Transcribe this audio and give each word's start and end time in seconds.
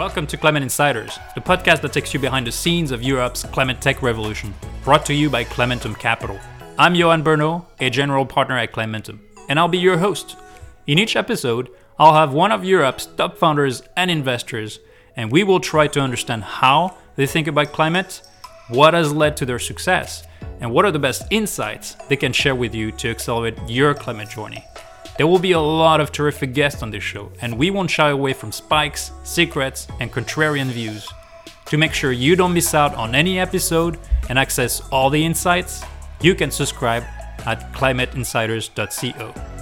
Welcome 0.00 0.26
to 0.28 0.38
Climate 0.38 0.62
Insiders, 0.62 1.18
the 1.34 1.42
podcast 1.42 1.82
that 1.82 1.92
takes 1.92 2.14
you 2.14 2.20
behind 2.20 2.46
the 2.46 2.52
scenes 2.52 2.90
of 2.90 3.02
Europe's 3.02 3.44
climate 3.44 3.82
tech 3.82 4.00
revolution, 4.00 4.54
brought 4.82 5.04
to 5.04 5.12
you 5.12 5.28
by 5.28 5.44
Climentum 5.44 5.94
Capital. 5.98 6.40
I'm 6.78 6.94
Johan 6.94 7.22
Bernot, 7.22 7.66
a 7.80 7.90
general 7.90 8.24
partner 8.24 8.56
at 8.56 8.72
Climentum, 8.72 9.18
and 9.50 9.58
I'll 9.58 9.68
be 9.68 9.76
your 9.76 9.98
host. 9.98 10.38
In 10.86 10.98
each 10.98 11.16
episode, 11.16 11.68
I'll 11.98 12.14
have 12.14 12.32
one 12.32 12.50
of 12.50 12.64
Europe's 12.64 13.04
top 13.04 13.36
founders 13.36 13.82
and 13.94 14.10
investors, 14.10 14.80
and 15.16 15.30
we 15.30 15.44
will 15.44 15.60
try 15.60 15.86
to 15.88 16.00
understand 16.00 16.44
how 16.44 16.96
they 17.16 17.26
think 17.26 17.46
about 17.46 17.74
climate, 17.74 18.22
what 18.68 18.94
has 18.94 19.12
led 19.12 19.36
to 19.36 19.44
their 19.44 19.58
success, 19.58 20.24
and 20.60 20.72
what 20.72 20.86
are 20.86 20.92
the 20.92 20.98
best 20.98 21.24
insights 21.28 21.96
they 22.08 22.16
can 22.16 22.32
share 22.32 22.54
with 22.54 22.74
you 22.74 22.90
to 22.92 23.10
accelerate 23.10 23.58
your 23.68 23.92
climate 23.92 24.30
journey. 24.30 24.64
There 25.20 25.26
will 25.26 25.38
be 25.38 25.52
a 25.52 25.60
lot 25.60 26.00
of 26.00 26.12
terrific 26.12 26.54
guests 26.54 26.82
on 26.82 26.90
this 26.90 27.02
show, 27.02 27.30
and 27.42 27.58
we 27.58 27.70
won't 27.70 27.90
shy 27.90 28.08
away 28.08 28.32
from 28.32 28.50
spikes, 28.50 29.12
secrets, 29.22 29.86
and 30.00 30.10
contrarian 30.10 30.68
views. 30.68 31.06
To 31.66 31.76
make 31.76 31.92
sure 31.92 32.10
you 32.10 32.36
don't 32.36 32.54
miss 32.54 32.72
out 32.72 32.94
on 32.94 33.14
any 33.14 33.38
episode 33.38 33.98
and 34.30 34.38
access 34.38 34.80
all 34.88 35.10
the 35.10 35.22
insights, 35.22 35.84
you 36.22 36.34
can 36.34 36.50
subscribe 36.50 37.02
at 37.44 37.70
climateinsiders.co. 37.74 39.59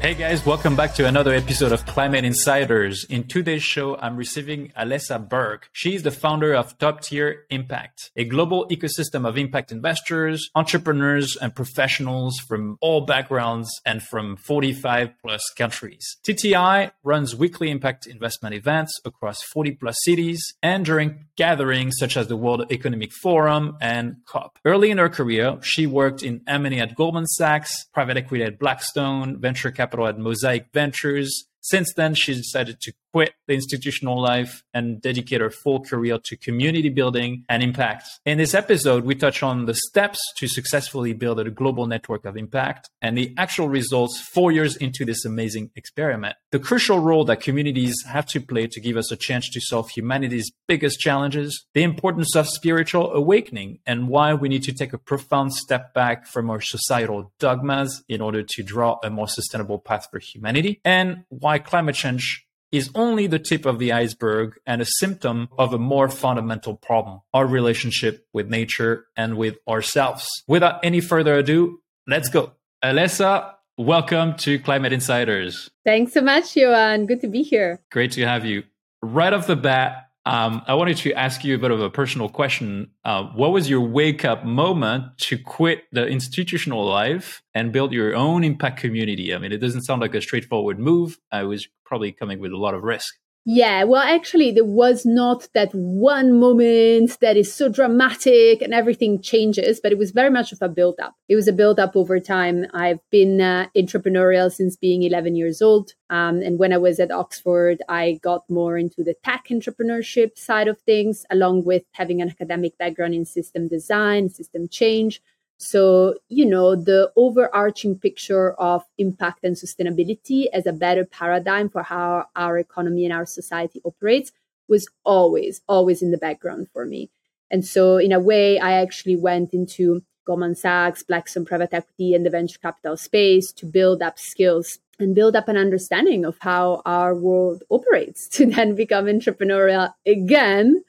Hey 0.00 0.14
guys, 0.14 0.46
welcome 0.46 0.76
back 0.76 0.94
to 0.94 1.06
another 1.06 1.34
episode 1.34 1.72
of 1.72 1.84
Climate 1.84 2.24
Insiders. 2.24 3.04
In 3.10 3.24
today's 3.24 3.64
show, 3.64 3.96
I'm 3.96 4.16
receiving 4.16 4.72
Alessa 4.78 5.18
Berg. 5.18 5.66
She's 5.72 6.04
the 6.04 6.12
founder 6.12 6.54
of 6.54 6.78
Top 6.78 7.00
Tier 7.00 7.46
Impact, 7.50 8.12
a 8.14 8.24
global 8.24 8.68
ecosystem 8.68 9.26
of 9.28 9.36
impact 9.36 9.72
investors, 9.72 10.50
entrepreneurs, 10.54 11.36
and 11.36 11.52
professionals 11.52 12.38
from 12.38 12.78
all 12.80 13.06
backgrounds 13.06 13.68
and 13.84 14.00
from 14.00 14.36
45 14.36 15.10
plus 15.20 15.42
countries. 15.56 16.16
TTI 16.26 16.92
runs 17.02 17.34
weekly 17.34 17.68
impact 17.68 18.06
investment 18.06 18.54
events 18.54 18.92
across 19.04 19.42
40 19.52 19.72
plus 19.72 19.96
cities 20.04 20.54
and 20.62 20.84
during 20.84 21.26
gatherings 21.36 21.96
such 21.98 22.16
as 22.16 22.28
the 22.28 22.36
World 22.36 22.70
Economic 22.70 23.10
Forum 23.20 23.76
and 23.80 24.18
COP. 24.26 24.60
Early 24.64 24.92
in 24.92 24.98
her 24.98 25.08
career, 25.08 25.58
she 25.62 25.86
worked 25.86 26.22
in 26.22 26.42
M&A 26.46 26.78
at 26.78 26.94
Goldman 26.94 27.26
Sachs, 27.26 27.86
private 27.92 28.16
equity 28.16 28.44
at 28.44 28.60
Blackstone, 28.60 29.40
venture 29.40 29.72
capital 29.72 29.87
capital 29.88 30.06
at 30.06 30.18
Mosaic 30.18 30.66
Ventures. 30.74 31.46
Since 31.60 31.94
then, 31.94 32.14
she 32.14 32.34
decided 32.34 32.80
to 32.82 32.92
quit 33.18 33.34
the 33.48 33.54
institutional 33.54 34.20
life 34.20 34.62
and 34.72 35.02
dedicate 35.02 35.40
her 35.40 35.50
full 35.50 35.80
career 35.80 36.20
to 36.22 36.36
community 36.36 36.88
building 36.88 37.44
and 37.48 37.64
impact. 37.64 38.04
In 38.24 38.38
this 38.38 38.54
episode, 38.54 39.04
we 39.04 39.16
touch 39.16 39.42
on 39.42 39.64
the 39.64 39.74
steps 39.74 40.20
to 40.36 40.46
successfully 40.46 41.14
build 41.14 41.40
a 41.40 41.50
global 41.50 41.86
network 41.86 42.24
of 42.24 42.36
impact 42.36 42.88
and 43.02 43.18
the 43.18 43.34
actual 43.36 43.68
results 43.68 44.20
four 44.20 44.52
years 44.52 44.76
into 44.76 45.04
this 45.04 45.24
amazing 45.24 45.70
experiment. 45.74 46.36
The 46.52 46.60
crucial 46.60 47.00
role 47.00 47.24
that 47.24 47.40
communities 47.40 47.96
have 48.06 48.26
to 48.26 48.40
play 48.40 48.68
to 48.68 48.80
give 48.80 48.96
us 48.96 49.10
a 49.10 49.16
chance 49.16 49.50
to 49.50 49.60
solve 49.60 49.90
humanity's 49.90 50.52
biggest 50.68 51.00
challenges, 51.00 51.66
the 51.74 51.82
importance 51.82 52.36
of 52.36 52.46
spiritual 52.48 53.12
awakening, 53.12 53.80
and 53.84 54.08
why 54.08 54.32
we 54.34 54.48
need 54.48 54.62
to 54.62 54.72
take 54.72 54.92
a 54.92 54.98
profound 54.98 55.54
step 55.54 55.92
back 55.92 56.24
from 56.26 56.50
our 56.50 56.60
societal 56.60 57.32
dogmas 57.40 58.04
in 58.08 58.20
order 58.20 58.44
to 58.44 58.62
draw 58.62 58.98
a 59.02 59.10
more 59.10 59.26
sustainable 59.26 59.80
path 59.80 60.06
for 60.12 60.20
humanity, 60.20 60.80
and 60.84 61.24
why 61.30 61.58
climate 61.58 61.96
change 61.96 62.44
is 62.70 62.90
only 62.94 63.26
the 63.26 63.38
tip 63.38 63.64
of 63.64 63.78
the 63.78 63.92
iceberg 63.92 64.58
and 64.66 64.82
a 64.82 64.86
symptom 64.98 65.48
of 65.58 65.72
a 65.72 65.78
more 65.78 66.08
fundamental 66.08 66.76
problem 66.76 67.20
our 67.32 67.46
relationship 67.46 68.26
with 68.32 68.48
nature 68.48 69.06
and 69.16 69.36
with 69.36 69.56
ourselves. 69.68 70.26
Without 70.46 70.84
any 70.84 71.00
further 71.00 71.34
ado, 71.34 71.80
let's 72.06 72.28
go. 72.28 72.52
Alessa, 72.84 73.54
welcome 73.76 74.34
to 74.36 74.58
Climate 74.58 74.92
Insiders. 74.92 75.70
Thanks 75.84 76.12
so 76.12 76.20
much, 76.20 76.56
Johan. 76.56 77.06
Good 77.06 77.20
to 77.22 77.28
be 77.28 77.42
here. 77.42 77.80
Great 77.90 78.12
to 78.12 78.26
have 78.26 78.44
you. 78.44 78.64
Right 79.02 79.32
off 79.32 79.46
the 79.46 79.56
bat, 79.56 80.07
um, 80.28 80.60
I 80.66 80.74
wanted 80.74 80.98
to 80.98 81.14
ask 81.14 81.42
you 81.42 81.54
a 81.54 81.58
bit 81.58 81.70
of 81.70 81.80
a 81.80 81.88
personal 81.88 82.28
question. 82.28 82.90
Uh, 83.02 83.24
what 83.34 83.50
was 83.50 83.70
your 83.70 83.80
wake 83.80 84.26
up 84.26 84.44
moment 84.44 85.16
to 85.20 85.38
quit 85.38 85.84
the 85.90 86.06
institutional 86.06 86.84
life 86.84 87.42
and 87.54 87.72
build 87.72 87.94
your 87.94 88.14
own 88.14 88.44
impact 88.44 88.78
community? 88.78 89.34
I 89.34 89.38
mean, 89.38 89.52
it 89.52 89.56
doesn't 89.56 89.82
sound 89.82 90.02
like 90.02 90.14
a 90.14 90.20
straightforward 90.20 90.78
move. 90.78 91.18
I 91.32 91.44
was 91.44 91.66
probably 91.86 92.12
coming 92.12 92.40
with 92.40 92.52
a 92.52 92.58
lot 92.58 92.74
of 92.74 92.82
risk. 92.82 93.14
Yeah, 93.50 93.84
well, 93.84 94.02
actually, 94.02 94.50
there 94.50 94.62
was 94.62 95.06
not 95.06 95.48
that 95.54 95.74
one 95.74 96.38
moment 96.38 97.18
that 97.20 97.34
is 97.34 97.50
so 97.50 97.70
dramatic 97.70 98.60
and 98.60 98.74
everything 98.74 99.22
changes, 99.22 99.80
but 99.82 99.90
it 99.90 99.96
was 99.96 100.10
very 100.10 100.28
much 100.28 100.52
of 100.52 100.58
a 100.60 100.68
build 100.68 101.00
up. 101.00 101.14
It 101.30 101.34
was 101.34 101.48
a 101.48 101.54
build 101.54 101.80
up 101.80 101.96
over 101.96 102.20
time. 102.20 102.66
I've 102.74 103.00
been 103.08 103.40
uh, 103.40 103.68
entrepreneurial 103.74 104.52
since 104.52 104.76
being 104.76 105.02
11 105.02 105.34
years 105.34 105.62
old. 105.62 105.94
Um, 106.10 106.42
and 106.42 106.58
when 106.58 106.74
I 106.74 106.76
was 106.76 107.00
at 107.00 107.10
Oxford, 107.10 107.80
I 107.88 108.20
got 108.22 108.42
more 108.50 108.76
into 108.76 109.02
the 109.02 109.14
tech 109.24 109.46
entrepreneurship 109.50 110.36
side 110.36 110.68
of 110.68 110.78
things, 110.82 111.24
along 111.30 111.64
with 111.64 111.84
having 111.92 112.20
an 112.20 112.28
academic 112.28 112.76
background 112.76 113.14
in 113.14 113.24
system 113.24 113.66
design, 113.66 114.28
system 114.28 114.68
change. 114.68 115.22
So, 115.58 116.14
you 116.28 116.46
know, 116.46 116.76
the 116.76 117.12
overarching 117.16 117.98
picture 117.98 118.52
of 118.54 118.84
impact 118.96 119.40
and 119.42 119.56
sustainability 119.56 120.46
as 120.52 120.66
a 120.66 120.72
better 120.72 121.04
paradigm 121.04 121.68
for 121.68 121.82
how 121.82 122.26
our 122.36 122.58
economy 122.58 123.04
and 123.04 123.12
our 123.12 123.26
society 123.26 123.80
operates 123.84 124.30
was 124.68 124.88
always, 125.04 125.60
always 125.68 126.00
in 126.00 126.12
the 126.12 126.18
background 126.18 126.68
for 126.72 126.86
me. 126.86 127.10
And 127.50 127.64
so, 127.64 127.96
in 127.96 128.12
a 128.12 128.20
way, 128.20 128.58
I 128.60 128.72
actually 128.72 129.16
went 129.16 129.52
into 129.52 130.02
Goldman 130.24 130.54
Sachs, 130.54 131.02
Blackstone 131.02 131.44
Private 131.44 131.72
Equity, 131.72 132.14
and 132.14 132.24
the 132.24 132.30
venture 132.30 132.58
capital 132.58 132.96
space 132.96 133.50
to 133.54 133.66
build 133.66 134.00
up 134.00 134.18
skills 134.18 134.78
and 135.00 135.14
build 135.14 135.34
up 135.34 135.48
an 135.48 135.56
understanding 135.56 136.24
of 136.24 136.36
how 136.40 136.82
our 136.84 137.14
world 137.14 137.64
operates 137.70 138.28
to 138.36 138.46
then 138.46 138.76
become 138.76 139.06
entrepreneurial 139.06 139.92
again 140.06 140.84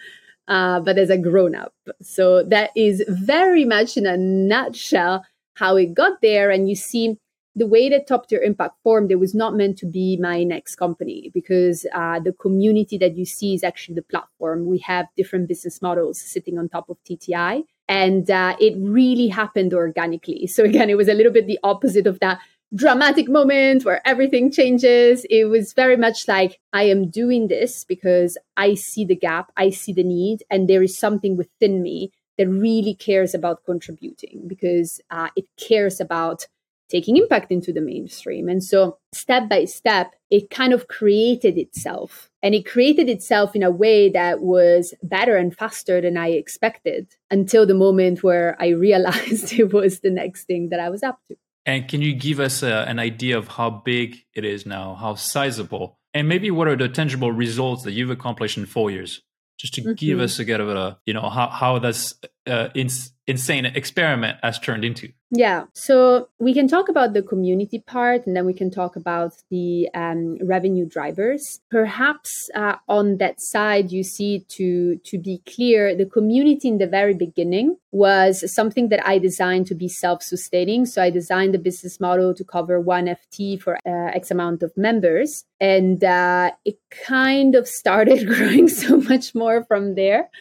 uh, 0.50 0.80
but 0.82 0.98
as 0.98 1.10
a 1.10 1.18
grown 1.18 1.56
up. 1.56 1.74
So 2.02 2.44
that 2.44 2.72
is 2.76 3.04
very 3.08 3.64
much 3.64 3.96
in 3.96 4.06
a 4.06 4.18
nutshell 4.18 5.24
how 5.54 5.78
it 5.78 5.94
got 5.94 6.22
there. 6.22 6.50
And 6.50 6.68
you 6.68 6.76
see, 6.76 7.18
the 7.56 7.68
way 7.68 7.90
that 7.90 8.08
Top 8.08 8.28
Tier 8.28 8.42
Impact 8.42 8.76
formed, 8.84 9.12
it 9.12 9.20
was 9.20 9.36
not 9.36 9.56
meant 9.56 9.78
to 9.80 9.86
be 9.86 10.18
my 10.18 10.44
next 10.44 10.76
company 10.76 11.30
because 11.34 11.86
uh, 11.94 12.20
the 12.20 12.34
community 12.34 12.98
that 12.98 13.18
you 13.18 13.26
see 13.26 13.54
is 13.54 13.64
actually 13.64 13.96
the 13.96 14.02
platform. 14.04 14.66
We 14.66 14.80
have 14.80 15.08
different 15.18 15.48
business 15.48 15.82
models 15.82 16.20
sitting 16.20 16.58
on 16.58 16.70
top 16.70 16.90
of 16.90 16.98
TTI. 17.04 17.64
And 17.88 18.30
uh, 18.30 18.56
it 18.60 18.76
really 18.78 19.28
happened 19.28 19.74
organically. 19.74 20.48
So, 20.48 20.64
again, 20.64 20.90
it 20.90 20.98
was 20.98 21.08
a 21.08 21.14
little 21.14 21.32
bit 21.32 21.48
the 21.48 21.60
opposite 21.64 22.08
of 22.08 22.20
that 22.20 22.40
dramatic 22.74 23.28
moment 23.28 23.86
where 23.86 24.06
everything 24.08 24.52
changes. 24.52 25.26
It 25.30 25.46
was 25.46 25.74
very 25.74 25.98
much 25.98 26.28
like, 26.28 26.60
I 26.74 26.84
am 26.84 27.10
doing 27.10 27.48
this 27.48 27.84
because 27.84 28.38
I 28.58 28.76
see 28.76 29.06
the 29.06 29.16
gap, 29.16 29.52
I 29.58 29.70
see 29.70 29.94
the 29.94 30.04
need, 30.04 30.44
and 30.50 30.68
there 30.68 30.84
is 30.84 30.98
something 30.98 31.36
within 31.36 31.82
me 31.82 32.12
that 32.38 32.48
really 32.48 32.96
cares 32.96 33.34
about 33.34 33.66
contributing 33.66 34.48
because 34.48 35.02
uh, 35.10 35.30
it 35.36 35.46
cares 35.58 36.00
about 36.00 36.48
taking 36.90 37.18
impact 37.18 37.52
into 37.52 37.72
the 37.72 37.82
mainstream. 37.82 38.50
And 38.50 38.64
so, 38.64 38.98
step 39.14 39.50
by 39.50 39.66
step, 39.66 40.14
it 40.30 40.50
kind 40.50 40.74
of 40.74 40.88
created 40.88 41.58
itself. 41.58 42.30
And 42.42 42.56
it 42.56 42.66
created 42.66 43.10
itself 43.10 43.56
in 43.56 43.64
a 43.64 43.70
way 43.70 44.10
that 44.10 44.42
was 44.42 44.94
better 45.04 45.36
and 45.36 45.56
faster 45.56 46.02
than 46.02 46.18
I 46.18 46.30
expected 46.30 47.08
until 47.30 47.66
the 47.66 47.74
moment 47.74 48.24
where 48.24 48.56
I 48.60 48.70
realized 48.70 49.54
it 49.54 49.74
was 49.74 50.00
the 50.00 50.10
next 50.10 50.46
thing 50.46 50.70
that 50.70 50.80
I 50.80 50.90
was 50.90 51.04
up 51.04 51.20
to. 51.28 51.36
And 51.66 51.88
can 51.88 52.02
you 52.02 52.14
give 52.14 52.40
us 52.40 52.64
a, 52.64 52.86
an 52.88 53.00
idea 53.00 53.38
of 53.38 53.48
how 53.48 53.70
big 53.70 54.18
it 54.34 54.46
is 54.46 54.66
now, 54.66 54.96
how 54.96 55.16
sizable, 55.16 56.00
and 56.14 56.28
maybe 56.28 56.50
what 56.50 56.68
are 56.68 56.76
the 56.76 56.90
tangible 56.90 57.32
results 57.32 57.84
that 57.84 57.92
you've 57.92 58.10
accomplished 58.10 58.58
in 58.58 58.66
four 58.66 58.90
years? 58.90 59.22
Just 59.60 59.74
to 59.76 59.82
mm-hmm. 59.82 59.94
give 59.94 60.20
us 60.20 60.40
a 60.40 60.46
get 60.46 60.62
of 60.62 60.70
a, 60.70 60.98
you 61.06 61.14
know, 61.14 61.30
how 61.30 61.48
how 61.48 61.80
that's 61.80 62.14
uh, 62.50 62.70
ins- 62.74 63.12
insane 63.30 63.66
experiment 63.66 64.40
has 64.42 64.58
turned 64.60 64.84
into. 64.84 65.10
Yeah. 65.32 65.66
So 65.74 66.30
we 66.40 66.56
can 66.56 66.68
talk 66.68 66.90
about 66.90 67.14
the 67.14 67.22
community 67.22 67.78
part 67.78 68.26
and 68.26 68.36
then 68.36 68.48
we 68.48 68.54
can 68.56 68.72
talk 68.72 68.96
about 68.96 69.34
the 69.52 69.88
um, 69.94 70.40
revenue 70.42 70.88
drivers. 70.88 71.60
Perhaps 71.70 72.50
uh, 72.56 72.78
on 72.88 73.18
that 73.18 73.40
side, 73.40 73.92
you 73.92 74.04
see 74.04 74.44
to, 74.50 74.98
to 75.06 75.20
be 75.20 75.44
clear, 75.46 75.96
the 75.96 76.08
community 76.08 76.68
in 76.68 76.80
the 76.80 76.88
very 76.88 77.14
beginning 77.14 77.78
was 77.92 78.52
something 78.52 78.90
that 78.90 79.06
I 79.06 79.20
designed 79.20 79.68
to 79.68 79.76
be 79.76 79.88
self 79.88 80.24
sustaining. 80.24 80.88
So 80.88 81.04
I 81.04 81.12
designed 81.12 81.54
the 81.54 81.60
business 81.60 82.00
model 82.00 82.34
to 82.34 82.44
cover 82.44 82.80
one 82.82 83.06
FT 83.06 83.62
for 83.62 83.78
uh, 83.86 84.12
X 84.16 84.32
amount 84.32 84.64
of 84.64 84.76
members. 84.76 85.46
And 85.62 86.04
uh, 86.04 86.52
it 86.66 86.80
kind 86.90 87.54
of 87.54 87.68
started 87.68 88.28
growing 88.34 88.68
so 88.68 88.98
much 88.98 89.36
more 89.36 89.64
from 89.66 89.94
there. 89.94 90.32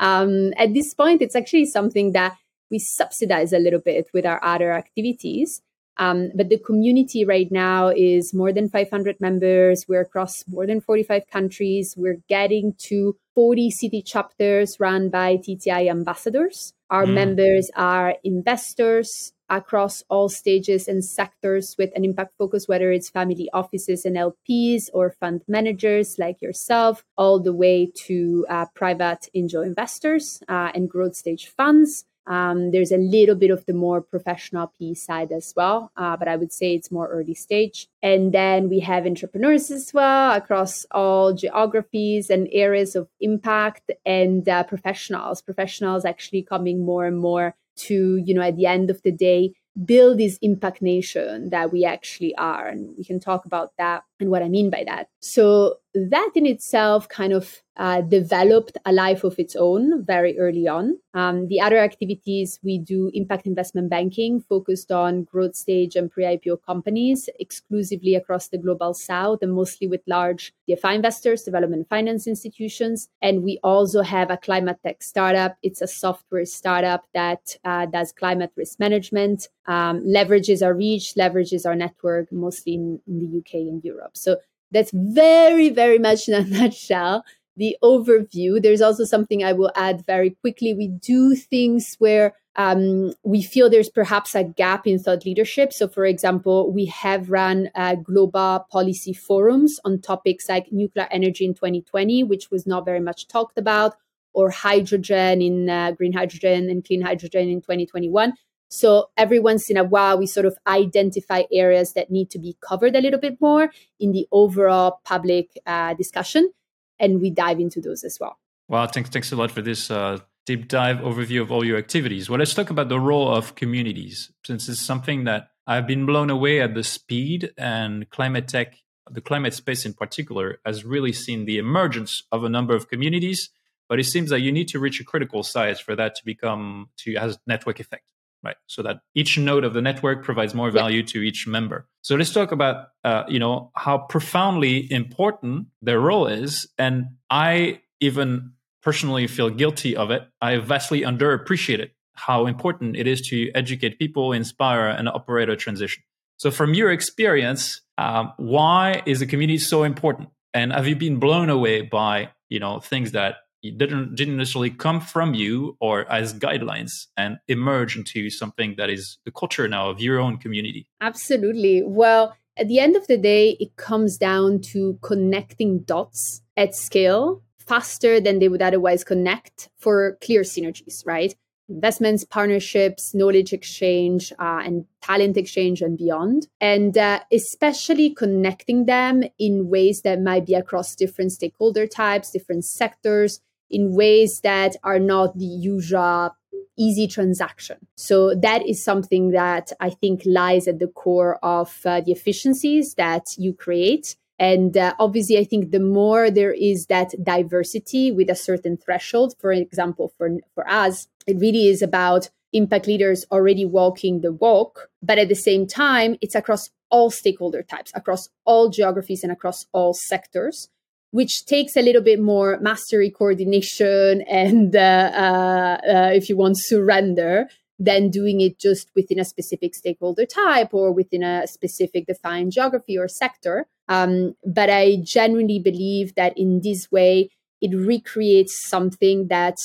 Um, 0.00 0.52
at 0.56 0.74
this 0.74 0.92
point, 0.94 1.22
it's 1.22 1.36
actually 1.36 1.66
something 1.66 2.12
that 2.12 2.36
we 2.70 2.78
subsidize 2.78 3.52
a 3.52 3.58
little 3.58 3.80
bit 3.80 4.08
with 4.12 4.26
our 4.26 4.42
other 4.42 4.72
activities. 4.72 5.62
Um, 5.96 6.30
but 6.34 6.48
the 6.48 6.58
community 6.58 7.24
right 7.24 7.50
now 7.52 7.88
is 7.88 8.32
more 8.32 8.52
than 8.52 8.70
500 8.70 9.20
members. 9.20 9.84
We're 9.86 10.00
across 10.00 10.44
more 10.48 10.66
than 10.66 10.80
45 10.80 11.28
countries. 11.30 11.94
We're 11.96 12.22
getting 12.28 12.74
to 12.88 13.16
40 13.40 13.70
city 13.70 14.02
chapters 14.02 14.78
run 14.78 15.08
by 15.08 15.38
TTI 15.38 15.88
ambassadors. 15.90 16.74
Our 16.90 17.06
mm. 17.06 17.14
members 17.14 17.70
are 17.74 18.16
investors, 18.22 19.32
across 19.48 20.02
all 20.10 20.28
stages 20.28 20.86
and 20.86 21.02
sectors 21.02 21.74
with 21.78 21.90
an 21.96 22.04
impact 22.04 22.34
focus, 22.38 22.68
whether 22.68 22.92
it's 22.92 23.08
family 23.08 23.48
offices 23.54 24.04
and 24.04 24.16
LPs 24.16 24.84
or 24.92 25.10
fund 25.10 25.42
managers 25.48 26.16
like 26.18 26.40
yourself, 26.40 27.02
all 27.16 27.40
the 27.40 27.54
way 27.54 27.90
to 28.06 28.46
uh, 28.50 28.66
private 28.74 29.28
angel 29.34 29.62
investors 29.62 30.42
uh, 30.46 30.70
and 30.74 30.90
growth 30.90 31.16
stage 31.16 31.48
funds. 31.48 32.04
Um, 32.26 32.70
there's 32.70 32.92
a 32.92 32.96
little 32.96 33.34
bit 33.34 33.50
of 33.50 33.66
the 33.66 33.72
more 33.72 34.00
professional 34.00 34.72
PE 34.78 34.94
side 34.94 35.32
as 35.32 35.52
well, 35.56 35.90
uh, 35.96 36.16
but 36.16 36.28
I 36.28 36.36
would 36.36 36.52
say 36.52 36.74
it's 36.74 36.90
more 36.90 37.08
early 37.08 37.34
stage. 37.34 37.88
And 38.02 38.32
then 38.32 38.68
we 38.68 38.80
have 38.80 39.06
entrepreneurs 39.06 39.70
as 39.70 39.92
well 39.92 40.32
across 40.32 40.86
all 40.90 41.32
geographies 41.32 42.30
and 42.30 42.48
areas 42.52 42.94
of 42.94 43.08
impact 43.20 43.90
and 44.04 44.48
uh, 44.48 44.64
professionals. 44.64 45.42
Professionals 45.42 46.04
actually 46.04 46.42
coming 46.42 46.84
more 46.84 47.06
and 47.06 47.18
more 47.18 47.54
to, 47.76 48.16
you 48.16 48.34
know, 48.34 48.42
at 48.42 48.56
the 48.56 48.66
end 48.66 48.90
of 48.90 49.02
the 49.02 49.12
day, 49.12 49.52
build 49.84 50.18
this 50.18 50.38
impact 50.42 50.82
nation 50.82 51.50
that 51.50 51.72
we 51.72 51.84
actually 51.84 52.34
are. 52.36 52.66
And 52.66 52.94
we 52.98 53.04
can 53.04 53.20
talk 53.20 53.44
about 53.44 53.72
that 53.78 54.02
and 54.20 54.30
what 54.30 54.42
I 54.42 54.48
mean 54.48 54.70
by 54.70 54.84
that. 54.86 55.08
So 55.20 55.76
that 55.94 56.30
in 56.34 56.46
itself 56.46 57.08
kind 57.08 57.32
of 57.32 57.62
uh, 57.76 58.02
developed 58.02 58.76
a 58.84 58.92
life 58.92 59.24
of 59.24 59.38
its 59.38 59.56
own 59.56 60.04
very 60.04 60.38
early 60.38 60.68
on. 60.68 60.98
Um, 61.14 61.48
the 61.48 61.60
other 61.60 61.78
activities 61.78 62.60
we 62.62 62.78
do 62.78 63.10
impact 63.14 63.46
investment 63.46 63.88
banking 63.88 64.40
focused 64.40 64.92
on 64.92 65.24
growth 65.24 65.56
stage 65.56 65.96
and 65.96 66.10
pre 66.10 66.24
IPO 66.24 66.58
companies 66.64 67.28
exclusively 67.40 68.14
across 68.14 68.48
the 68.48 68.58
global 68.58 68.92
south 68.92 69.38
and 69.42 69.54
mostly 69.54 69.88
with 69.88 70.02
large 70.06 70.52
DFI 70.68 70.94
investors, 70.94 71.42
development 71.42 71.88
finance 71.88 72.26
institutions. 72.26 73.08
And 73.22 73.42
we 73.42 73.58
also 73.64 74.02
have 74.02 74.30
a 74.30 74.36
climate 74.36 74.78
tech 74.84 75.02
startup. 75.02 75.56
It's 75.62 75.80
a 75.80 75.88
software 75.88 76.44
startup 76.44 77.06
that 77.14 77.56
uh, 77.64 77.86
does 77.86 78.12
climate 78.12 78.52
risk 78.56 78.78
management, 78.78 79.48
um, 79.66 80.04
leverages 80.04 80.64
our 80.64 80.74
reach, 80.74 81.14
leverages 81.14 81.64
our 81.66 81.74
network, 81.74 82.30
mostly 82.30 82.74
in, 82.74 83.00
in 83.06 83.18
the 83.20 83.38
UK 83.38 83.54
and 83.54 83.82
Europe. 83.82 84.09
So 84.16 84.38
that's 84.70 84.90
very, 84.92 85.68
very 85.68 85.98
much 85.98 86.28
in 86.28 86.34
a 86.34 86.44
nutshell 86.58 87.24
the 87.56 87.76
overview. 87.84 88.60
There's 88.60 88.80
also 88.80 89.04
something 89.04 89.44
I 89.44 89.52
will 89.52 89.70
add 89.76 90.04
very 90.06 90.30
quickly. 90.30 90.72
We 90.74 90.88
do 90.88 91.34
things 91.34 91.94
where 91.98 92.34
um, 92.56 93.12
we 93.22 93.42
feel 93.42 93.70
there's 93.70 93.90
perhaps 93.90 94.34
a 94.34 94.42
gap 94.42 94.86
in 94.86 94.98
thought 94.98 95.24
leadership. 95.24 95.72
So, 95.72 95.86
for 95.86 96.04
example, 96.04 96.72
we 96.72 96.86
have 96.86 97.30
run 97.30 97.70
uh, 97.74 97.96
global 97.96 98.66
policy 98.70 99.12
forums 99.12 99.78
on 99.84 100.00
topics 100.00 100.48
like 100.48 100.72
nuclear 100.72 101.06
energy 101.10 101.44
in 101.44 101.54
2020, 101.54 102.24
which 102.24 102.50
was 102.50 102.66
not 102.66 102.84
very 102.84 103.00
much 103.00 103.28
talked 103.28 103.58
about, 103.58 103.94
or 104.32 104.50
hydrogen 104.50 105.42
in 105.42 105.68
uh, 105.68 105.92
green 105.92 106.12
hydrogen 106.12 106.70
and 106.70 106.84
clean 106.84 107.02
hydrogen 107.02 107.48
in 107.48 107.60
2021. 107.60 108.32
So 108.70 109.10
every 109.16 109.40
once 109.40 109.68
in 109.68 109.76
a 109.76 109.82
while, 109.82 110.16
we 110.16 110.26
sort 110.26 110.46
of 110.46 110.56
identify 110.66 111.42
areas 111.52 111.92
that 111.94 112.10
need 112.10 112.30
to 112.30 112.38
be 112.38 112.56
covered 112.60 112.94
a 112.94 113.00
little 113.00 113.18
bit 113.18 113.40
more 113.40 113.70
in 113.98 114.12
the 114.12 114.28
overall 114.30 115.00
public 115.04 115.50
uh, 115.66 115.94
discussion 115.94 116.52
and 117.00 117.20
we 117.20 117.30
dive 117.30 117.58
into 117.58 117.80
those 117.80 118.04
as 118.04 118.18
well. 118.20 118.38
Well, 118.68 118.86
thanks, 118.86 119.10
thanks 119.10 119.32
a 119.32 119.36
lot 119.36 119.50
for 119.50 119.62
this 119.62 119.90
uh, 119.90 120.18
deep 120.46 120.68
dive 120.68 120.98
overview 120.98 121.40
of 121.40 121.50
all 121.50 121.64
your 121.64 121.78
activities. 121.78 122.30
Well, 122.30 122.38
let's 122.38 122.54
talk 122.54 122.70
about 122.70 122.88
the 122.88 123.00
role 123.00 123.34
of 123.34 123.56
communities, 123.56 124.30
since 124.46 124.68
it's 124.68 124.80
something 124.80 125.24
that 125.24 125.48
I've 125.66 125.86
been 125.86 126.06
blown 126.06 126.30
away 126.30 126.60
at 126.60 126.74
the 126.74 126.84
speed 126.84 127.52
and 127.58 128.08
climate 128.10 128.46
tech, 128.46 128.76
the 129.10 129.20
climate 129.20 129.54
space 129.54 129.84
in 129.84 129.94
particular, 129.94 130.60
has 130.64 130.84
really 130.84 131.12
seen 131.12 131.44
the 131.44 131.58
emergence 131.58 132.22
of 132.30 132.44
a 132.44 132.48
number 132.48 132.76
of 132.76 132.88
communities. 132.88 133.50
But 133.88 133.98
it 133.98 134.04
seems 134.04 134.30
that 134.30 134.40
you 134.40 134.52
need 134.52 134.68
to 134.68 134.78
reach 134.78 135.00
a 135.00 135.04
critical 135.04 135.42
size 135.42 135.80
for 135.80 135.96
that 135.96 136.14
to 136.14 136.24
become 136.24 136.90
to 136.98 137.14
has 137.14 137.40
network 137.48 137.80
effect 137.80 138.09
right. 138.42 138.56
So 138.66 138.82
that 138.82 139.00
each 139.14 139.38
node 139.38 139.64
of 139.64 139.74
the 139.74 139.82
network 139.82 140.24
provides 140.24 140.54
more 140.54 140.70
value 140.70 141.00
yeah. 141.00 141.06
to 141.06 141.22
each 141.22 141.46
member. 141.46 141.86
So 142.02 142.16
let's 142.16 142.32
talk 142.32 142.52
about 142.52 142.88
uh, 143.04 143.24
you 143.28 143.38
know 143.38 143.70
how 143.76 143.98
profoundly 143.98 144.90
important 144.90 145.68
their 145.82 146.00
role 146.00 146.26
is. 146.26 146.66
And 146.78 147.06
i 147.30 147.80
even 148.00 148.52
personally 148.82 149.26
feel 149.26 149.50
guilty 149.50 149.94
of 149.94 150.10
it. 150.10 150.22
I 150.40 150.56
vastly 150.56 151.02
underappreciated 151.02 151.90
how 152.14 152.46
important 152.46 152.96
it 152.96 153.06
is 153.06 153.20
to 153.28 153.50
educate 153.54 153.98
people 153.98 154.32
inspire 154.32 154.88
and 154.88 155.08
operate 155.08 155.48
a 155.50 155.56
transition. 155.56 156.02
So 156.38 156.50
from 156.50 156.72
your 156.72 156.90
experience 156.90 157.82
um, 158.00 158.32
why 158.38 159.02
is 159.04 159.20
the 159.20 159.26
community 159.26 159.58
so 159.58 159.82
important? 159.82 160.30
And 160.54 160.72
have 160.72 160.88
you 160.88 160.96
been 160.96 161.18
blown 161.18 161.50
away 161.50 161.82
by 161.82 162.30
you 162.48 162.58
know 162.58 162.80
things 162.80 163.12
that 163.12 163.36
it 163.62 163.78
didn't 163.78 164.14
didn't 164.14 164.36
necessarily 164.36 164.70
come 164.70 165.00
from 165.00 165.34
you 165.34 165.76
or 165.80 166.10
as 166.10 166.34
guidelines 166.34 167.06
and 167.16 167.38
emerge 167.48 167.96
into 167.96 168.30
something 168.30 168.74
that 168.76 168.90
is 168.90 169.18
the 169.24 169.30
culture 169.30 169.68
now 169.68 169.90
of 169.90 170.00
your 170.00 170.18
own 170.18 170.38
community. 170.38 170.86
Absolutely. 171.00 171.82
Well 171.84 172.34
at 172.56 172.68
the 172.68 172.78
end 172.78 172.96
of 172.96 173.06
the 173.06 173.16
day 173.16 173.56
it 173.60 173.76
comes 173.76 174.16
down 174.16 174.60
to 174.60 174.98
connecting 175.02 175.80
dots 175.80 176.42
at 176.56 176.74
scale 176.74 177.42
faster 177.58 178.20
than 178.20 178.38
they 178.38 178.48
would 178.48 178.62
otherwise 178.62 179.04
connect 179.04 179.68
for 179.78 180.16
clear 180.20 180.42
synergies 180.42 181.06
right? 181.06 181.34
Investments, 181.68 182.24
partnerships, 182.24 183.14
knowledge 183.14 183.52
exchange, 183.52 184.32
uh, 184.40 184.60
and 184.64 184.86
talent 185.02 185.36
exchange 185.36 185.82
and 185.82 185.96
beyond. 185.96 186.48
And 186.60 186.98
uh, 186.98 187.20
especially 187.30 188.10
connecting 188.10 188.86
them 188.86 189.22
in 189.38 189.68
ways 189.68 190.02
that 190.02 190.20
might 190.20 190.46
be 190.46 190.54
across 190.54 190.96
different 190.96 191.30
stakeholder 191.30 191.86
types, 191.86 192.32
different 192.32 192.64
sectors, 192.64 193.40
in 193.70 193.94
ways 193.94 194.40
that 194.42 194.76
are 194.82 194.98
not 194.98 195.38
the 195.38 195.44
usual 195.44 196.34
easy 196.80 197.06
transaction. 197.06 197.76
So 197.96 198.34
that 198.34 198.66
is 198.66 198.82
something 198.82 199.32
that 199.32 199.70
I 199.80 199.90
think 199.90 200.22
lies 200.24 200.66
at 200.66 200.78
the 200.78 200.86
core 200.86 201.38
of 201.44 201.78
uh, 201.84 202.00
the 202.00 202.12
efficiencies 202.12 202.94
that 202.94 203.26
you 203.36 203.52
create. 203.52 204.16
And 204.38 204.74
uh, 204.76 204.94
obviously, 204.98 205.36
I 205.36 205.44
think 205.44 205.70
the 205.70 205.80
more 205.80 206.30
there 206.30 206.52
is 206.52 206.86
that 206.86 207.12
diversity 207.22 208.10
with 208.10 208.30
a 208.30 208.34
certain 208.34 208.78
threshold, 208.78 209.34
for 209.38 209.52
example, 209.52 210.14
for, 210.16 210.30
for 210.54 210.66
us, 210.68 211.06
it 211.26 211.36
really 211.38 211.68
is 211.68 211.82
about 211.82 212.30
impact 212.54 212.86
leaders 212.86 213.26
already 213.30 213.66
walking 213.66 214.22
the 214.22 214.32
walk. 214.32 214.88
But 215.02 215.18
at 215.18 215.28
the 215.28 215.34
same 215.34 215.66
time, 215.66 216.16
it's 216.22 216.34
across 216.34 216.70
all 216.88 217.10
stakeholder 217.10 217.62
types, 217.62 217.92
across 217.94 218.30
all 218.46 218.70
geographies, 218.70 219.22
and 219.22 219.30
across 219.30 219.66
all 219.72 219.92
sectors 219.92 220.70
which 221.10 221.44
takes 221.46 221.76
a 221.76 221.82
little 221.82 222.02
bit 222.02 222.20
more 222.20 222.58
mastery 222.60 223.10
coordination 223.10 224.22
and, 224.22 224.76
uh, 224.76 225.10
uh, 225.14 225.78
uh, 225.86 226.10
if 226.14 226.28
you 226.28 226.36
want, 226.36 226.56
surrender 226.58 227.48
than 227.78 228.10
doing 228.10 228.40
it 228.40 228.58
just 228.58 228.90
within 228.94 229.18
a 229.18 229.24
specific 229.24 229.74
stakeholder 229.74 230.26
type 230.26 230.72
or 230.72 230.92
within 230.92 231.22
a 231.22 231.46
specific 231.46 232.06
defined 232.06 232.52
geography 232.52 232.96
or 232.96 233.08
sector. 233.08 233.66
Um, 233.88 234.36
but 234.44 234.68
I 234.70 234.98
genuinely 235.02 235.58
believe 235.58 236.14
that 236.14 236.36
in 236.36 236.60
this 236.62 236.92
way, 236.92 237.30
it 237.60 237.74
recreates 237.74 238.68
something 238.68 239.28
that 239.28 239.56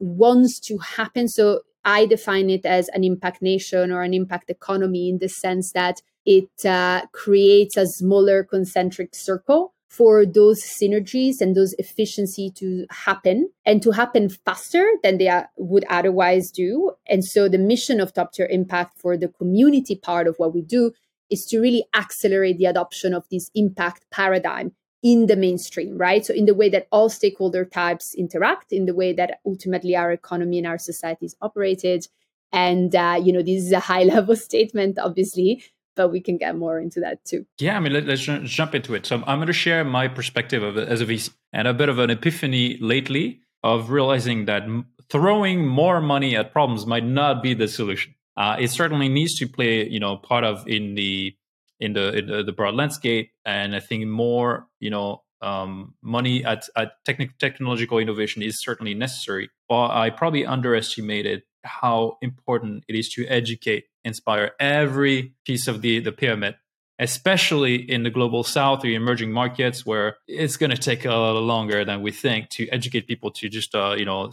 wants 0.00 0.58
to 0.60 0.78
happen. 0.78 1.28
So 1.28 1.60
I 1.84 2.06
define 2.06 2.50
it 2.50 2.66
as 2.66 2.88
an 2.88 3.04
impact 3.04 3.40
nation 3.40 3.90
or 3.90 4.02
an 4.02 4.14
impact 4.14 4.50
economy 4.50 5.08
in 5.08 5.18
the 5.18 5.28
sense 5.28 5.72
that 5.72 6.02
it 6.26 6.50
uh, 6.64 7.06
creates 7.12 7.76
a 7.76 7.86
smaller 7.86 8.44
concentric 8.44 9.14
circle 9.14 9.72
for 9.90 10.24
those 10.24 10.62
synergies 10.62 11.40
and 11.40 11.56
those 11.56 11.74
efficiency 11.74 12.48
to 12.54 12.86
happen 12.90 13.50
and 13.66 13.82
to 13.82 13.90
happen 13.90 14.28
faster 14.28 14.88
than 15.02 15.18
they 15.18 15.26
are, 15.26 15.50
would 15.56 15.84
otherwise 15.90 16.52
do. 16.52 16.92
And 17.08 17.24
so 17.24 17.48
the 17.48 17.58
mission 17.58 18.00
of 18.00 18.14
top 18.14 18.32
tier 18.32 18.46
impact 18.46 19.00
for 19.00 19.16
the 19.16 19.26
community 19.26 19.96
part 19.96 20.28
of 20.28 20.36
what 20.38 20.54
we 20.54 20.62
do 20.62 20.92
is 21.28 21.44
to 21.46 21.58
really 21.58 21.84
accelerate 21.94 22.58
the 22.58 22.66
adoption 22.66 23.12
of 23.12 23.24
this 23.32 23.50
impact 23.56 24.06
paradigm 24.12 24.72
in 25.02 25.26
the 25.26 25.36
mainstream, 25.36 25.98
right? 25.98 26.24
So 26.24 26.34
in 26.34 26.46
the 26.46 26.54
way 26.54 26.68
that 26.68 26.86
all 26.92 27.08
stakeholder 27.08 27.64
types 27.64 28.14
interact, 28.14 28.72
in 28.72 28.86
the 28.86 28.94
way 28.94 29.12
that 29.14 29.40
ultimately 29.44 29.96
our 29.96 30.12
economy 30.12 30.58
and 30.58 30.68
our 30.68 30.78
society 30.78 31.26
is 31.26 31.36
operated. 31.42 32.06
And, 32.52 32.94
uh, 32.94 33.18
you 33.20 33.32
know, 33.32 33.42
this 33.42 33.64
is 33.64 33.72
a 33.72 33.80
high 33.80 34.02
level 34.14 34.36
statement, 34.36 34.98
obviously, 35.00 35.64
but 35.96 36.08
we 36.08 36.20
can 36.20 36.36
get 36.36 36.56
more 36.56 36.78
into 36.78 37.00
that 37.00 37.24
too. 37.24 37.46
Yeah, 37.58 37.76
I 37.76 37.80
mean, 37.80 37.92
let, 37.92 38.08
us 38.08 38.20
jump 38.44 38.74
into 38.74 38.94
it. 38.94 39.06
So 39.06 39.16
I'm 39.26 39.38
going 39.38 39.46
to 39.46 39.52
share 39.52 39.84
my 39.84 40.08
perspective 40.08 40.62
of 40.62 40.76
as 40.76 41.00
a 41.00 41.06
VC 41.06 41.30
and 41.52 41.68
a 41.68 41.74
bit 41.74 41.88
of 41.88 41.98
an 41.98 42.10
epiphany 42.10 42.78
lately 42.80 43.40
of 43.62 43.90
realizing 43.90 44.46
that 44.46 44.62
throwing 45.10 45.66
more 45.66 46.00
money 46.00 46.36
at 46.36 46.52
problems 46.52 46.86
might 46.86 47.04
not 47.04 47.42
be 47.42 47.54
the 47.54 47.68
solution. 47.68 48.14
Uh, 48.36 48.56
it 48.58 48.70
certainly 48.70 49.08
needs 49.08 49.36
to 49.38 49.46
play, 49.46 49.86
you 49.86 50.00
know, 50.00 50.16
part 50.16 50.44
of 50.44 50.66
in 50.66 50.94
the 50.94 51.34
in 51.80 51.94
the 51.94 52.18
in 52.18 52.46
the, 52.46 52.52
broad 52.52 52.74
landscape, 52.74 53.30
and 53.44 53.74
I 53.74 53.80
think 53.80 54.06
more, 54.06 54.66
you 54.80 54.90
know, 54.90 55.22
um, 55.42 55.94
money 56.02 56.44
at, 56.44 56.68
at 56.76 56.92
technical 57.04 57.34
technological 57.38 57.98
innovation 57.98 58.42
is 58.42 58.62
certainly 58.62 58.94
necessary. 58.94 59.50
But 59.68 59.90
I 59.90 60.10
probably 60.10 60.44
underestimated 60.44 61.42
how 61.64 62.18
important 62.22 62.84
it 62.88 62.94
is 62.94 63.08
to 63.10 63.26
educate, 63.26 63.84
inspire 64.04 64.52
every 64.58 65.34
piece 65.44 65.68
of 65.68 65.82
the, 65.82 66.00
the 66.00 66.12
pyramid 66.12 66.56
especially 67.00 67.76
in 67.76 68.02
the 68.02 68.10
global 68.10 68.44
south 68.44 68.84
or 68.84 68.88
emerging 68.88 69.32
markets 69.32 69.86
where 69.86 70.18
it's 70.28 70.58
going 70.58 70.70
to 70.70 70.76
take 70.76 71.06
a 71.06 71.08
lot 71.08 71.34
longer 71.40 71.82
than 71.82 72.02
we 72.02 72.12
think 72.12 72.50
to 72.50 72.68
educate 72.68 73.06
people 73.08 73.30
to 73.30 73.48
just 73.48 73.74
uh, 73.74 73.94
you 73.96 74.04
know 74.04 74.30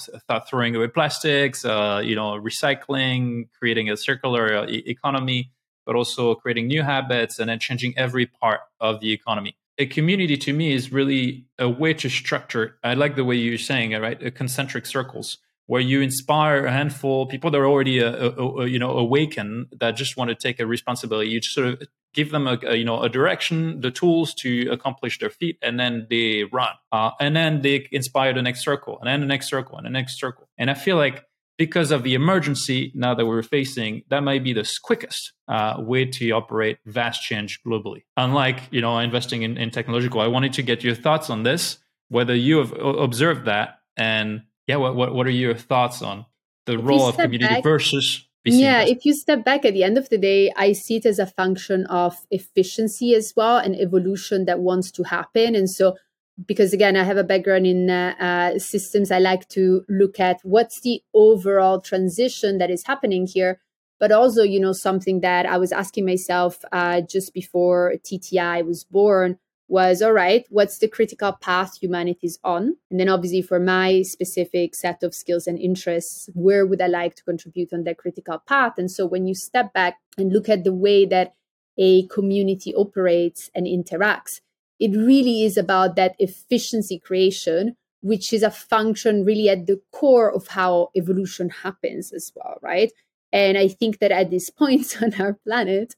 throwing 0.47 0.75
away 0.75 0.87
plastics 0.87 1.63
uh, 1.65 2.01
you 2.03 2.15
know 2.15 2.31
recycling 2.39 3.47
creating 3.57 3.89
a 3.89 3.97
circular 3.97 4.55
uh, 4.57 4.67
e- 4.67 4.83
economy 4.85 5.49
but 5.85 5.95
also 5.95 6.35
creating 6.35 6.67
new 6.67 6.83
habits 6.83 7.39
and 7.39 7.49
then 7.49 7.57
changing 7.57 7.97
every 7.97 8.25
part 8.25 8.59
of 8.81 8.99
the 8.99 9.13
economy. 9.13 9.55
A 9.77 9.85
community 9.85 10.35
to 10.35 10.51
me 10.51 10.73
is 10.73 10.91
really 10.91 11.45
a 11.57 11.69
way 11.69 11.93
to 11.93 12.09
structure 12.09 12.77
i 12.83 12.93
like 12.93 13.15
the 13.15 13.23
way 13.23 13.35
you're 13.35 13.57
saying 13.57 13.91
it 13.91 14.01
right? 14.01 14.21
A 14.21 14.29
concentric 14.29 14.85
circles 14.85 15.37
where 15.67 15.81
you 15.81 16.01
inspire 16.01 16.65
a 16.65 16.71
handful 16.71 17.23
of 17.23 17.29
people 17.29 17.51
that 17.51 17.57
are 17.57 17.67
already 17.67 18.01
uh, 18.01 18.11
uh, 18.11 18.59
uh, 18.59 18.63
you 18.63 18.79
know 18.79 18.97
awakened 18.97 19.67
that 19.79 19.91
just 19.91 20.17
want 20.17 20.29
to 20.29 20.35
take 20.35 20.59
a 20.59 20.65
responsibility. 20.65 21.29
You 21.29 21.39
just 21.39 21.53
sort 21.53 21.67
of 21.67 21.83
give 22.13 22.31
them 22.31 22.47
a, 22.47 22.57
a, 22.65 22.75
you 22.75 22.85
know 22.85 23.01
a 23.01 23.09
direction 23.09 23.81
the 23.81 23.91
tools 23.91 24.33
to 24.33 24.69
accomplish 24.71 25.19
their 25.19 25.29
feat 25.29 25.57
and 25.61 25.79
then 25.79 26.07
they 26.09 26.45
run. 26.51 26.73
Uh, 26.91 27.11
and 27.19 27.35
then 27.35 27.61
they 27.61 27.87
inspire 27.91 28.33
the 28.33 28.41
next 28.41 28.63
circle 28.63 28.97
and 28.99 29.07
then 29.07 29.19
the 29.19 29.27
next 29.27 29.49
circle 29.49 29.77
and 29.77 29.85
the 29.85 29.91
next 29.91 30.19
circle. 30.19 30.49
And 30.57 30.71
i 30.71 30.73
feel 30.73 30.97
like 30.97 31.23
because 31.57 31.91
of 31.91 32.03
the 32.03 32.13
emergency 32.13 32.91
now 32.95 33.13
that 33.15 33.25
we're 33.25 33.43
facing 33.43 34.03
that 34.09 34.21
might 34.21 34.43
be 34.43 34.53
the 34.53 34.67
quickest 34.83 35.33
uh, 35.47 35.75
way 35.79 36.05
to 36.05 36.31
operate 36.31 36.77
vast 36.85 37.23
change 37.23 37.59
globally. 37.65 38.03
Unlike 38.15 38.59
you 38.71 38.81
know 38.81 38.97
investing 38.99 39.43
in, 39.43 39.57
in 39.57 39.69
technological 39.69 40.21
i 40.21 40.27
wanted 40.27 40.53
to 40.53 40.63
get 40.63 40.83
your 40.83 40.95
thoughts 40.95 41.29
on 41.29 41.43
this 41.43 41.77
whether 42.09 42.35
you 42.35 42.57
have 42.57 42.71
observed 42.81 43.45
that 43.45 43.79
and 43.97 44.41
yeah, 44.67 44.75
what, 44.75 44.95
what, 44.95 45.15
what 45.15 45.25
are 45.25 45.31
your 45.31 45.55
thoughts 45.55 46.01
on 46.01 46.25
the 46.65 46.73
if 46.73 46.85
role 46.85 47.07
of 47.07 47.17
community 47.17 47.55
back, 47.55 47.63
versus 47.63 48.27
yeah, 48.45 48.81
if 48.81 49.05
you 49.05 49.13
step 49.13 49.43
back 49.43 49.65
at 49.65 49.73
the 49.73 49.83
end 49.83 49.97
of 49.97 50.09
the 50.09 50.17
day, 50.17 50.51
I 50.55 50.71
see 50.71 50.97
it 50.97 51.05
as 51.05 51.19
a 51.19 51.25
function 51.25 51.85
of 51.87 52.15
efficiency 52.31 53.13
as 53.13 53.33
well 53.35 53.57
and 53.57 53.75
evolution 53.75 54.45
that 54.45 54.59
wants 54.59 54.91
to 54.91 55.03
happen. 55.03 55.55
And 55.55 55.69
so, 55.69 55.97
because 56.45 56.71
again, 56.71 56.95
I 56.95 57.03
have 57.03 57.17
a 57.17 57.23
background 57.23 57.67
in 57.67 57.89
uh, 57.89 58.13
uh, 58.19 58.59
systems, 58.59 59.11
I 59.11 59.19
like 59.19 59.49
to 59.49 59.83
look 59.89 60.19
at 60.19 60.39
what's 60.43 60.79
the 60.81 61.01
overall 61.13 61.81
transition 61.81 62.57
that 62.59 62.69
is 62.69 62.85
happening 62.85 63.27
here. 63.27 63.59
But 63.99 64.11
also, 64.11 64.43
you 64.43 64.59
know, 64.59 64.73
something 64.73 65.21
that 65.21 65.45
I 65.45 65.57
was 65.57 65.71
asking 65.71 66.05
myself 66.05 66.63
uh, 66.71 67.01
just 67.01 67.33
before 67.33 67.95
TTI 68.05 68.63
was 68.65 68.83
born 68.83 69.39
was 69.67 70.01
all 70.01 70.13
right, 70.13 70.45
what's 70.49 70.77
the 70.77 70.87
critical 70.87 71.33
path 71.33 71.77
humanity 71.79 72.27
is 72.27 72.39
on? 72.43 72.77
And 72.89 72.99
then, 72.99 73.09
obviously, 73.09 73.41
for 73.41 73.59
my 73.59 74.01
specific 74.01 74.75
set 74.75 75.03
of 75.03 75.13
skills 75.13 75.47
and 75.47 75.59
interests, 75.59 76.29
where 76.33 76.65
would 76.65 76.81
I 76.81 76.87
like 76.87 77.15
to 77.15 77.23
contribute 77.23 77.73
on 77.73 77.83
that 77.83 77.97
critical 77.97 78.41
path? 78.47 78.73
And 78.77 78.89
so, 78.89 79.05
when 79.05 79.27
you 79.27 79.35
step 79.35 79.73
back 79.73 79.97
and 80.17 80.31
look 80.31 80.47
at 80.49 80.63
the 80.63 80.73
way 80.73 81.05
that 81.05 81.33
a 81.77 82.07
community 82.07 82.73
operates 82.75 83.49
and 83.53 83.67
interacts, 83.67 84.41
it 84.79 84.95
really 84.95 85.43
is 85.43 85.57
about 85.57 85.95
that 85.95 86.15
efficiency 86.19 86.99
creation, 86.99 87.75
which 88.01 88.31
is 88.31 88.43
a 88.43 88.51
function 88.51 89.25
really 89.25 89.49
at 89.49 89.67
the 89.67 89.81
core 89.91 90.31
of 90.31 90.47
how 90.47 90.89
evolution 90.95 91.49
happens 91.49 92.13
as 92.13 92.31
well, 92.35 92.57
right? 92.61 92.91
And 93.37 93.55
I 93.55 93.67
think 93.67 93.99
that 93.99 94.11
at 94.11 94.31
this 94.31 94.49
point 94.49 94.97
on 95.03 95.13
our 95.21 95.33
planet, 95.33 95.93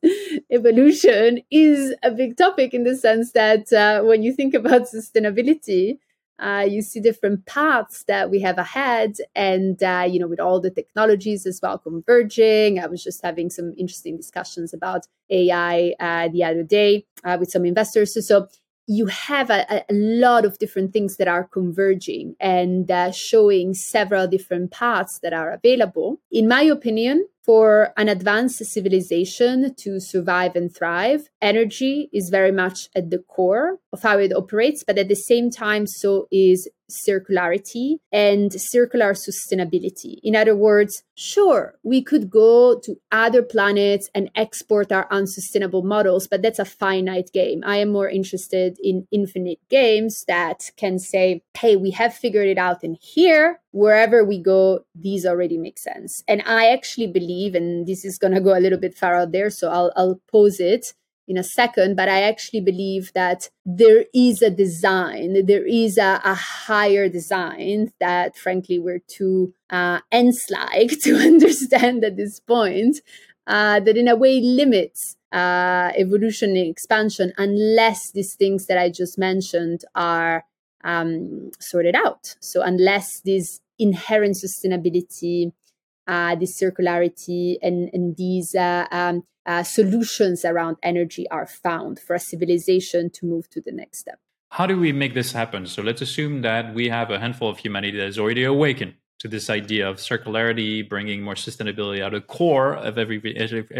evolution 0.52 1.40
is 1.50 1.96
a 2.04 2.12
big 2.12 2.36
topic 2.36 2.74
in 2.74 2.84
the 2.84 2.98
sense 2.98 3.32
that 3.32 3.72
uh, 3.72 4.02
when 4.04 4.24
you 4.24 4.34
think 4.34 4.54
about 4.54 4.82
sustainability, 4.82 6.00
uh, 6.38 6.66
you 6.68 6.82
see 6.82 7.00
different 7.00 7.46
paths 7.46 8.04
that 8.10 8.30
we 8.30 8.42
have 8.42 8.58
ahead, 8.58 9.16
and 9.36 9.82
uh, 9.82 10.06
you 10.10 10.20
know, 10.20 10.28
with 10.28 10.40
all 10.42 10.60
the 10.60 10.70
technologies 10.70 11.46
as 11.46 11.60
well 11.64 11.78
converging. 11.78 12.80
I 12.80 12.88
was 12.88 13.04
just 13.04 13.22
having 13.24 13.50
some 13.50 13.74
interesting 13.78 14.18
discussions 14.18 14.74
about 14.74 15.06
AI 15.30 15.96
uh, 16.00 16.28
the 16.28 16.44
other 16.44 16.64
day 16.64 17.06
uh, 17.24 17.38
with 17.40 17.52
some 17.52 17.66
investors. 17.66 18.14
So, 18.14 18.22
so 18.22 18.48
you 18.90 19.06
have 19.06 19.52
a, 19.52 19.86
a, 19.88 19.94
lot 19.94 20.46
of 20.46 20.58
different 20.58 20.92
things 20.92 21.18
that 21.18 21.28
are 21.28 21.44
converging 21.44 22.36
and 22.40 22.90
uh, 22.90 23.12
showing 23.12 23.76
several 23.76 24.28
different 24.28 24.72
paths 24.72 25.20
that 25.20 25.32
are 25.32 25.52
available. 25.52 26.20
In 26.32 26.48
my 26.48 26.64
opinion, 26.64 27.28
for 27.46 27.94
an 27.98 28.10
advanced 28.10 28.66
civilization 28.66 29.76
to 29.76 30.00
survive 30.00 30.56
and 30.56 30.76
thrive, 30.76 31.30
energy 31.40 32.10
is 32.12 32.30
very 32.30 32.52
much 32.52 32.90
at 32.96 33.12
the 33.12 33.20
core 33.20 33.78
of 33.94 34.02
how 34.02 34.18
it 34.18 34.34
operates, 34.36 34.84
but 34.84 34.98
at 34.98 35.08
the 35.08 35.16
same 35.16 35.52
time, 35.52 35.86
so 35.86 36.28
is 36.32 36.68
circularity 36.90 37.98
and 38.12 38.52
circular 38.54 39.14
sustainability. 39.14 40.20
In 40.24 40.36
other 40.36 40.56
words, 40.56 41.04
sure, 41.16 41.76
we 41.84 42.02
could 42.02 42.30
go 42.30 42.80
to 42.80 42.96
other 43.12 43.42
planets 43.42 44.10
and 44.14 44.30
export 44.36 44.92
our 44.92 45.08
unsustainable 45.12 45.84
models, 45.84 46.28
but 46.28 46.42
that's 46.42 46.60
a 46.60 46.66
finite 46.66 47.32
game. 47.34 47.64
I 47.66 47.78
am 47.78 47.90
more 47.90 48.10
interested 48.10 48.78
in 48.82 49.08
infinite 49.12 49.60
games 49.70 50.26
that 50.28 50.72
can 50.78 51.00
say, 51.00 51.44
hey, 51.58 51.76
we 51.76 51.92
have 51.92 52.14
figured 52.14 52.48
it 52.48 52.58
out 52.58 52.84
in 52.84 52.98
here. 53.00 53.60
Wherever 53.72 54.24
we 54.26 54.40
go, 54.42 54.86
these 54.96 55.26
already 55.26 55.58
make 55.58 55.78
sense. 55.78 56.24
And 56.28 56.42
I 56.46 56.70
actually 56.72 57.08
believe, 57.08 57.54
and 57.54 57.86
this 57.86 58.04
is 58.04 58.18
going 58.18 58.34
to 58.34 58.42
go 58.42 58.58
a 58.58 58.60
little 58.60 58.80
bit 58.80 58.98
far 58.98 59.16
out 59.16 59.32
there, 59.32 59.50
so 59.50 59.70
I'll, 59.70 59.92
I'll 59.96 60.20
pose 60.32 60.60
it 60.60 60.94
in 61.30 61.38
a 61.38 61.44
second, 61.44 61.96
but 61.96 62.10
I 62.10 62.24
actually 62.24 62.62
believe 62.62 63.14
that 63.14 63.50
there 63.64 64.06
is 64.16 64.42
a 64.42 64.50
design, 64.50 65.46
there 65.46 65.66
is 65.66 66.00
a, 66.00 66.20
a 66.26 66.34
higher 66.34 67.08
design 67.08 67.94
that, 68.00 68.36
frankly, 68.36 68.80
we're 68.80 69.04
too 69.08 69.54
uh, 69.70 70.00
ants-like 70.12 71.00
to 71.04 71.16
understand 71.16 72.04
at 72.04 72.18
this 72.18 72.40
point, 72.40 73.02
uh, 73.46 73.80
that 73.80 73.96
in 73.96 74.08
a 74.08 74.16
way 74.16 74.42
limits 74.42 75.18
uh, 75.32 75.92
evolution 75.96 76.58
and 76.58 76.68
expansion 76.68 77.32
unless 77.38 78.12
these 78.12 78.34
things 78.34 78.66
that 78.66 78.80
I 78.80 78.90
just 78.90 79.20
mentioned 79.20 79.82
are 79.94 80.46
um, 80.84 81.52
sorted 81.60 81.96
out. 81.96 82.36
So 82.40 82.64
unless 82.64 83.22
this 83.22 83.62
inherent 83.78 84.36
sustainability, 84.36 85.52
uh, 86.08 86.36
this 86.36 86.60
circularity, 86.60 87.58
and, 87.62 87.92
and 87.94 88.18
these 88.18 88.56
uh, 88.56 88.88
um, 88.92 89.24
uh, 89.50 89.64
solutions 89.64 90.46
around 90.46 90.78
energy 90.84 91.26
are 91.32 91.48
found 91.48 92.00
for 92.00 92.14
a 92.16 92.20
civilization 92.20 93.10
to 93.10 93.26
move 93.26 93.50
to 93.50 93.60
the 93.60 93.72
next 93.72 93.98
step. 93.98 94.20
How 94.52 94.68
do 94.68 94.80
we 94.80 94.92
make 94.94 95.14
this 95.16 95.32
happen? 95.32 95.66
So 95.66 95.82
let's 95.82 96.02
assume 96.02 96.44
that 96.44 96.74
we 96.74 96.90
have 96.90 97.10
a 97.10 97.20
handful 97.20 97.50
of 97.50 97.58
humanity 97.58 97.98
that 97.98 98.08
is 98.08 98.20
already 98.20 98.44
awakened 98.44 98.94
to 99.20 99.28
this 99.28 99.50
idea 99.50 99.90
of 99.90 99.98
circularity, 99.98 100.88
bringing 100.88 101.24
more 101.24 101.34
sustainability 101.34 102.00
at 102.06 102.12
the 102.14 102.22
core 102.22 102.76
of 102.76 102.98
every 102.98 103.18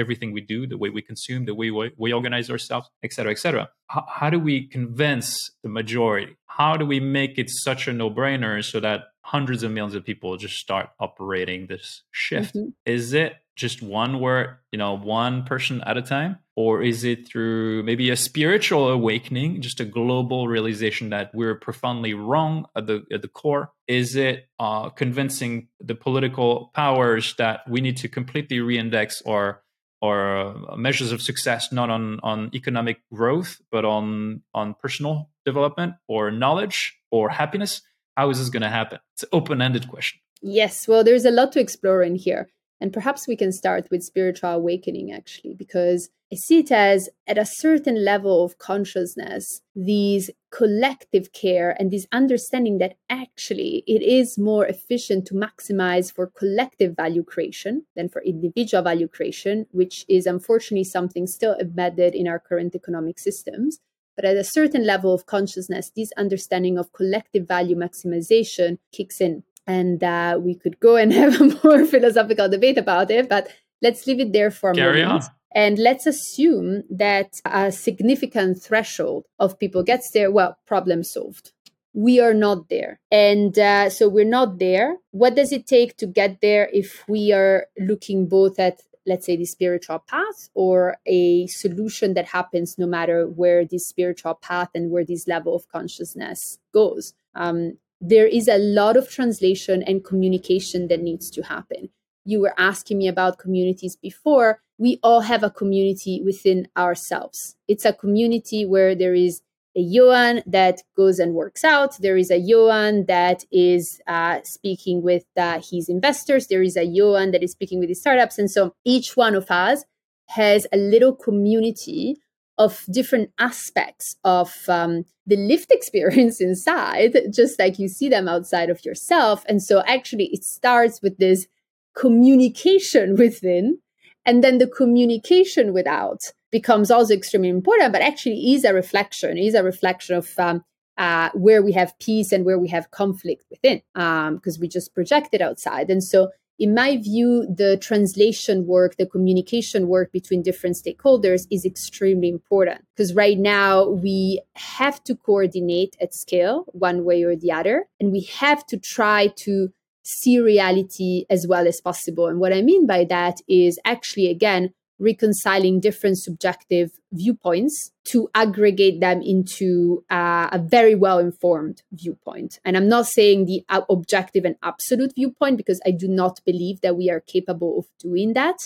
everything 0.04 0.34
we 0.34 0.42
do, 0.42 0.68
the 0.68 0.78
way 0.78 0.90
we 0.90 1.02
consume, 1.02 1.46
the 1.46 1.56
way 1.56 1.70
we, 1.72 1.92
we 1.98 2.12
organize 2.12 2.50
ourselves, 2.50 2.90
et 3.04 3.14
cetera, 3.14 3.32
et 3.32 3.40
cetera. 3.40 3.70
How, 3.90 4.06
how 4.08 4.30
do 4.30 4.40
we 4.40 4.68
convince 4.68 5.52
the 5.64 5.70
majority? 5.70 6.38
How 6.46 6.78
do 6.78 6.86
we 6.86 7.00
make 7.00 7.38
it 7.38 7.50
such 7.50 7.88
a 7.88 7.94
no-brainer 7.94 8.64
so 8.64 8.80
that 8.80 9.02
hundreds 9.22 9.64
of 9.64 9.72
millions 9.72 9.96
of 9.96 10.04
people 10.04 10.38
just 10.38 10.56
start 10.56 10.90
operating 11.00 11.68
this 11.68 12.04
shift? 12.12 12.56
Mm-hmm. 12.56 12.70
Is 12.86 13.14
it 13.14 13.36
just 13.56 13.82
one 13.82 14.20
word, 14.20 14.58
you 14.72 14.80
know, 14.80 14.94
one 14.96 15.44
person 15.44 15.82
at 15.86 15.98
a 15.98 16.02
time? 16.02 16.38
Or 16.56 16.82
is 16.82 17.04
it 17.04 17.28
through 17.28 17.84
maybe 17.84 18.10
a 18.10 18.16
spiritual 18.16 18.90
awakening, 18.90 19.62
just 19.62 19.80
a 19.80 19.86
global 19.86 20.48
realization 20.48 21.10
that 21.10 21.32
we're 21.34 21.56
profoundly 21.56 22.14
wrong 22.14 22.66
at 22.76 22.88
the 22.88 23.06
at 23.14 23.22
the 23.22 23.28
core? 23.28 23.72
Is 23.88 24.16
it 24.16 24.48
uh, 24.60 24.90
convincing 24.90 25.68
the 25.80 25.96
political 25.96 26.72
powers 26.74 27.36
that 27.38 27.62
we 27.70 27.82
need 27.82 27.98
to 27.98 28.08
completely 28.08 28.60
reindex 28.60 29.22
our 29.26 29.62
or 30.02 30.38
uh, 30.38 30.76
measures 30.76 31.12
of 31.12 31.22
success 31.22 31.72
not 31.72 31.90
on 31.90 32.20
on 32.24 32.50
economic 32.54 33.02
growth 33.14 33.62
but 33.72 33.86
on 33.86 34.42
on 34.54 34.76
personal 34.82 35.30
development 35.46 35.94
or 36.08 36.32
knowledge 36.32 36.96
or 37.12 37.30
happiness 37.30 37.82
how 38.18 38.30
is 38.30 38.38
this 38.38 38.50
going 38.50 38.64
to 38.64 38.70
happen? 38.70 39.00
It's 39.14 39.24
an 39.24 39.30
open-ended 39.32 39.88
question. 39.88 40.20
Yes 40.42 40.88
well 40.88 41.04
there's 41.04 41.26
a 41.26 41.32
lot 41.32 41.52
to 41.54 41.60
explore 41.60 42.02
in 42.04 42.16
here 42.16 42.50
and 42.82 42.94
perhaps 42.94 43.28
we 43.28 43.36
can 43.36 43.52
start 43.52 43.88
with 43.92 44.04
spiritual 44.04 44.52
awakening, 44.52 45.12
actually, 45.12 45.54
because 45.54 46.10
I 46.32 46.36
see 46.36 46.60
it 46.60 46.72
as 46.72 47.10
at 47.26 47.40
a 47.40 47.46
certain 47.46 48.06
level 48.06 48.46
of 48.46 48.60
consciousness, 48.60 49.62
these 49.76 50.30
collective 50.52 51.34
care 51.34 51.76
and 51.80 51.90
this 51.90 52.06
understanding 52.12 52.78
that 52.78 52.98
actually 53.10 53.84
it 53.88 54.04
is 54.04 54.38
more 54.38 54.66
efficient 54.68 55.26
to 55.28 55.34
maximize 55.34 56.14
for 56.14 56.28
collective 56.28 56.96
value 56.96 57.24
creation 57.24 57.86
than 57.96 58.10
for 58.10 58.22
individual 58.22 58.84
value 58.84 59.08
creation, 59.08 59.66
which 59.72 60.06
is 60.08 60.28
unfortunately 60.28 60.84
something 60.84 61.26
still 61.26 61.56
embedded 61.60 62.14
in 62.14 62.28
our 62.28 62.40
current 62.40 62.76
economic 62.76 63.18
systems. 63.18 63.80
But 64.16 64.26
at 64.26 64.38
a 64.38 64.44
certain 64.44 64.86
level 64.86 65.14
of 65.14 65.26
consciousness, 65.26 65.92
this 65.96 66.12
understanding 66.18 66.78
of 66.78 66.94
collective 66.94 67.48
value 67.48 67.76
maximization 67.76 68.78
kicks 68.92 69.20
in 69.20 69.44
and 69.70 70.04
uh, 70.04 70.40
we 70.42 70.56
could 70.56 70.80
go 70.80 70.96
and 70.96 71.14
have 71.22 71.40
a 71.40 71.46
more 71.64 71.86
philosophical 71.86 72.50
debate 72.50 72.78
about 72.78 73.12
it 73.12 73.30
but 73.30 73.48
let's 73.82 74.06
leave 74.08 74.20
it 74.20 74.34
there 74.34 74.52
for 74.52 74.72
a 74.72 74.76
Carry 74.76 75.04
moment 75.04 75.24
on. 75.24 75.30
and 75.54 75.80
let's 75.80 76.06
assume 76.06 76.84
that 76.90 77.40
a 77.46 77.72
significant 77.72 78.62
threshold 78.62 79.26
of 79.38 79.60
people 79.60 79.84
gets 79.84 80.12
there 80.12 80.32
well 80.32 80.58
problem 80.66 81.04
solved 81.04 81.52
we 81.94 82.20
are 82.20 82.34
not 82.34 82.70
there 82.70 83.00
and 83.12 83.58
uh, 83.58 83.90
so 83.90 84.08
we're 84.08 84.36
not 84.40 84.60
there 84.60 84.98
what 85.12 85.36
does 85.36 85.52
it 85.52 85.66
take 85.66 85.98
to 85.98 86.06
get 86.06 86.42
there 86.42 86.70
if 86.74 87.04
we 87.08 87.32
are 87.32 87.68
looking 87.80 88.28
both 88.28 88.60
at 88.60 88.82
let's 89.10 89.26
say, 89.26 89.36
the 89.36 89.46
spiritual 89.46 90.00
path 90.08 90.50
or 90.54 90.98
a 91.06 91.48
solution 91.48 92.14
that 92.14 92.28
happens 92.28 92.78
no 92.78 92.86
matter 92.86 93.28
where 93.28 93.66
this 93.66 93.88
spiritual 93.88 94.36
path 94.36 94.70
and 94.76 94.92
where 94.92 95.04
this 95.04 95.28
level 95.28 95.56
of 95.56 95.68
consciousness 95.68 96.60
goes. 96.74 97.14
Um, 97.36 97.78
there 98.02 98.28
is 98.28 98.48
a 98.48 98.58
lot 98.58 98.96
of 98.96 99.10
translation 99.10 99.84
and 99.84 100.04
communication 100.04 100.88
that 100.88 101.02
needs 101.02 101.30
to 101.32 101.42
happen. 101.42 101.90
You 102.26 102.42
were 102.42 102.54
asking 102.58 102.98
me 102.98 103.08
about 103.08 103.40
communities 103.40 103.96
before. 103.96 104.62
We 104.78 105.00
all 105.04 105.22
have 105.22 105.44
a 105.44 105.50
community 105.50 106.22
within 106.24 106.68
ourselves. 106.78 107.56
It's 107.68 107.86
a 107.86 107.94
community 107.94 108.66
where 108.66 108.96
there 108.96 109.14
is 109.14 109.42
a 109.76 109.82
Johan 109.82 110.42
that 110.46 110.82
goes 110.96 111.20
and 111.20 111.34
works 111.34 111.64
out. 111.64 111.98
There 112.00 112.18
is 112.18 112.32
a 112.32 112.38
Johan 112.38 113.06
that 113.06 113.46
is 113.52 114.02
uh, 114.08 114.40
speaking 114.44 115.02
with 115.02 115.26
uh, 115.38 115.62
his 115.62 115.90
investors. 115.90 116.48
There 116.48 116.64
is 116.64 116.76
a 116.76 116.86
Johan 116.86 117.32
that 117.32 117.44
is 117.44 117.52
speaking 117.52 117.80
with 117.80 117.90
his 117.90 118.02
startups. 118.02 118.38
And 118.38 118.50
so 118.50 118.74
each 118.84 119.16
one 119.16 119.36
of 119.36 119.50
us 119.52 119.86
has 120.30 120.68
a 120.72 120.78
little 120.78 121.16
community 121.16 122.18
of 122.60 122.86
different 122.92 123.32
aspects 123.40 124.18
of 124.24 124.54
um, 124.68 125.06
the 125.26 125.38
lived 125.38 125.72
experience 125.72 126.40
inside, 126.40 127.18
just 127.34 127.58
like 127.58 127.80
you 127.80 127.88
see 127.88 128.10
them 128.10 128.28
outside 128.28 128.70
of 128.70 128.86
yourself. 128.86 129.44
And 129.48 129.64
so 129.64 129.82
actually, 129.88 130.26
it 130.26 130.44
starts 130.44 131.02
with 131.02 131.18
this 131.18 131.48
communication 131.96 133.16
within, 133.16 133.80
and 134.26 134.44
then 134.44 134.60
the 134.60 134.68
communication 134.68 135.74
without 135.74 136.34
becomes 136.52 136.92
also 136.92 137.14
extremely 137.14 137.50
important, 137.50 137.94
but 137.94 138.02
actually 138.02 138.54
is 138.54 138.64
a 138.66 138.74
reflection, 138.74 139.38
is 139.38 139.56
a 139.56 139.64
reflection 139.64 140.16
of 140.16 140.38
um, 140.38 140.64
uh, 140.98 141.30
where 141.34 141.62
we 141.62 141.72
have 141.72 141.98
peace 142.00 142.32
and 142.32 142.44
where 142.44 142.60
we 142.60 142.68
have 142.68 142.92
conflict 142.92 143.46
within, 143.50 143.82
because 143.94 144.58
um, 144.58 144.62
we 144.62 144.68
just 144.68 144.94
project 144.94 145.30
it 145.32 145.42
outside. 145.42 145.90
And 145.90 146.04
so 146.04 146.30
in 146.60 146.76
my 146.76 146.98
view, 146.98 147.48
the 147.48 147.78
translation 147.78 148.68
work, 148.68 148.98
the 148.98 149.06
communication 149.06 149.88
work 149.88 150.12
between 150.12 150.44
different 150.44 150.76
stakeholders 150.76 151.48
is 151.50 151.66
extremely 151.66 152.28
important 152.28 152.86
because 152.96 153.14
right 153.14 153.38
now 153.38 153.88
we 153.88 154.42
have 154.56 155.02
to 155.06 155.16
coordinate 155.16 155.96
at 156.02 156.14
scale 156.14 156.66
one 156.68 157.06
way 157.06 157.24
or 157.24 157.36
the 157.36 157.52
other, 157.52 157.86
and 158.00 158.12
we 158.12 158.24
have 158.24 158.66
to 158.68 158.78
try 158.78 159.28
to 159.38 159.70
see 160.04 160.40
reality 160.40 161.26
as 161.30 161.48
well 161.48 161.68
as 161.68 161.80
possible. 161.80 162.28
And 162.28 162.40
what 162.40 162.54
I 162.54 162.62
mean 162.62 162.86
by 162.86 163.06
that 163.06 163.38
is 163.48 163.80
actually, 163.86 164.28
again, 164.28 164.74
reconciling 165.00 165.80
different 165.80 166.18
subjective 166.18 166.92
viewpoints 167.12 167.92
to 168.04 168.30
aggregate 168.36 169.00
them 169.00 169.22
into 169.22 170.04
uh, 170.10 170.50
a 170.52 170.60
very 170.60 170.94
well 170.94 171.20
informed 171.20 171.82
viewpoint. 171.92 172.60
And 172.66 172.76
I'm 172.76 172.90
not 172.90 173.08
saying 173.08 173.46
the 173.46 173.64
objective 173.90 174.46
and 174.46 174.56
absolute 174.62 175.14
viewpoint 175.16 175.58
because 175.58 175.80
I 175.86 175.92
do 175.92 176.08
not 176.08 176.42
believe 176.46 176.82
that 176.82 176.98
we 176.98 177.10
are 177.10 177.22
capable 177.22 177.80
of 177.80 177.86
doing 178.00 178.34
that 178.34 178.58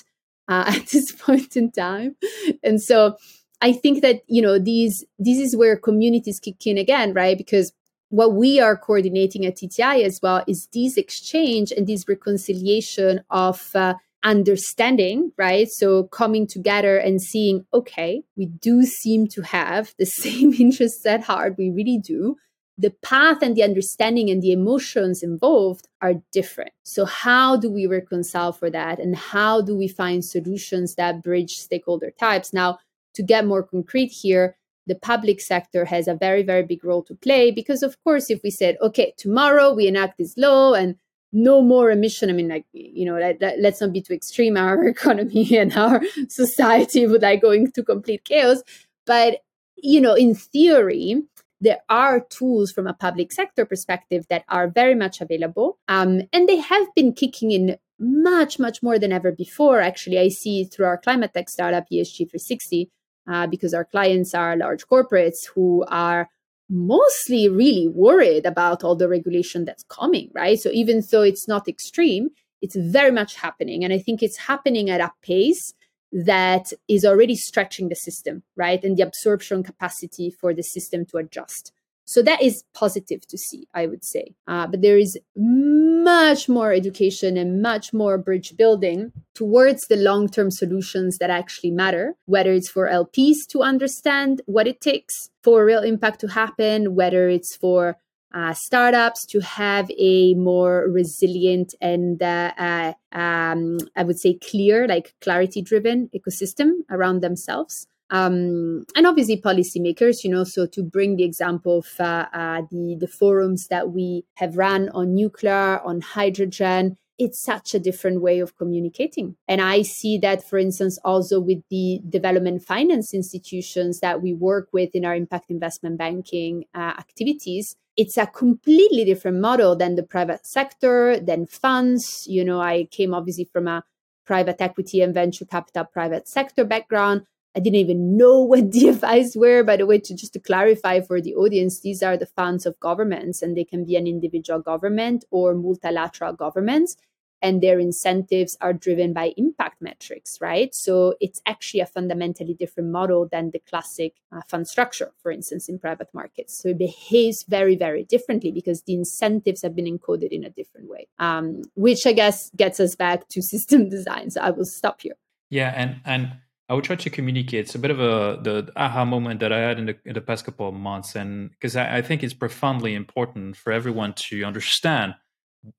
uh, 0.47 0.65
at 0.75 0.87
this 0.87 1.11
point 1.11 1.55
in 1.55 1.71
time. 1.71 2.15
And 2.63 2.81
so 2.81 3.17
I 3.61 3.71
think 3.71 4.01
that 4.01 4.23
you 4.27 4.41
know 4.41 4.59
these 4.59 5.05
this 5.17 5.39
is 5.39 5.55
where 5.55 5.77
communities 5.77 6.39
kick 6.39 6.67
in 6.67 6.77
again, 6.77 7.13
right? 7.13 7.37
Because 7.37 7.71
what 8.09 8.33
we 8.33 8.59
are 8.59 8.77
coordinating 8.77 9.45
at 9.45 9.55
TTI 9.55 10.03
as 10.03 10.19
well 10.21 10.43
is 10.47 10.67
this 10.73 10.97
exchange 10.97 11.71
and 11.71 11.87
this 11.87 12.07
reconciliation 12.07 13.23
of 13.31 13.71
uh, 13.75 13.95
understanding, 14.23 15.31
right? 15.37 15.67
So 15.69 16.03
coming 16.05 16.47
together 16.47 16.97
and 16.97 17.21
seeing, 17.21 17.65
okay, 17.73 18.23
we 18.35 18.45
do 18.45 18.83
seem 18.83 19.27
to 19.27 19.41
have 19.41 19.93
the 19.97 20.05
same 20.23 20.53
interests 20.53 21.05
at 21.05 21.23
heart. 21.23 21.55
We 21.57 21.69
really 21.69 21.99
do. 21.99 22.37
The 22.75 22.93
path 23.03 23.43
and 23.43 23.55
the 23.55 23.61
understanding 23.61 24.31
and 24.31 24.41
the 24.41 24.51
emotions 24.51 25.21
involved 25.21 25.87
are 26.01 26.15
different. 26.31 26.71
So, 26.81 27.05
how 27.05 27.55
do 27.55 27.69
we 27.69 27.85
reconcile 27.85 28.51
for 28.51 28.71
that? 28.71 28.97
And 28.97 29.15
how 29.15 29.61
do 29.61 29.77
we 29.77 29.87
find 29.87 30.25
solutions 30.25 30.95
that 30.95 31.21
bridge 31.21 31.51
stakeholder 31.51 32.09
types? 32.09 32.51
Now, 32.51 32.79
to 33.13 33.21
get 33.21 33.45
more 33.45 33.61
concrete 33.61 34.07
here, 34.07 34.57
the 34.87 34.95
public 34.95 35.39
sector 35.39 35.85
has 35.85 36.07
a 36.07 36.15
very, 36.15 36.41
very 36.41 36.63
big 36.63 36.83
role 36.83 37.03
to 37.03 37.15
play 37.15 37.51
because, 37.51 37.83
of 37.83 38.01
course, 38.03 38.29
if 38.29 38.41
we 38.43 38.49
said, 38.49 38.77
okay, 38.81 39.13
tomorrow 39.17 39.71
we 39.73 39.87
enact 39.87 40.17
this 40.17 40.35
law 40.35 40.73
and 40.73 40.95
no 41.33 41.61
more 41.61 41.91
emission. 41.91 42.29
I 42.29 42.33
mean, 42.33 42.47
like, 42.47 42.65
you 42.71 43.05
know, 43.05 43.17
let, 43.17 43.41
let, 43.41 43.59
let's 43.59 43.81
not 43.81 43.91
be 43.91 44.01
too 44.01 44.13
extreme. 44.13 44.55
Our 44.55 44.87
economy 44.87 45.57
and 45.57 45.75
our 45.75 46.01
society 46.29 47.05
would 47.07 47.23
like 47.23 47.41
go 47.41 47.51
into 47.51 47.83
complete 47.83 48.23
chaos. 48.23 48.61
But, 49.05 49.39
you 49.75 49.99
know, 49.99 50.13
in 50.13 50.35
theory, 50.35 51.23
there 51.59 51.79
are 51.89 52.19
tools 52.19 52.71
from 52.71 52.87
a 52.87 52.93
public 52.93 53.31
sector 53.31 53.65
perspective 53.65 54.25
that 54.29 54.45
are 54.47 54.67
very 54.67 54.95
much 54.95 55.21
available. 55.21 55.79
Um, 55.87 56.21
and 56.31 56.47
they 56.47 56.57
have 56.57 56.87
been 56.95 57.13
kicking 57.13 57.51
in 57.51 57.77
much, 57.99 58.59
much 58.59 58.83
more 58.83 58.99
than 58.99 59.11
ever 59.11 59.31
before. 59.31 59.79
Actually, 59.79 60.19
I 60.19 60.27
see 60.29 60.65
through 60.65 60.85
our 60.85 60.97
climate 60.97 61.33
tech 61.33 61.49
startup, 61.49 61.85
ESG 61.91 62.29
360, 62.29 62.91
uh, 63.27 63.47
because 63.47 63.73
our 63.73 63.85
clients 63.85 64.33
are 64.33 64.57
large 64.57 64.85
corporates 64.87 65.47
who 65.47 65.85
are 65.87 66.29
mostly 66.73 67.47
really 67.47 67.87
worried 67.87 68.45
about 68.45 68.83
all 68.83 68.95
the 68.95 69.07
regulation 69.07 69.65
that's 69.65 69.83
coming, 69.83 70.29
right? 70.33 70.59
So 70.59 70.69
even 70.71 71.01
though 71.11 71.21
it's 71.21 71.47
not 71.47 71.67
extreme, 71.67 72.29
it's 72.61 72.75
very 72.75 73.11
much 73.11 73.35
happening. 73.35 73.83
And 73.83 73.93
I 73.93 73.99
think 73.99 74.23
it's 74.23 74.37
happening 74.37 74.89
at 74.89 75.01
a 75.01 75.11
pace 75.21 75.73
that 76.11 76.71
is 76.87 77.05
already 77.05 77.35
stretching 77.35 77.89
the 77.89 77.95
system, 77.95 78.43
right? 78.55 78.83
And 78.83 78.97
the 78.97 79.03
absorption 79.03 79.63
capacity 79.63 80.31
for 80.31 80.53
the 80.53 80.63
system 80.63 81.05
to 81.07 81.17
adjust. 81.17 81.71
So 82.05 82.21
that 82.23 82.41
is 82.41 82.63
positive 82.73 83.25
to 83.27 83.37
see, 83.37 83.67
I 83.73 83.87
would 83.87 84.03
say. 84.03 84.35
Uh, 84.47 84.67
but 84.67 84.81
there 84.81 84.97
is 84.97 85.17
much 85.35 86.49
more 86.49 86.73
education 86.73 87.37
and 87.37 87.61
much 87.61 87.93
more 87.93 88.17
bridge 88.17 88.57
building 88.57 89.11
towards 89.33 89.87
the 89.87 89.95
long 89.95 90.27
term 90.27 90.51
solutions 90.51 91.17
that 91.19 91.29
actually 91.29 91.71
matter, 91.71 92.15
whether 92.25 92.51
it's 92.51 92.69
for 92.69 92.89
LPs 92.89 93.47
to 93.49 93.61
understand 93.61 94.41
what 94.45 94.67
it 94.67 94.81
takes 94.81 95.29
for 95.43 95.63
real 95.65 95.83
impact 95.83 96.19
to 96.21 96.27
happen, 96.27 96.93
whether 96.95 97.29
it's 97.29 97.55
for 97.55 97.97
uh, 98.33 98.53
startups 98.53 99.25
to 99.27 99.39
have 99.39 99.89
a 99.97 100.33
more 100.33 100.89
resilient 100.89 101.75
and 101.79 102.21
uh, 102.21 102.51
uh, 102.57 102.93
um, 103.11 103.77
I 103.95 104.03
would 104.03 104.19
say 104.19 104.33
clear, 104.33 104.87
like 104.87 105.13
clarity 105.21 105.61
driven 105.61 106.09
ecosystem 106.15 106.79
around 106.89 107.21
themselves 107.21 107.87
um, 108.13 108.85
and 108.95 109.07
obviously 109.07 109.41
policymakers, 109.41 110.23
you 110.23 110.29
know, 110.29 110.43
so 110.43 110.67
to 110.67 110.83
bring 110.83 111.15
the 111.15 111.23
example 111.23 111.79
of 111.79 111.87
uh, 111.99 112.27
uh, 112.31 112.61
the, 112.69 112.95
the 112.99 113.07
forums 113.07 113.67
that 113.69 113.89
we 113.89 114.23
have 114.35 114.55
run 114.55 114.89
on 114.89 115.15
nuclear, 115.15 115.79
on 115.83 115.99
hydrogen, 115.99 116.95
it's 117.17 117.41
such 117.41 117.73
a 117.73 117.79
different 117.79 118.21
way 118.21 118.39
of 118.39 118.55
communicating. 118.55 119.35
And 119.47 119.61
I 119.61 119.81
see 119.81 120.19
that, 120.19 120.47
for 120.47 120.59
instance, 120.59 120.99
also 121.03 121.39
with 121.39 121.63
the 121.71 122.01
development 122.07 122.63
finance 122.63 123.15
institutions 123.15 123.99
that 124.01 124.21
we 124.21 124.31
work 124.31 124.69
with 124.71 124.91
in 124.93 125.05
our 125.05 125.15
impact 125.15 125.49
investment 125.49 125.97
banking 125.97 126.65
uh, 126.75 126.93
activities. 126.99 127.75
It's 127.97 128.17
a 128.17 128.27
completely 128.27 129.05
different 129.05 129.39
model 129.39 129.75
than 129.75 129.95
the 129.95 130.03
private 130.03 130.45
sector, 130.45 131.19
than 131.19 131.47
funds. 131.47 132.27
You 132.27 132.45
know, 132.45 132.61
I 132.61 132.87
came 132.91 133.15
obviously 133.15 133.45
from 133.45 133.67
a 133.67 133.83
private 134.25 134.61
equity 134.61 135.01
and 135.01 135.13
venture 135.13 135.45
capital 135.45 135.85
private 135.85 136.27
sector 136.27 136.63
background. 136.63 137.23
I 137.55 137.59
didn't 137.59 137.79
even 137.79 138.17
know 138.17 138.39
what 138.43 138.69
DFIs 138.69 139.35
were. 139.35 139.63
By 139.63 139.77
the 139.77 139.85
way, 139.85 139.99
to 139.99 140.15
just 140.15 140.33
to 140.33 140.39
clarify 140.39 141.01
for 141.01 141.21
the 141.21 141.35
audience, 141.35 141.79
these 141.79 142.03
are 142.03 142.17
the 142.17 142.25
funds 142.25 142.65
of 142.65 142.79
governments, 142.79 143.41
and 143.41 143.55
they 143.55 143.63
can 143.65 143.85
be 143.85 143.95
an 143.95 144.07
individual 144.07 144.59
government 144.59 145.25
or 145.31 145.53
multilateral 145.53 146.33
governments. 146.33 146.95
And 147.41 147.61
their 147.61 147.77
incentives 147.77 148.55
are 148.61 148.71
driven 148.71 149.11
by 149.11 149.33
impact 149.35 149.81
metrics, 149.81 150.37
right? 150.39 150.73
So 150.73 151.15
it's 151.19 151.41
actually 151.45 151.81
a 151.81 151.85
fundamentally 151.85 152.53
different 152.53 152.89
model 152.89 153.27
than 153.29 153.51
the 153.51 153.59
classic 153.59 154.13
uh, 154.31 154.39
fund 154.47 154.65
structure, 154.65 155.11
for 155.21 155.29
instance, 155.29 155.67
in 155.67 155.77
private 155.77 156.07
markets. 156.13 156.57
So 156.57 156.69
it 156.69 156.77
behaves 156.77 157.43
very, 157.43 157.75
very 157.75 158.05
differently 158.05 158.53
because 158.53 158.83
the 158.83 158.93
incentives 158.93 159.61
have 159.61 159.75
been 159.75 159.97
encoded 159.97 160.29
in 160.31 160.45
a 160.45 160.49
different 160.51 160.87
way, 160.89 161.09
um, 161.19 161.63
which 161.75 162.07
I 162.07 162.13
guess 162.13 162.49
gets 162.55 162.79
us 162.79 162.95
back 162.95 163.27
to 163.27 163.41
system 163.53 163.89
design. 163.89 164.29
So 164.29 164.39
I 164.39 164.51
will 164.51 164.63
stop 164.63 165.01
here. 165.01 165.17
Yeah, 165.49 165.73
and 165.75 165.99
and 166.05 166.31
I 166.73 166.75
would 166.75 166.85
try 166.85 166.95
to 166.95 167.09
communicate. 167.11 167.65
It's 167.65 167.75
a 167.75 167.79
bit 167.79 167.91
of 167.91 167.99
a 167.99 168.41
the 168.41 168.71
aha 168.75 169.05
moment 169.05 169.41
that 169.41 169.53
I 169.53 169.59
had 169.59 169.77
in 169.77 169.85
the, 169.85 169.95
in 170.05 170.15
the 170.15 170.21
past 170.21 170.43
couple 170.43 170.67
of 170.67 170.73
months, 170.73 171.15
and 171.15 171.51
because 171.51 171.75
I, 171.75 171.97
I, 171.97 172.01
think 172.01 172.23
it's 172.23 172.33
profoundly 172.33 172.95
important 172.95 173.57
for 173.57 173.71
everyone 173.71 174.13
to 174.29 174.43
understand 174.43 175.13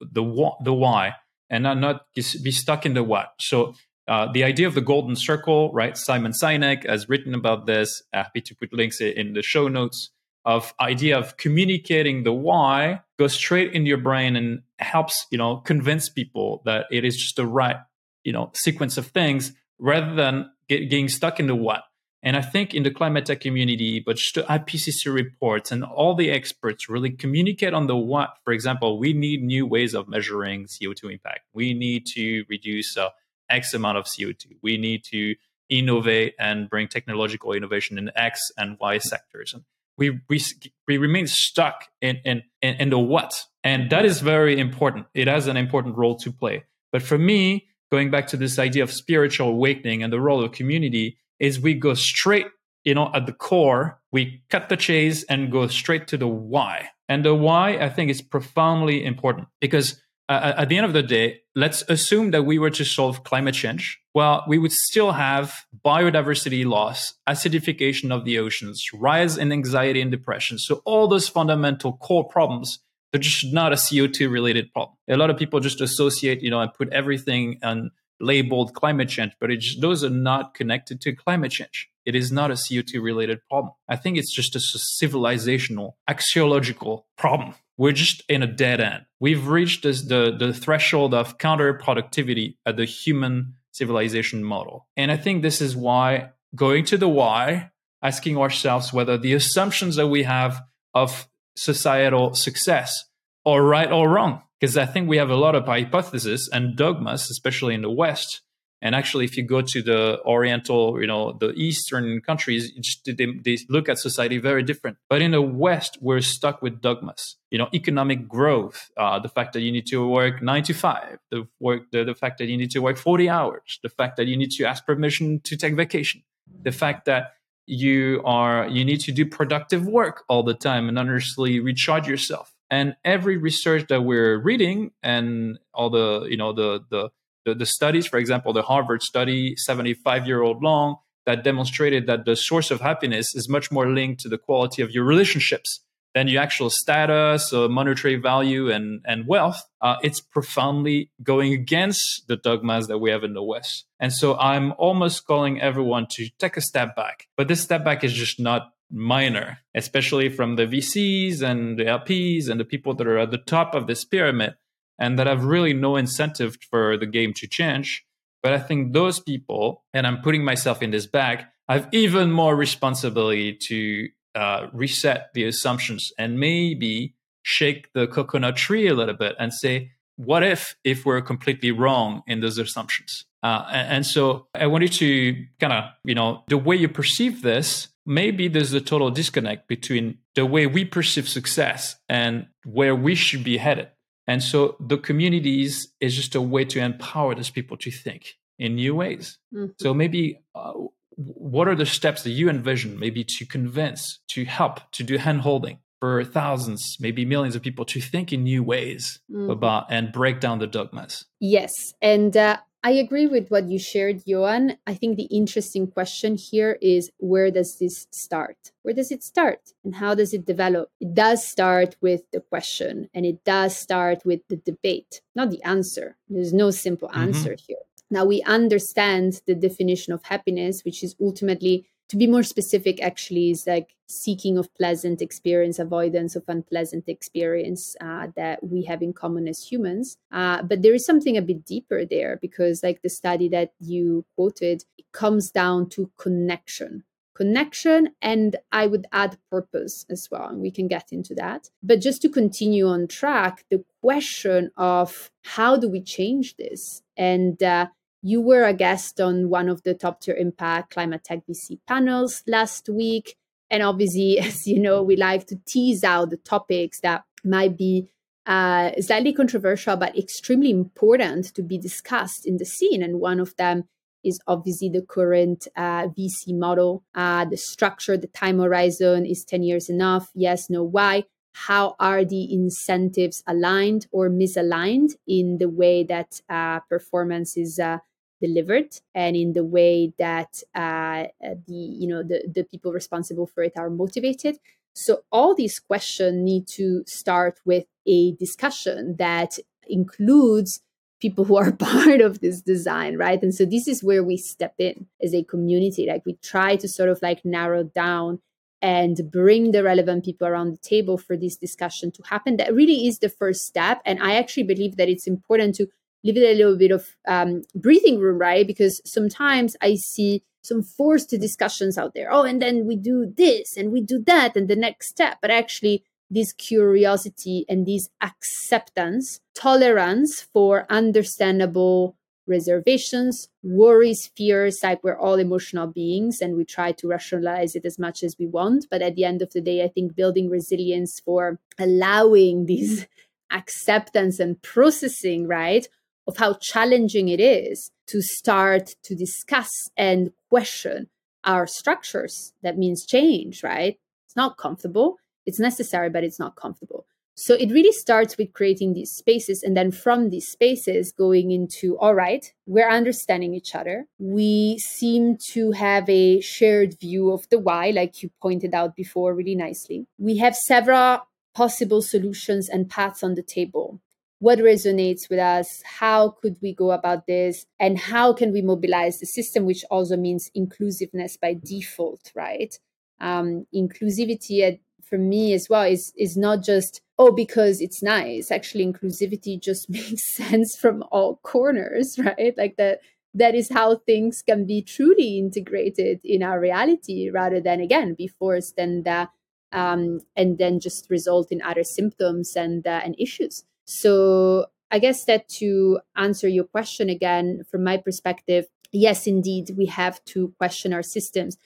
the 0.01 0.53
the 0.63 0.73
why 0.73 1.15
and 1.51 1.65
not 1.65 1.79
not 1.79 2.03
be 2.15 2.53
stuck 2.53 2.87
in 2.87 2.95
the 2.95 3.03
what. 3.03 3.33
So 3.41 3.75
uh, 4.07 4.31
the 4.31 4.45
idea 4.45 4.69
of 4.69 4.77
the 4.77 4.81
golden 4.81 5.17
circle, 5.17 5.73
right? 5.73 5.97
Simon 5.97 6.31
Sinek 6.31 6.89
has 6.89 7.09
written 7.09 7.35
about 7.35 7.67
this. 7.67 8.01
Happy 8.13 8.41
to 8.43 8.55
put 8.55 8.73
links 8.73 9.01
in 9.01 9.33
the 9.33 9.43
show 9.43 9.67
notes 9.67 10.11
of 10.45 10.75
idea 10.79 11.19
of 11.19 11.37
communicating 11.39 12.23
the 12.23 12.33
why 12.33 13.01
goes 13.19 13.33
straight 13.33 13.73
into 13.73 13.89
your 13.89 13.99
brain 13.99 14.37
and 14.37 14.63
helps 14.79 15.27
you 15.33 15.39
know 15.39 15.57
convince 15.57 16.09
people 16.09 16.63
that 16.67 16.87
it 16.93 17.05
is 17.05 17.17
just 17.17 17.35
the 17.35 17.47
right 17.47 17.79
you 18.23 18.33
know 18.33 18.53
sequence 18.55 18.97
of 18.97 19.09
things 19.09 19.53
rather 19.81 20.15
than 20.15 20.49
get, 20.69 20.91
getting 20.91 21.09
stuck 21.09 21.41
in 21.41 21.47
the 21.47 21.55
what. 21.55 21.85
And 22.23 22.39
I 22.39 22.41
think 22.41 22.73
in 22.73 22.85
the 22.85 22.91
climate 22.91 23.27
tech 23.27 23.43
community, 23.43 24.01
but 24.01 24.17
the 24.35 24.45
IPCC 24.45 25.13
reports 25.13 25.71
and 25.71 25.85
all 25.85 26.15
the 26.15 26.31
experts 26.31 26.89
really 26.89 27.11
communicate 27.11 27.75
on 27.75 27.87
the 27.87 27.97
what. 27.97 28.39
For 28.45 28.55
example, 28.55 28.99
we 28.99 29.13
need 29.13 29.43
new 29.43 29.67
ways 29.67 29.95
of 29.95 30.09
measuring 30.09 30.65
CO2 30.65 31.13
impact. 31.13 31.41
We 31.53 31.75
need 31.75 32.07
to 32.15 32.45
reduce 32.49 32.97
uh, 32.97 33.11
X 33.51 33.75
amount 33.75 33.99
of 33.99 34.07
CO2. 34.07 34.57
We 34.63 34.79
need 34.79 35.05
to 35.13 35.35
innovate 35.69 36.35
and 36.39 36.71
bring 36.71 36.89
technological 36.89 37.53
innovation 37.53 37.99
in 37.99 38.11
X 38.17 38.41
and 38.57 38.79
Y 38.81 38.99
sectors. 38.99 39.53
And 39.53 39.65
we, 39.99 40.21
we, 40.31 40.43
we 40.89 40.97
remain 40.97 41.27
stuck 41.27 41.89
in, 42.01 42.17
in, 42.25 42.43
in 42.63 42.89
the 42.89 42.99
what. 42.99 43.35
And 43.63 43.91
that 43.91 44.07
is 44.07 44.21
very 44.21 44.59
important. 44.59 45.07
It 45.13 45.29
has 45.29 45.47
an 45.47 45.59
important 45.59 45.97
role 45.97 46.17
to 46.17 46.33
play. 46.33 46.65
But 46.91 47.03
for 47.03 47.19
me, 47.19 47.69
going 47.95 48.11
back 48.11 48.27
to 48.27 48.37
this 48.37 48.59
idea 48.59 48.83
of 48.83 48.91
spiritual 48.91 49.49
awakening 49.57 50.03
and 50.03 50.13
the 50.13 50.21
role 50.29 50.43
of 50.45 50.51
community, 50.51 51.07
is 51.39 51.61
we 51.61 51.75
go 51.75 51.95
straight, 51.95 52.49
you 52.83 52.95
know, 52.97 53.09
at 53.15 53.27
the 53.27 53.37
core, 53.49 54.01
we 54.11 54.43
cut 54.51 54.69
the 54.69 54.77
chase 54.77 55.23
and 55.33 55.53
go 55.53 55.69
straight 55.69 56.09
to 56.09 56.17
the 56.17 56.27
why. 56.27 56.77
And 57.09 57.25
the 57.25 57.35
why, 57.35 57.67
I 57.87 57.89
think, 57.89 58.11
is 58.11 58.21
profoundly 58.21 59.05
important 59.05 59.47
because 59.61 60.01
uh, 60.29 60.55
at 60.57 60.69
the 60.69 60.77
end 60.77 60.87
of 60.87 60.93
the 60.93 61.03
day, 61.03 61.43
let's 61.55 61.83
assume 61.89 62.31
that 62.33 62.45
we 62.45 62.59
were 62.59 62.71
to 62.71 62.85
solve 62.85 63.23
climate 63.25 63.55
change. 63.55 64.01
Well, 64.15 64.43
we 64.49 64.59
would 64.59 64.73
still 64.73 65.13
have 65.13 65.55
biodiversity 65.85 66.65
loss, 66.65 67.15
acidification 67.29 68.11
of 68.11 68.25
the 68.25 68.39
oceans, 68.39 68.83
rise 68.95 69.37
in 69.37 69.53
anxiety 69.53 70.01
and 70.01 70.11
depression. 70.11 70.59
So 70.59 70.83
all 70.85 71.07
those 71.07 71.29
fundamental 71.29 71.93
core 71.99 72.27
problems, 72.27 72.79
they're 73.15 73.21
just 73.21 73.53
not 73.53 73.73
a 73.73 73.77
CO2 73.77 74.29
related 74.29 74.73
problem. 74.73 74.97
A 75.09 75.17
lot 75.17 75.31
of 75.31 75.37
people 75.37 75.61
just 75.61 75.81
associate, 75.81 76.43
you 76.43 76.51
know, 76.51 76.61
and 76.61 76.75
put 76.75 76.93
everything 76.93 77.61
on 77.63 77.93
labeled 78.19 78.75
climate 78.75 79.09
change, 79.09 79.31
but 79.39 79.51
just, 79.51 79.81
those 79.81 80.03
are 80.03 80.11
not 80.11 80.55
connected 80.55 81.01
to 81.03 81.13
climate 81.13 81.53
change. 81.53 81.89
It 82.05 82.17
is 82.17 82.33
not 82.33 82.51
a 82.51 82.55
CO2 82.55 83.01
related 83.01 83.39
problem. 83.49 83.73
I 83.89 83.95
think 83.95 84.19
it's 84.19 84.35
just 84.35 84.57
a 84.57 84.59
civilizational, 84.59 85.93
axiological 86.11 87.05
problem. 87.17 87.55
We're 87.77 87.93
just 87.93 88.25
in 88.29 88.43
a 88.43 88.49
dead 88.49 88.81
end. 88.81 89.05
We've 89.21 89.47
reached 89.47 89.85
this, 89.85 90.03
the, 90.03 90.35
the 90.37 90.53
threshold 90.53 91.15
of 91.15 91.39
counterproductivity 91.39 92.57
at 92.67 92.77
the 92.77 92.85
human 92.85 93.55
civilization 93.71 94.43
model. 94.43 94.89
And 94.97 95.13
I 95.13 95.17
think 95.19 95.43
this 95.43 95.61
is 95.61 95.77
why 95.77 96.31
going 96.57 96.85
to 96.87 96.99
the 96.99 97.09
why, 97.09 97.71
asking 98.03 98.39
ourselves 98.39 98.93
whether 98.93 99.17
the 99.17 99.35
assumptions 99.35 99.95
that 99.95 100.09
we 100.09 100.25
have 100.25 100.61
of 100.95 101.29
societal 101.57 102.35
success 102.35 103.05
or 103.45 103.63
right 103.63 103.91
or 103.91 104.09
wrong 104.09 104.43
because 104.61 104.77
I 104.77 104.87
think 104.87 105.09
we 105.09 105.19
have 105.19 105.31
a 105.31 105.37
lot 105.37 105.55
of 105.55 105.67
hypotheses 105.67 106.49
and 106.53 106.77
dogmas, 106.77 107.31
especially 107.31 107.75
in 107.75 107.83
the 107.83 107.91
West. 107.91 108.41
And 108.81 108.95
actually, 108.95 109.25
if 109.25 109.37
you 109.37 109.43
go 109.43 109.63
to 109.63 109.83
the 109.83 110.21
Oriental, 110.25 111.01
you 111.01 111.07
know, 111.07 111.37
the 111.39 111.53
Eastern 111.53 112.21
countries, 112.21 112.71
they, 113.07 113.27
they 113.43 113.59
look 113.71 113.89
at 113.89 113.99
society 113.99 114.39
very 114.39 114.63
different. 114.63 114.99
But 115.09 115.23
in 115.23 115.31
the 115.31 115.41
West, 115.41 115.99
we're 116.03 116.21
stuck 116.21 116.61
with 116.61 116.83
dogmas. 116.83 117.37
You 117.51 117.59
know, 117.59 117.69
economic 117.73 118.29
growth, 118.29 118.91
uh, 118.97 119.19
the 119.21 119.29
fact 119.29 119.55
that 119.55 119.61
you 119.61 119.73
need 119.73 119.87
to 119.87 120.07
work 120.07 120.43
nine 120.43 120.65
to 120.65 120.75
five, 120.75 121.19
the 121.31 121.47
work, 121.61 121.91
the, 121.93 122.05
the 122.05 122.15
fact 122.15 122.39
that 122.39 122.47
you 122.47 122.57
need 122.57 122.71
to 122.73 122.81
work 122.81 122.99
forty 122.99 123.29
hours, 123.29 123.79
the 123.83 123.89
fact 123.89 124.17
that 124.17 124.27
you 124.27 124.37
need 124.37 124.51
to 124.53 124.65
ask 124.65 124.85
permission 124.85 125.41
to 125.45 125.57
take 125.57 125.75
vacation, 125.77 126.23
the 126.63 126.73
fact 126.73 127.07
that 127.07 127.33
you 127.67 128.21
are 128.25 128.69
you 128.69 128.85
need 128.85 129.01
to 129.01 129.13
do 129.13 129.25
productive 129.27 129.87
work 129.87 130.25
all 130.29 130.43
the 130.43 130.55
time 130.55 130.89
and 130.89 130.99
honestly 130.99 131.61
recharge 131.61 132.07
yourself. 132.07 132.53
And 132.71 132.97
every 133.05 133.37
research 133.37 133.87
that 133.89 134.03
we're 134.03 134.39
reading 134.39 134.91
and 135.03 135.59
all 135.73 135.91
the 135.91 136.27
you 136.29 136.37
know 136.37 136.53
the 136.53 136.85
the 136.91 137.11
the, 137.45 137.55
the 137.55 137.67
studies 137.67 138.07
for 138.07 138.19
example 138.19 138.53
the 138.53 138.63
harvard 138.63 139.03
study 139.03 139.55
75 139.57 140.27
year 140.27 140.43
old 140.43 140.63
long 140.63 140.97
that 141.27 141.45
demonstrated 141.45 142.07
that 142.07 142.25
the 142.25 142.37
source 142.37 142.71
of 142.71 142.81
happiness 142.81 143.35
is 143.35 143.49
much 143.49 143.71
more 143.71 143.89
linked 143.89 144.21
to 144.21 144.29
the 144.29 144.39
quality 144.39 144.83
of 144.83 144.91
your 144.91 145.05
relationships 145.05 145.81
than 146.15 146.29
your 146.29 146.41
actual 146.41 146.71
status 146.71 147.53
or 147.53 147.69
monetary 147.69 148.15
value 148.15 148.71
and, 148.71 149.01
and 149.05 149.27
wealth, 149.27 149.61
uh, 149.81 149.97
it's 150.03 150.21
profoundly 150.21 151.11
going 151.23 151.53
against 151.53 152.25
the 152.29 152.37
dogmas 152.37 152.87
that 152.87 152.99
we 152.99 153.11
have 153.11 153.25
in 153.25 153.35
the 153.35 153.43
West. 153.43 153.85
And 153.99 154.13
so 154.13 154.39
I'm 154.39 154.73
almost 154.79 155.27
calling 155.27 155.61
everyone 155.61 156.07
to 156.13 156.29
take 156.39 156.57
a 156.57 156.61
step 156.61 156.95
back. 156.95 157.27
But 157.37 157.49
this 157.49 157.61
step 157.61 157.85
back 157.85 158.05
is 158.05 158.13
just 158.13 158.39
not 158.39 158.71
minor, 158.91 159.59
especially 159.75 160.29
from 160.29 160.55
the 160.55 160.67
VCs 160.67 161.43
and 161.43 161.79
the 161.79 161.85
LPs 161.85 162.49
and 162.49 162.61
the 162.61 162.65
people 162.65 162.95
that 162.95 163.07
are 163.07 163.19
at 163.19 163.33
the 163.33 163.39
top 163.39 163.75
of 163.75 163.89
this 163.89 164.05
pyramid 164.05 164.55
and 164.99 165.19
that 165.19 165.27
have 165.27 165.45
really 165.45 165.75
no 165.75 165.97
incentive 165.97 166.57
for 166.71 166.97
the 166.97 167.07
game 167.07 167.33
to 167.35 167.49
change. 167.49 168.05
But 168.43 168.53
I 168.53 168.59
think 168.59 168.93
those 168.93 169.19
people, 169.19 169.85
and 169.93 170.07
I'm 170.07 170.21
putting 170.23 170.45
myself 170.45 170.83
in 170.83 170.91
this 170.91 171.07
bag, 171.07 171.45
have 171.69 171.89
even 171.93 172.31
more 172.31 172.55
responsibility 172.55 173.59
to 173.69 174.09
uh, 174.35 174.69
reset 174.73 175.31
the 175.35 175.45
assumptions 175.45 176.13
and 176.19 176.39
maybe 176.39 177.15
shake 177.43 177.93
the 177.93 178.07
coconut 178.07 178.57
tree 178.57 178.89
a 178.89 178.95
little 178.95 179.15
bit 179.15 179.37
and 179.39 179.53
say, 179.53 179.93
what 180.17 180.43
if 180.43 180.77
if 180.85 181.05
we're 181.05 181.21
completely 181.21 181.71
wrong 181.71 182.23
in 182.27 182.41
those 182.41 182.59
assumptions? 182.59 183.25
Uh, 183.43 183.67
and, 183.71 183.89
and, 183.89 184.07
so 184.07 184.47
I 184.55 184.67
wanted 184.67 184.93
to 184.93 185.45
kind 185.61 185.73
of, 185.73 185.85
you 186.03 186.15
know, 186.15 186.45
the 186.49 186.57
way 186.57 186.77
you 186.77 186.89
perceive 186.89 187.43
this 187.43 187.89
maybe 188.07 188.49
there's 188.49 188.73
a 188.73 188.81
total 188.81 189.11
disconnect 189.11 189.69
between 189.69 190.19
the 190.35 190.47
way 190.47 190.67
we 190.67 190.85
perceive 190.85 191.29
success 191.29 191.97
and 192.09 192.47
where 192.65 192.95
we 192.95 193.15
should 193.15 193.45
be 193.45 193.57
headed. 193.57 193.89
And 194.27 194.43
so 194.43 194.77
the 194.81 194.99
communities 194.99 195.89
is 196.01 196.15
just 196.15 196.35
a 196.35 196.41
way 196.41 196.65
to 196.67 196.81
empower 196.81 197.35
those 197.35 197.51
people 197.51 197.77
to 197.79 197.91
think 197.91 198.35
in 198.59 198.77
new 198.77 198.95
ways. 198.95 199.39
Mm-hmm. 199.55 199.73
So 199.79 199.93
maybe 199.93 200.41
uh, 200.55 200.73
what 201.17 201.69
are 201.69 201.75
the 201.75 201.87
steps 201.87 202.23
that 202.23 202.31
you 202.31 202.49
envision 202.49 202.99
maybe 202.99 203.25
to 203.39 203.47
convince, 203.47 204.21
to 204.29 204.45
help, 204.45 204.81
to 204.93 205.03
do 205.03 205.17
hand 205.19 205.43
holding 205.43 205.79
for 206.01 206.25
thousands, 206.25 206.97
maybe 207.01 207.25
millions 207.25 207.57
of 207.57 207.63
people 207.63 207.85
to 207.87 208.01
think 208.01 208.33
in 208.33 208.43
new 208.43 208.63
ways 208.63 209.21
mm-hmm. 209.31 209.51
about 209.51 209.87
and 209.91 210.13
break 210.13 210.41
down 210.41 210.59
the 210.59 210.67
dogmas? 210.67 211.25
Yes. 211.41 211.73
And 212.03 212.37
uh, 212.37 212.59
I 212.83 212.91
agree 212.91 213.27
with 213.27 213.49
what 213.49 213.71
you 213.71 213.79
shared, 213.79 214.23
Johan. 214.27 214.77
I 214.87 214.93
think 214.93 215.17
the 215.17 215.31
interesting 215.31 215.87
question 215.87 216.37
here 216.37 216.77
is 216.83 217.11
where 217.17 217.51
does 217.51 217.79
this 217.81 218.07
start? 218.11 218.73
Where 218.83 218.93
does 218.93 219.11
it 219.11 219.23
start 219.23 219.73
and 219.83 219.95
how 219.95 220.15
does 220.15 220.35
it 220.35 220.45
develop? 220.45 220.91
It 221.01 221.15
does 221.15 221.47
start 221.47 221.97
with 222.03 222.31
the 222.31 222.41
question 222.41 223.09
and 223.15 223.25
it 223.25 223.43
does 223.45 223.75
start 223.75 224.27
with 224.27 224.41
the 224.49 224.57
debate, 224.57 225.23
not 225.35 225.51
the 225.51 225.63
answer. 225.63 226.19
There's 226.29 226.53
no 226.53 226.71
simple 226.71 227.09
mm-hmm. 227.09 227.23
answer 227.23 227.53
mm-hmm. 227.53 227.65
here. 227.67 227.84
Now 228.11 228.25
we 228.25 228.43
understand 228.43 229.41
the 229.47 229.55
definition 229.55 230.13
of 230.13 230.25
happiness, 230.25 230.85
which 230.85 231.03
is 231.03 231.17
ultimately 231.21 231.87
to 232.09 232.17
be 232.17 232.27
more 232.27 232.43
specific 232.43 233.03
actually 233.03 233.51
is 233.51 233.67
like 233.67 233.97
seeking 234.07 234.59
of 234.59 234.73
pleasant 234.75 235.23
experience 235.23 235.79
avoidance 235.79 236.37
of 236.37 236.45
unpleasant 236.49 237.09
experience 237.09 237.97
uh, 238.01 238.29
that 238.37 238.63
we 238.63 238.83
have 238.85 239.03
in 239.03 239.13
common 239.13 239.49
as 239.49 239.63
humans. 239.63 240.19
Uh, 240.31 240.63
but 240.63 240.83
there 240.83 240.95
is 240.95 241.05
something 241.05 241.37
a 241.37 241.43
bit 241.43 241.65
deeper 241.65 242.05
there 242.05 242.39
because 242.41 242.83
like 242.83 243.01
the 243.03 243.09
study 243.09 243.49
that 243.49 243.73
you 243.81 244.25
quoted 244.35 244.85
it 244.99 245.07
comes 245.13 245.51
down 245.51 245.89
to 245.89 246.11
connection 246.19 247.05
connection 247.35 248.11
and 248.23 248.57
i 248.73 248.87
would 248.87 249.07
add 249.13 249.37
purpose 249.51 250.07
as 250.09 250.29
well 250.31 250.49
and 250.49 250.61
we 250.61 250.71
can 250.71 250.89
get 250.89 251.09
into 251.11 251.35
that 251.35 251.69
but 251.83 252.01
just 252.01 252.23
to 252.23 252.29
continue 252.29 252.87
on 252.87 253.07
track 253.07 253.65
the 253.71 253.85
question 254.03 254.71
of 254.77 255.31
how 255.45 255.77
do 255.77 255.89
we 255.89 256.01
change 256.01 256.57
this 256.57 257.03
and 257.17 257.63
uh, 257.63 257.87
you 258.25 258.41
were 258.41 258.65
a 258.65 258.73
guest 258.73 259.21
on 259.21 259.51
one 259.51 259.69
of 259.69 259.83
the 259.83 259.93
top 259.93 260.23
tier 260.23 260.35
impact 260.35 260.95
climate 260.95 261.23
tech 261.25 261.41
VC 261.47 261.79
panels 261.87 262.43
last 262.47 262.89
week. 262.89 263.37
And 263.71 263.83
obviously, 263.83 264.39
as 264.41 264.67
you 264.67 264.81
know, 264.81 265.03
we 265.03 265.15
like 265.15 265.47
to 265.49 265.57
tease 265.67 266.03
out 266.03 266.31
the 266.31 266.39
topics 266.39 267.01
that 267.01 267.25
might 267.45 267.77
be 267.77 268.09
uh, 268.47 268.93
slightly 269.01 269.35
controversial, 269.35 269.97
but 269.97 270.17
extremely 270.19 270.71
important 270.71 271.55
to 271.55 271.63
be 271.63 271.77
discussed 271.77 272.47
in 272.47 272.57
the 272.57 272.65
scene. 272.65 273.03
And 273.03 273.21
one 273.21 273.41
of 273.41 273.55
them 273.57 273.85
is 274.25 274.41
obviously 274.47 274.89
the 274.89 275.03
current 275.03 275.69
uh, 275.77 276.09
VC 276.09 276.57
model, 276.59 277.05
uh, 277.15 277.45
the 277.45 277.57
structure, 277.57 278.17
the 278.17 278.27
time 278.29 278.59
horizon 278.59 279.27
is 279.27 279.45
10 279.45 279.63
years 279.63 279.89
enough? 279.89 280.31
Yes, 280.35 280.71
no, 280.71 280.83
why? 280.83 281.25
How 281.53 281.95
are 282.01 282.25
the 282.25 282.53
incentives 282.53 283.45
aligned 283.47 284.09
or 284.11 284.29
misaligned 284.29 285.15
in 285.27 285.59
the 285.59 285.69
way 285.69 286.03
that 286.05 286.41
uh, 286.49 286.81
performance 286.81 287.57
is 287.57 287.79
uh, 287.79 287.99
delivered 288.41 288.99
and 289.15 289.37
in 289.37 289.53
the 289.53 289.65
way 289.65 290.13
that 290.19 290.63
uh, 290.75 291.25
the 291.41 291.75
you 292.01 292.09
know 292.09 292.23
the, 292.23 292.43
the 292.53 292.65
people 292.65 292.93
responsible 292.93 293.47
for 293.47 293.63
it 293.63 293.73
are 293.77 293.89
motivated 293.89 294.59
so 294.95 295.23
all 295.33 295.55
these 295.55 295.79
questions 295.79 296.37
need 296.43 296.67
to 296.67 297.03
start 297.07 297.61
with 297.65 297.87
a 298.07 298.33
discussion 298.33 299.17
that 299.19 299.59
includes 299.89 300.81
people 301.25 301.45
who 301.45 301.57
are 301.57 301.73
part 301.91 302.21
of 302.21 302.41
this 302.41 302.61
design 302.73 303.17
right 303.17 303.43
and 303.43 303.55
so 303.59 303.65
this 303.65 303.87
is 303.93 304.05
where 304.09 304.25
we 304.31 304.37
step 304.37 304.75
in 304.79 305.07
as 305.23 305.35
a 305.35 305.45
community 305.53 306.07
like 306.07 306.25
we 306.27 306.35
try 306.53 306.77
to 306.77 306.89
sort 306.89 307.09
of 307.09 307.19
like 307.23 307.45
narrow 307.45 307.83
down 307.83 308.41
and 308.83 309.31
bring 309.31 309.71
the 309.73 309.83
relevant 309.83 310.25
people 310.25 310.47
around 310.47 310.71
the 310.71 310.89
table 310.95 311.17
for 311.17 311.37
this 311.37 311.57
discussion 311.57 312.13
to 312.13 312.23
happen 312.33 312.59
that 312.59 312.75
really 312.75 313.07
is 313.09 313.19
the 313.21 313.35
first 313.41 313.67
step 313.73 314.03
and 314.05 314.23
i 314.23 314.35
actually 314.35 314.69
believe 314.73 314.97
that 314.97 315.09
it's 315.09 315.27
important 315.27 315.75
to 315.75 315.87
leave 316.25 316.39
it 316.39 316.55
a 316.55 316.57
little 316.57 316.77
bit 316.77 316.91
of 316.91 317.15
um, 317.29 317.63
breathing 317.75 318.19
room, 318.19 318.39
right? 318.39 318.67
Because 318.67 319.01
sometimes 319.05 319.77
I 319.81 319.95
see 319.95 320.43
some 320.63 320.83
forced 320.83 321.29
discussions 321.31 321.99
out 321.99 322.15
there. 322.15 322.33
Oh, 322.33 322.43
and 322.43 322.61
then 322.61 322.87
we 322.87 322.97
do 322.97 323.33
this 323.37 323.77
and 323.77 323.93
we 323.93 324.01
do 324.01 324.19
that 324.27 324.57
and 324.57 324.67
the 324.67 324.75
next 324.75 325.09
step. 325.09 325.37
But 325.43 325.51
actually, 325.51 326.03
this 326.35 326.53
curiosity 326.53 327.65
and 327.69 327.87
this 327.87 328.09
acceptance, 328.21 329.41
tolerance 329.55 330.41
for 330.41 330.87
understandable 330.91 332.17
reservations, 332.47 333.49
worries, 333.63 334.31
fears, 334.37 334.81
like 334.83 335.03
we're 335.03 335.19
all 335.19 335.37
emotional 335.37 335.87
beings 335.87 336.39
and 336.41 336.57
we 336.57 336.65
try 336.65 336.93
to 336.93 337.09
rationalize 337.09 337.75
it 337.75 337.85
as 337.85 337.99
much 337.99 338.23
as 338.23 338.37
we 338.39 338.47
want. 338.47 338.87
But 338.91 339.03
at 339.03 339.15
the 339.15 339.25
end 339.25 339.43
of 339.43 339.53
the 339.53 339.61
day, 339.61 339.83
I 339.83 339.89
think 339.89 340.15
building 340.15 340.51
resilience 340.51 341.21
for 341.25 341.59
allowing 341.79 342.67
these 342.67 343.07
acceptance 343.51 344.41
and 344.41 344.61
processing, 344.63 345.47
right, 345.47 345.87
of 346.27 346.37
how 346.37 346.55
challenging 346.61 347.29
it 347.29 347.41
is 347.41 347.91
to 348.09 348.21
start 348.21 348.95
to 349.05 349.15
discuss 349.15 349.71
and 349.97 350.33
question 350.51 351.09
our 351.45 351.67
structures. 351.67 352.53
That 352.63 352.79
means 352.79 353.07
change, 353.07 353.63
right? 353.63 353.99
It's 354.27 354.37
not 354.37 354.57
comfortable. 354.59 355.19
It's 355.47 355.61
necessary, 355.61 356.11
but 356.11 356.25
it's 356.25 356.39
not 356.39 356.57
comfortable. 356.57 357.07
So 357.37 357.55
it 357.55 357.73
really 357.73 357.91
starts 357.91 358.39
with 358.39 358.53
creating 358.53 358.95
these 358.95 359.11
spaces. 359.11 359.63
And 359.65 359.77
then 359.77 359.91
from 359.91 360.31
these 360.31 360.47
spaces, 360.47 361.13
going 361.13 361.51
into, 361.51 361.99
all 361.99 362.15
right, 362.15 362.53
we're 362.67 362.89
understanding 362.89 363.55
each 363.55 363.75
other. 363.75 364.07
We 364.19 364.79
seem 364.79 365.37
to 365.51 365.73
have 365.73 366.09
a 366.09 366.41
shared 366.41 366.99
view 367.01 367.33
of 367.33 367.49
the 367.49 367.59
why, 367.59 367.91
like 367.91 368.23
you 368.23 368.31
pointed 368.41 368.73
out 368.73 368.95
before 368.95 369.35
really 369.35 369.57
nicely. 369.57 370.07
We 370.17 370.37
have 370.39 370.55
several 370.55 371.27
possible 371.55 372.03
solutions 372.03 372.69
and 372.69 372.89
paths 372.89 373.25
on 373.25 373.35
the 373.35 373.43
table. 373.43 374.01
What 374.39 374.59
resonates 374.59 375.29
with 375.29 375.39
us? 375.39 375.83
How 375.85 376.37
could 376.41 376.59
we 376.63 376.73
go 376.73 376.93
about 376.93 377.27
this? 377.27 377.67
And 377.81 377.99
how 377.99 378.33
can 378.33 378.53
we 378.53 378.63
mobilize 378.63 379.19
the 379.19 379.27
system, 379.27 379.65
which 379.65 379.85
also 379.91 380.17
means 380.17 380.51
inclusiveness 380.55 381.37
by 381.37 381.55
default, 381.65 382.31
right? 382.35 382.79
Um, 383.21 383.67
inclusivity 383.75 384.79
for 385.09 385.19
me 385.19 385.53
as 385.53 385.69
well 385.69 385.83
is 385.83 386.13
is 386.17 386.37
not 386.37 386.63
just 386.63 387.01
oh 387.19 387.33
because 387.33 387.81
it's 387.81 388.03
nice. 388.03 388.51
Actually 388.51 388.87
inclusivity 388.87 389.61
just 389.69 389.89
makes 389.91 390.35
sense 390.35 390.77
from 390.77 391.05
all 391.11 391.37
corners 391.43 392.19
right? 392.25 392.55
Like 392.57 392.77
that 392.77 393.01
that 393.35 393.55
is 393.55 393.71
how 393.71 393.97
things 393.97 394.43
can 394.43 394.65
be 394.65 394.81
truly 394.81 395.39
integrated 395.39 396.21
in 396.25 396.43
our 396.43 396.61
reality 396.61 397.31
rather 397.31 397.61
than 397.61 397.81
again 397.81 398.15
be 398.15 398.29
forced 398.29 398.79
and 398.79 399.07
uh, 399.07 399.27
um, 399.73 400.21
and 400.37 400.59
then 400.59 400.79
just 400.79 401.11
result 401.11 401.51
in 401.51 401.61
other 401.63 401.85
symptoms 401.85 402.55
and 402.57 402.87
uh, 402.87 403.01
and 403.05 403.17
issues. 403.19 403.65
So 403.85 404.67
i 404.91 404.99
guess 404.99 405.25
that 405.25 405.49
to 405.49 405.99
answer 406.17 406.49
your 406.49 406.65
question 406.65 407.11
again 407.11 407.63
from 407.71 407.83
my 407.83 407.97
perspective 407.97 408.67
yes 408.93 409.27
indeed 409.27 409.71
we 409.77 409.87
have 409.87 410.25
to 410.25 410.55
question 410.59 410.93
our 410.93 411.03
systems 411.03 411.57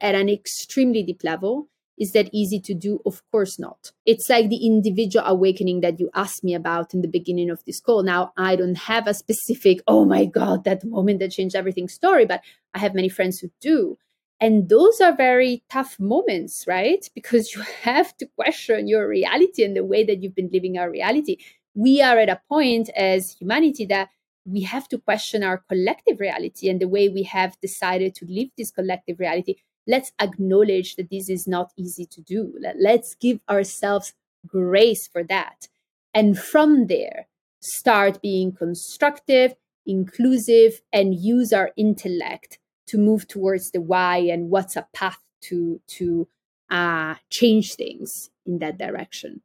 at 0.00 0.14
an 0.14 0.28
extremely 0.28 1.02
deep 1.02 1.22
level 1.24 1.68
is 1.98 2.12
that 2.12 2.28
easy 2.32 2.60
to 2.60 2.74
do? 2.74 3.00
Of 3.06 3.22
course 3.30 3.58
not. 3.58 3.92
It's 4.04 4.28
like 4.28 4.48
the 4.48 4.66
individual 4.66 5.24
awakening 5.24 5.80
that 5.80 5.98
you 5.98 6.10
asked 6.14 6.44
me 6.44 6.54
about 6.54 6.94
in 6.94 7.02
the 7.02 7.08
beginning 7.08 7.50
of 7.50 7.64
this 7.64 7.80
call. 7.80 8.02
Now, 8.02 8.32
I 8.36 8.56
don't 8.56 8.76
have 8.76 9.06
a 9.06 9.14
specific, 9.14 9.80
oh 9.86 10.04
my 10.04 10.26
God, 10.26 10.64
that 10.64 10.84
moment 10.84 11.20
that 11.20 11.32
changed 11.32 11.56
everything 11.56 11.88
story, 11.88 12.26
but 12.26 12.42
I 12.74 12.78
have 12.78 12.94
many 12.94 13.08
friends 13.08 13.38
who 13.38 13.50
do. 13.60 13.98
And 14.38 14.68
those 14.68 15.00
are 15.00 15.16
very 15.16 15.64
tough 15.70 15.98
moments, 15.98 16.64
right? 16.66 17.08
Because 17.14 17.54
you 17.54 17.62
have 17.82 18.16
to 18.18 18.26
question 18.26 18.86
your 18.86 19.08
reality 19.08 19.64
and 19.64 19.74
the 19.74 19.84
way 19.84 20.04
that 20.04 20.22
you've 20.22 20.34
been 20.34 20.50
living 20.52 20.76
our 20.78 20.90
reality. 20.90 21.38
We 21.74 22.02
are 22.02 22.18
at 22.18 22.28
a 22.28 22.40
point 22.48 22.90
as 22.90 23.36
humanity 23.38 23.86
that 23.86 24.08
we 24.46 24.62
have 24.62 24.88
to 24.88 24.98
question 24.98 25.42
our 25.42 25.58
collective 25.68 26.20
reality 26.20 26.68
and 26.68 26.80
the 26.80 26.88
way 26.88 27.08
we 27.08 27.24
have 27.24 27.60
decided 27.60 28.14
to 28.14 28.26
live 28.28 28.48
this 28.56 28.70
collective 28.70 29.18
reality 29.18 29.56
let's 29.86 30.12
acknowledge 30.20 30.96
that 30.96 31.10
this 31.10 31.28
is 31.28 31.46
not 31.46 31.72
easy 31.76 32.06
to 32.06 32.20
do. 32.20 32.54
Let's 32.78 33.14
give 33.14 33.40
ourselves 33.48 34.12
grace 34.46 35.06
for 35.06 35.22
that. 35.24 35.68
And 36.14 36.38
from 36.38 36.86
there, 36.86 37.26
start 37.60 38.22
being 38.22 38.52
constructive, 38.52 39.54
inclusive, 39.84 40.82
and 40.92 41.14
use 41.14 41.52
our 41.52 41.70
intellect 41.76 42.58
to 42.88 42.98
move 42.98 43.28
towards 43.28 43.70
the 43.70 43.80
why 43.80 44.18
and 44.18 44.50
what's 44.50 44.76
a 44.76 44.86
path 44.94 45.18
to 45.42 45.80
to 45.86 46.28
uh, 46.70 47.16
change 47.30 47.74
things 47.74 48.30
in 48.44 48.58
that 48.58 48.78
direction. 48.78 49.42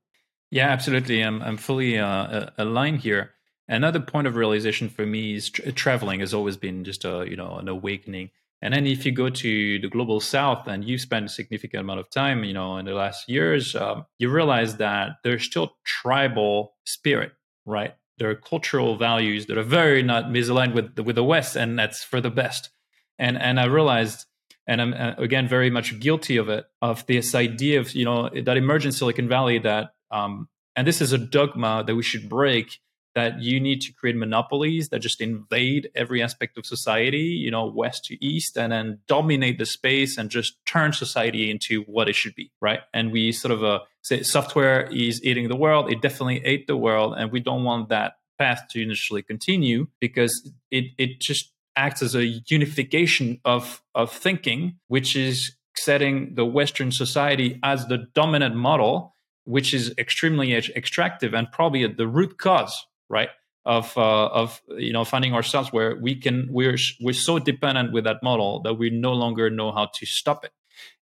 Yeah, 0.50 0.70
absolutely. 0.70 1.22
I'm 1.22 1.42
I'm 1.42 1.58
fully 1.58 1.98
uh, 1.98 2.48
aligned 2.58 3.00
here. 3.00 3.32
Another 3.68 4.00
point 4.00 4.28
of 4.28 4.36
realization 4.36 4.90
for 4.90 5.06
me 5.06 5.36
is 5.36 5.50
tra- 5.50 5.72
traveling 5.72 6.20
has 6.20 6.34
always 6.34 6.58
been 6.58 6.84
just 6.84 7.06
a 7.06 7.26
you 7.28 7.36
know 7.36 7.56
an 7.56 7.68
awakening 7.68 8.32
and 8.62 8.74
then 8.74 8.86
if 8.86 9.06
you 9.06 9.12
go 9.12 9.30
to 9.30 9.80
the 9.80 9.88
global 9.88 10.20
south 10.20 10.68
and 10.68 10.88
you 10.88 10.98
spend 11.00 11.26
a 11.26 11.30
significant 11.30 11.82
amount 11.82 12.00
of 12.00 12.10
time, 12.12 12.44
you 12.44 12.54
know, 12.54 12.78
in 12.78 12.86
the 12.86 12.94
last 12.94 13.28
years, 13.28 13.76
um, 13.76 14.06
you 14.20 14.30
realize 14.30 14.78
that 14.78 15.18
there's 15.24 15.44
still 15.44 15.78
tribal 15.84 16.76
spirit, 16.86 17.32
right? 17.66 17.96
There 18.20 18.30
are 18.30 18.36
cultural 18.36 18.98
values 18.98 19.48
that 19.48 19.58
are 19.58 19.64
very 19.64 20.04
not 20.04 20.26
misaligned 20.26 20.76
with 20.76 20.96
the, 20.96 21.02
with 21.02 21.16
the 21.16 21.24
West, 21.24 21.56
and 21.56 21.78
that's 21.78 22.04
for 22.04 22.22
the 22.22 22.30
best. 22.30 22.70
And 23.18 23.36
and 23.36 23.60
I 23.60 23.66
realized, 23.66 24.26
and 24.68 24.80
I'm 24.80 24.94
uh, 24.94 25.16
again 25.18 25.48
very 25.48 25.72
much 25.72 26.00
guilty 26.00 26.38
of 26.38 26.48
it, 26.48 26.66
of 26.84 27.04
this 27.08 27.34
idea 27.34 27.80
of 27.80 27.94
you 27.96 28.06
know 28.06 28.30
that 28.30 28.58
emerged 28.58 28.86
in 28.86 28.92
Silicon 28.92 29.28
Valley 29.28 29.58
that, 29.60 29.94
um, 30.12 30.50
and 30.76 30.88
this 30.88 31.02
is 31.02 31.14
a 31.14 31.18
dogma 31.18 31.84
that 31.88 31.96
we 31.96 32.04
should 32.04 32.30
break 32.30 32.80
that 33.16 33.42
you 33.42 33.60
need 33.60 33.82
to 33.82 33.94
create 33.94 34.16
monopolies 34.16 34.90
that 34.90 35.00
just 35.00 35.22
invade 35.22 35.90
every 35.96 36.22
aspect 36.22 36.58
of 36.58 36.66
society, 36.66 37.18
you 37.18 37.52
know, 37.52 37.66
west 37.66 38.06
to 38.06 38.24
east, 38.24 38.58
and 38.58 38.72
then 38.72 39.00
dominate 39.08 39.58
the 39.58 39.66
space 39.66 40.18
and 40.18 40.30
just 40.30 40.56
turn 40.66 40.94
society 40.94 41.52
into 41.52 41.82
what 41.84 42.08
it 42.08 42.16
should 42.16 42.36
be, 42.36 42.52
right? 42.62 42.80
And 42.94 43.12
we 43.12 43.32
sort 43.32 43.52
of 43.52 43.64
uh, 43.64 43.80
say 44.02 44.24
software 44.24 44.88
is 44.92 45.24
eating 45.24 45.50
the 45.50 45.56
world. 45.56 45.92
It 45.92 46.02
definitely 46.02 46.44
ate 46.46 46.68
the 46.68 46.78
world, 46.78 47.16
and 47.18 47.32
we 47.32 47.40
don't 47.40 47.64
want 47.64 47.90
that 47.90 48.14
path 48.40 48.64
to 48.72 48.82
initially 48.82 49.22
continue 49.22 49.88
because 50.00 50.50
it 50.72 50.86
it 50.98 51.20
just 51.20 51.52
acts 51.76 52.02
as 52.02 52.16
a 52.16 52.26
unification 52.48 53.40
of 53.46 53.82
of 53.94 54.12
thinking, 54.12 54.78
which 54.88 55.16
is 55.16 55.56
setting 55.76 56.36
the 56.36 56.46
Western 56.46 56.92
society 56.92 57.60
as 57.64 57.88
the 57.88 58.08
dominant 58.14 58.56
model, 58.56 59.16
which 59.46 59.74
is 59.74 59.94
extremely 59.98 60.54
extractive 60.54 61.34
and 61.34 61.52
probably 61.52 61.84
at 61.84 61.98
the 61.98 62.08
root 62.08 62.38
cause 62.38 62.86
right? 63.12 63.30
Of 63.64 63.96
uh, 63.96 64.28
of 64.28 64.60
you 64.70 64.92
know 64.92 65.06
finding 65.06 65.36
ourselves 65.36 65.72
where 65.72 65.96
we 65.96 66.16
can 66.16 66.48
we're 66.50 66.78
we're 67.00 67.14
so 67.14 67.38
dependent 67.38 67.94
with 67.94 68.06
that 68.06 68.24
model 68.24 68.62
that 68.64 68.76
we 68.76 68.90
no 68.90 69.14
longer 69.14 69.52
know 69.52 69.72
how 69.72 69.90
to 69.94 70.06
stop 70.08 70.44
it. 70.44 70.52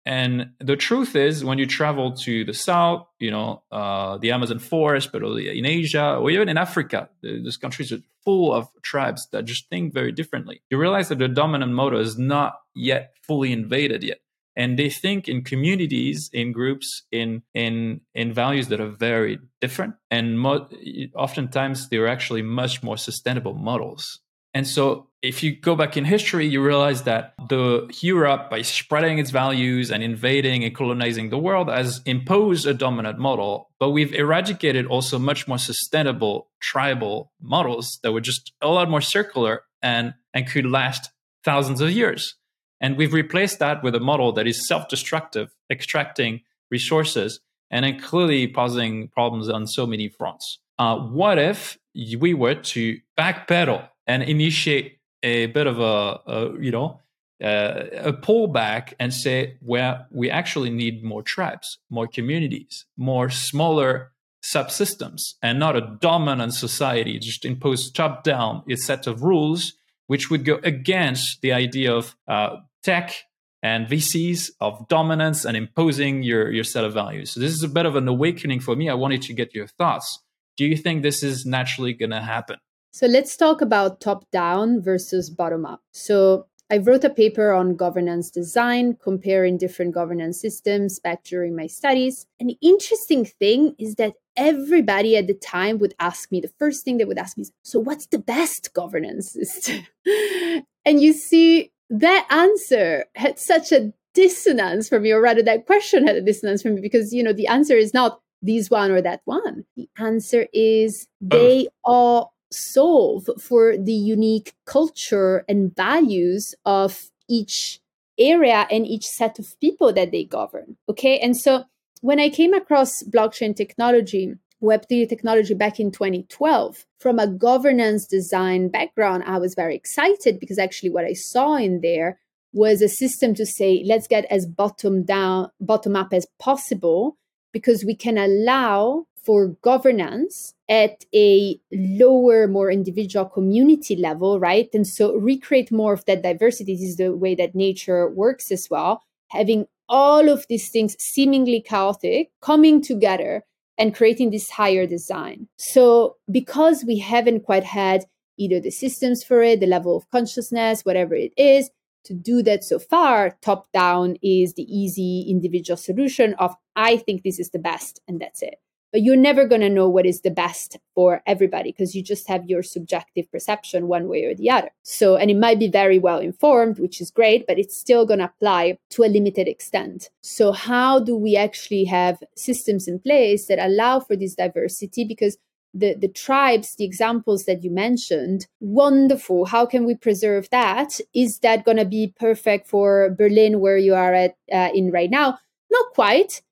And 0.05 0.51
the 0.59 0.77
truth 0.77 1.15
is, 1.15 1.45
when 1.45 1.59
you 1.59 1.67
travel 1.67 2.13
to 2.25 2.45
the 2.45 2.53
south, 2.53 3.07
you 3.21 3.31
know, 3.31 3.63
uh, 3.71 4.19
the 4.19 4.33
Amazon 4.33 4.59
forest, 4.59 5.11
but 5.13 5.23
in 5.23 5.65
Asia 5.65 6.17
or 6.17 6.29
even 6.31 6.49
in 6.49 6.59
Africa, 6.59 7.09
those 7.23 7.57
countries 7.57 7.93
are 7.93 8.01
full 8.25 8.53
of 8.53 8.67
tribes 8.83 9.29
that 9.31 9.45
just 9.45 9.69
think 9.71 9.95
very 9.95 10.11
differently. 10.11 10.61
You 10.71 10.79
realize 10.79 11.09
that 11.09 11.19
the 11.19 11.29
dominant 11.29 11.73
model 11.73 12.01
is 12.01 12.19
not 12.19 12.55
yet 12.75 13.15
fully 13.23 13.53
invaded 13.53 14.03
yet 14.03 14.19
and 14.57 14.79
they 14.79 14.91
think 14.91 15.29
in 15.29 15.43
communities 15.43 16.31
in 16.33 16.53
groups 16.53 17.05
in 17.11 17.43
in 17.55 18.01
in 18.15 18.33
values 18.33 18.69
that 18.69 18.81
are 18.81 18.91
very 18.91 19.39
different 19.61 19.95
and 20.11 20.39
mo- 20.39 20.69
oftentimes 21.15 21.89
they're 21.89 22.09
actually 22.09 22.43
much 22.43 22.83
more 22.83 22.97
sustainable 22.97 23.55
models. 23.55 24.21
And 24.55 24.69
so 24.69 25.09
if 25.23 25.43
you 25.43 25.57
go 25.57 25.77
back 25.77 25.97
in 25.97 26.05
history 26.05 26.47
you 26.47 26.63
realize 26.63 27.05
that 27.05 27.35
the 27.49 27.89
europe 28.03 28.51
by 28.51 28.61
spreading 28.61 29.19
its 29.19 29.31
values 29.31 29.91
and 29.91 30.03
invading 30.03 30.65
and 30.65 30.75
colonizing 30.75 31.31
the 31.31 31.39
world 31.39 31.69
has 31.69 32.03
imposed 32.05 32.67
a 32.67 32.75
dominant 32.75 33.19
model 33.19 33.71
but 33.79 33.91
we've 33.91 34.13
eradicated 34.13 34.85
also 34.87 35.19
much 35.19 35.47
more 35.47 35.59
sustainable 35.59 36.51
tribal 36.61 37.33
models 37.41 38.01
that 38.03 38.13
were 38.13 38.21
just 38.21 38.53
a 38.61 38.69
lot 38.69 38.91
more 38.91 39.01
circular 39.01 39.63
and 39.81 40.13
and 40.35 40.49
could 40.49 40.67
last 40.67 41.11
thousands 41.45 41.81
of 41.81 41.91
years 41.91 42.35
and 42.83 42.97
we've 42.97 43.15
replaced 43.15 43.61
that 43.61 43.83
with 43.83 43.95
a 43.95 44.01
model 44.01 44.33
that 44.33 44.47
is 44.47 44.67
self 44.67 44.89
destructive, 44.89 45.55
extracting 45.71 46.43
resources, 46.71 47.41
and 47.71 47.85
then 47.85 47.99
clearly 47.99 48.49
causing 48.49 49.09
problems 49.09 49.49
on 49.49 49.67
so 49.67 49.87
many 49.87 50.09
fronts. 50.09 50.59
Uh, 50.79 50.99
what 50.99 51.39
if 51.39 51.79
we 52.19 52.35
were 52.35 52.57
to 52.57 52.99
backpedal 53.17 53.89
and 54.07 54.25
initiate 54.25 54.99
a 55.23 55.47
bit 55.47 55.69
of 55.69 55.79
a, 55.79 56.21
a 56.27 56.61
you 56.61 56.73
know, 56.73 57.01
uh, 57.43 57.85
a 57.99 58.13
pullback 58.13 58.95
and 58.99 59.15
say, 59.15 59.57
well, 59.61 60.07
we 60.11 60.29
actually 60.29 60.71
need 60.71 61.05
more 61.05 61.23
tribes, 61.23 61.79
more 61.89 62.09
communities, 62.09 62.85
more 62.97 63.31
smaller 63.31 64.11
subsystems, 64.43 65.35
and 65.41 65.59
not 65.61 65.77
a 65.77 65.97
dominant 66.01 66.53
society 66.53 67.19
just 67.19 67.45
impose 67.45 67.93
top 67.93 68.25
down 68.25 68.65
a 68.69 68.77
set 68.77 69.07
of 69.07 69.23
rules 69.23 69.75
which 70.09 70.31
would 70.31 70.45
go 70.45 70.59
against 70.65 71.41
the 71.43 71.53
idea 71.53 71.95
of 71.95 72.17
uh, 72.27 72.57
tech 72.83 73.15
and 73.63 73.87
VCs 73.87 74.51
of 74.61 74.89
dominance 74.89 75.45
and 75.45 75.57
imposing 75.57 76.23
your, 76.23 76.51
your 76.51 76.65
set 76.65 76.85
of 76.85 76.93
values. 76.93 77.31
So 77.33 77.41
this 77.41 77.53
is 77.53 77.63
a 77.63 77.69
bit 77.69 77.87
of 77.87 77.97
an 77.97 78.09
awakening 78.09 78.61
for 78.61 78.75
me. 78.75 78.89
I 78.89 78.95
wanted 78.95 79.23
to 79.23 79.33
get 79.33 79.55
your 79.55 79.67
thoughts. 79.67 80.21
Do 80.57 80.65
you 80.65 80.77
think 80.77 81.03
this 81.03 81.23
is 81.23 81.47
naturally 81.47 81.93
going 81.93 82.11
to 82.11 82.21
happen? 82.21 82.57
So 82.93 83.07
let's 83.07 83.37
talk 83.37 83.61
about 83.61 84.01
top 84.01 84.31
down 84.33 84.83
versus 84.83 85.31
bottom 85.31 85.65
up. 85.65 85.81
So 85.93 86.47
I 86.71 86.79
wrote 86.79 87.05
a 87.05 87.11
paper 87.11 87.53
on 87.53 87.77
governance 87.77 88.31
design, 88.31 88.97
comparing 89.03 89.59
different 89.59 89.95
governance 89.95 90.41
systems 90.41 90.99
back 91.01 91.23
during 91.25 91.57
my 91.57 91.67
studies. 91.67 92.27
An 92.41 92.51
interesting 92.61 93.25
thing 93.25 93.75
is 93.79 93.95
that 93.97 94.15
everybody 94.37 95.17
at 95.17 95.27
the 95.27 95.35
time 95.35 95.79
would 95.79 95.95
ask 95.99 96.31
me 96.33 96.41
the 96.41 96.53
first 96.59 96.85
thing 96.85 96.99
they 96.99 97.05
would 97.05 97.19
ask 97.19 97.37
me 97.37 97.43
is, 97.43 97.53
so 97.63 97.79
what's 97.79 98.07
the 98.07 98.19
best 98.19 98.73
governance 98.75 99.33
system 99.33 99.87
and 100.85 101.01
you 101.01 101.13
see 101.13 101.72
that 101.93 102.27
answer 102.31 103.05
had 103.15 103.39
such 103.39 103.71
a 103.71 103.93
dissonance 104.15 104.89
for 104.89 104.99
me 104.99 105.13
or 105.13 105.21
rather 105.21 105.43
that 105.43 105.67
question 105.67 106.07
had 106.07 106.17
a 106.17 106.21
dissonance 106.21 106.63
for 106.63 106.71
me 106.71 106.81
because 106.81 107.13
you 107.13 107.23
know 107.23 107.33
the 107.33 107.47
answer 107.47 107.77
is 107.77 107.95
not 107.95 108.21
this 108.43 108.71
one 108.71 108.91
or 108.91 109.01
that 109.01 109.21
one. 109.25 109.65
The 109.77 109.89
answer 109.99 110.49
is 110.53 111.07
they 111.21 111.69
all 111.85 112.35
solve 112.51 113.29
for 113.41 113.77
the 113.77 113.93
unique 113.93 114.53
culture 114.67 115.45
and 115.49 115.75
values 115.75 116.55
of 116.65 117.11
each 117.29 117.81
area 118.19 118.67
and 118.71 118.87
each 118.87 119.07
set 119.07 119.39
of 119.39 119.59
people 119.61 119.93
that 119.93 120.11
they 120.13 120.25
govern 120.25 120.77
okay? 120.89 121.19
And 121.19 121.37
so 121.37 121.65
when 122.01 122.19
I 122.19 122.29
came 122.29 122.53
across 122.53 123.03
blockchain 123.05 123.55
technology, 123.55 124.35
Web3 124.63 125.09
technology 125.09 125.55
back 125.55 125.81
in 125.81 125.91
2012, 125.91 126.87
from 127.01 127.19
a 127.19 127.27
governance 127.27 128.07
design 128.07 128.69
background, 128.69 129.25
I 129.27 129.39
was 129.39 129.55
very 129.55 129.75
excited 129.75 130.39
because 130.39 130.59
actually 130.59 130.91
what 130.91 131.05
I 131.05 131.15
saw 131.15 131.57
in 131.57 131.81
there 131.81 132.21
was 132.53 132.81
a 132.81 132.89
system 132.89 133.35
to 133.35 133.47
say, 133.47 133.83
let's 133.85 134.07
get 134.07 134.25
as 134.27 134.47
bottom 134.47 135.05
down, 135.05 135.51
bottom 135.61 135.97
up 135.97 136.13
as 136.13 136.27
possible, 136.39 137.17
because 137.53 137.85
we 137.85 137.95
can 137.95 138.19
allow 138.19 139.07
for 139.25 139.49
governance 139.63 140.55
at 140.69 141.05
a 141.15 141.59
lower, 141.73 142.47
more 142.49 142.71
individual 142.71 143.25
community 143.25 143.97
level, 143.97 144.41
right? 144.41 144.69
And 144.75 144.87
so 144.87 145.15
recreate 145.15 145.71
more 145.71 145.93
of 145.93 146.05
that 146.07 146.23
diversity. 146.23 146.75
This 146.75 146.91
is 146.91 146.97
the 146.97 147.15
way 147.15 147.35
that 147.37 147.55
nature 147.55 148.11
works 148.11 148.51
as 148.51 148.69
well. 148.71 149.03
Having 149.29 149.67
all 149.89 150.29
of 150.29 150.47
these 150.49 150.71
things 150.71 150.97
seemingly 150.99 151.61
chaotic 151.61 152.31
coming 152.41 152.83
together 152.83 153.45
and 153.79 153.95
creating 153.95 154.31
this 154.31 154.51
higher 154.51 154.87
design. 154.87 155.49
So, 155.57 156.17
because 156.31 156.85
we 156.85 156.99
haven't 156.99 157.45
quite 157.45 157.65
had 157.65 158.05
either 158.39 158.61
the 158.61 158.71
systems 158.71 159.23
for 159.23 159.43
it, 159.43 159.61
the 159.61 159.67
level 159.67 159.97
of 159.97 160.09
consciousness, 160.11 160.83
whatever 160.83 161.15
it 161.15 161.33
is, 161.37 161.71
to 162.05 162.15
do 162.15 162.43
that 162.43 162.65
so 162.65 162.79
far, 162.79 163.37
top 163.43 163.71
down 163.73 164.17
is 164.23 164.55
the 164.55 164.63
easy 164.65 165.27
individual 165.29 165.77
solution 165.77 166.35
of, 166.35 166.55
I 166.75 166.97
think 166.97 167.23
this 167.23 167.39
is 167.39 167.51
the 167.51 167.59
best, 167.59 168.01
and 168.09 168.21
that's 168.21 168.43
it 168.43 168.57
but 168.93 169.03
you're 169.03 169.17
never 169.17 169.47
going 169.47 169.63
to 169.63 169.71
know 169.71 169.89
what 169.89 170.07
is 170.07 170.21
the 170.21 170.31
best 170.31 170.79
for 170.95 171.23
everybody 171.27 171.73
because 171.73 171.95
you 171.95 172.03
just 172.03 172.29
have 172.29 172.49
your 172.49 172.63
subjective 172.63 173.31
perception 173.33 173.89
one 173.89 174.07
way 174.09 174.25
or 174.25 174.35
the 174.35 174.51
other. 174.51 174.71
So, 174.83 175.17
and 175.17 175.31
it 175.31 175.37
might 175.39 175.59
be 175.59 175.69
very 175.69 175.99
well 175.99 176.19
informed, 176.19 176.79
which 176.79 177.01
is 177.01 177.11
great, 177.11 177.47
but 177.47 177.59
it's 177.59 177.77
still 177.77 178.05
going 178.05 178.19
to 178.19 178.27
apply 178.27 178.79
to 178.91 179.05
a 179.05 179.07
limited 179.07 179.49
extent. 179.49 180.11
So, 180.23 180.53
how 180.53 181.01
do 181.01 181.17
we 181.17 181.37
actually 181.37 181.85
have 181.85 182.23
systems 182.37 182.87
in 182.87 182.99
place 182.99 183.47
that 183.47 183.59
allow 183.59 184.01
for 184.01 184.15
this 184.15 184.35
diversity? 184.35 185.05
Because 185.05 185.39
the, 185.75 185.95
the 185.95 186.09
tribes, 186.09 186.75
the 186.77 186.85
examples 186.85 187.45
that 187.47 187.65
you 187.65 187.71
mentioned, 187.71 188.47
wonderful. 188.61 189.47
How 189.47 189.65
can 189.65 189.87
we 189.87 189.95
preserve 189.95 190.49
that? 190.51 191.01
Is 191.15 191.39
that 191.39 191.65
going 191.65 191.79
to 191.79 191.87
be 191.87 192.15
perfect 192.19 192.69
for 192.69 193.15
Berlin, 193.17 193.61
where 193.61 193.79
you 193.79 193.95
are 193.95 194.13
at 194.13 194.37
uh, 194.53 194.69
in 194.75 194.91
right 194.91 195.11
now? 195.11 195.39
Not 195.71 195.95
quite 195.95 196.43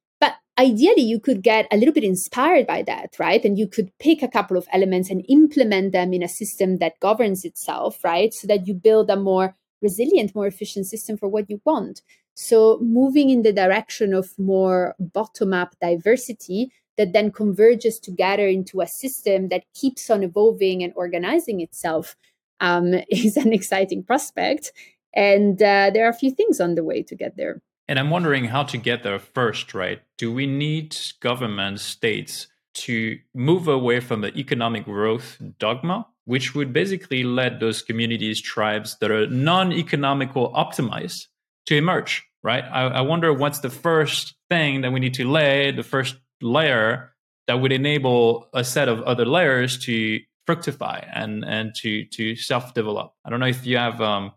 ideally 0.58 1.02
you 1.02 1.20
could 1.20 1.42
get 1.42 1.66
a 1.70 1.76
little 1.76 1.94
bit 1.94 2.04
inspired 2.04 2.66
by 2.66 2.82
that 2.82 3.14
right? 3.18 3.44
And 3.44 3.58
you 3.58 3.66
could 3.66 3.90
pick 3.98 4.22
a 4.22 4.28
couple 4.28 4.56
of 4.56 4.66
elements 4.72 5.10
and 5.10 5.24
implement 5.28 5.92
them 5.92 6.12
in 6.12 6.22
a 6.22 6.28
system 6.28 6.78
that 6.78 7.00
governs 7.00 7.44
itself 7.44 8.02
right? 8.04 8.32
So 8.32 8.46
that 8.46 8.66
you 8.66 8.74
build 8.74 9.10
a 9.10 9.16
more 9.16 9.56
resilient 9.82 10.34
more 10.34 10.46
efficient 10.46 10.86
system 10.86 11.16
for 11.16 11.28
what 11.28 11.48
you 11.48 11.60
want. 11.64 12.02
So 12.34 12.78
moving 12.80 13.30
in 13.30 13.42
the 13.42 13.52
direction 13.52 14.14
of 14.14 14.38
more 14.38 14.94
bottom 14.98 15.52
up 15.52 15.74
diversity 15.80 16.72
that 16.96 17.12
then 17.12 17.32
converges 17.32 17.98
together 17.98 18.46
into 18.46 18.80
a 18.80 18.86
system 18.86 19.48
that 19.48 19.64
keeps 19.74 20.10
on 20.10 20.22
evolving 20.22 20.82
and 20.82 20.92
organizing 20.96 21.60
itself 21.60 22.16
um, 22.60 22.94
is 23.10 23.36
an 23.36 23.52
exciting 23.52 24.02
prospect. 24.02 24.72
And 25.14 25.60
uh, 25.62 25.90
there 25.92 26.06
are 26.06 26.10
a 26.10 26.14
few 26.14 26.30
things 26.30 26.60
on 26.60 26.74
the 26.74 26.84
way 26.84 27.02
to 27.02 27.16
get 27.16 27.36
there 27.36 27.60
and 27.90 27.98
I'm 27.98 28.08
wondering 28.08 28.44
how 28.44 28.62
to 28.62 28.76
get 28.76 29.02
there 29.02 29.18
first, 29.18 29.74
right? 29.74 30.00
Do 30.16 30.32
we 30.32 30.46
need 30.46 30.96
government 31.18 31.80
states 31.80 32.46
to 32.74 33.18
move 33.34 33.66
away 33.66 33.98
from 33.98 34.20
the 34.20 34.32
economic 34.38 34.84
growth 34.84 35.42
dogma, 35.58 36.06
which 36.24 36.54
would 36.54 36.72
basically 36.72 37.24
let 37.24 37.58
those 37.58 37.82
communities, 37.82 38.40
tribes 38.40 38.96
that 39.00 39.10
are 39.10 39.26
non 39.26 39.72
economical 39.72 40.52
optimized 40.52 41.26
to 41.66 41.76
emerge, 41.76 42.24
right? 42.44 42.62
I, 42.62 42.82
I 42.82 43.00
wonder 43.00 43.34
what's 43.34 43.58
the 43.58 43.70
first 43.70 44.36
thing 44.48 44.82
that 44.82 44.92
we 44.92 45.00
need 45.00 45.14
to 45.14 45.28
lay, 45.28 45.72
the 45.72 45.82
first 45.82 46.14
layer 46.40 47.12
that 47.48 47.60
would 47.60 47.72
enable 47.72 48.48
a 48.54 48.62
set 48.62 48.88
of 48.88 49.02
other 49.02 49.26
layers 49.26 49.76
to 49.86 50.20
fructify 50.50 50.98
and 51.12 51.44
and 51.44 51.74
to 51.76 52.04
to 52.06 52.36
self 52.36 52.74
develop. 52.74 53.12
I 53.24 53.30
don't 53.30 53.40
know 53.40 53.46
if 53.46 53.64
you 53.66 53.76
have 53.76 54.00
um, 54.00 54.32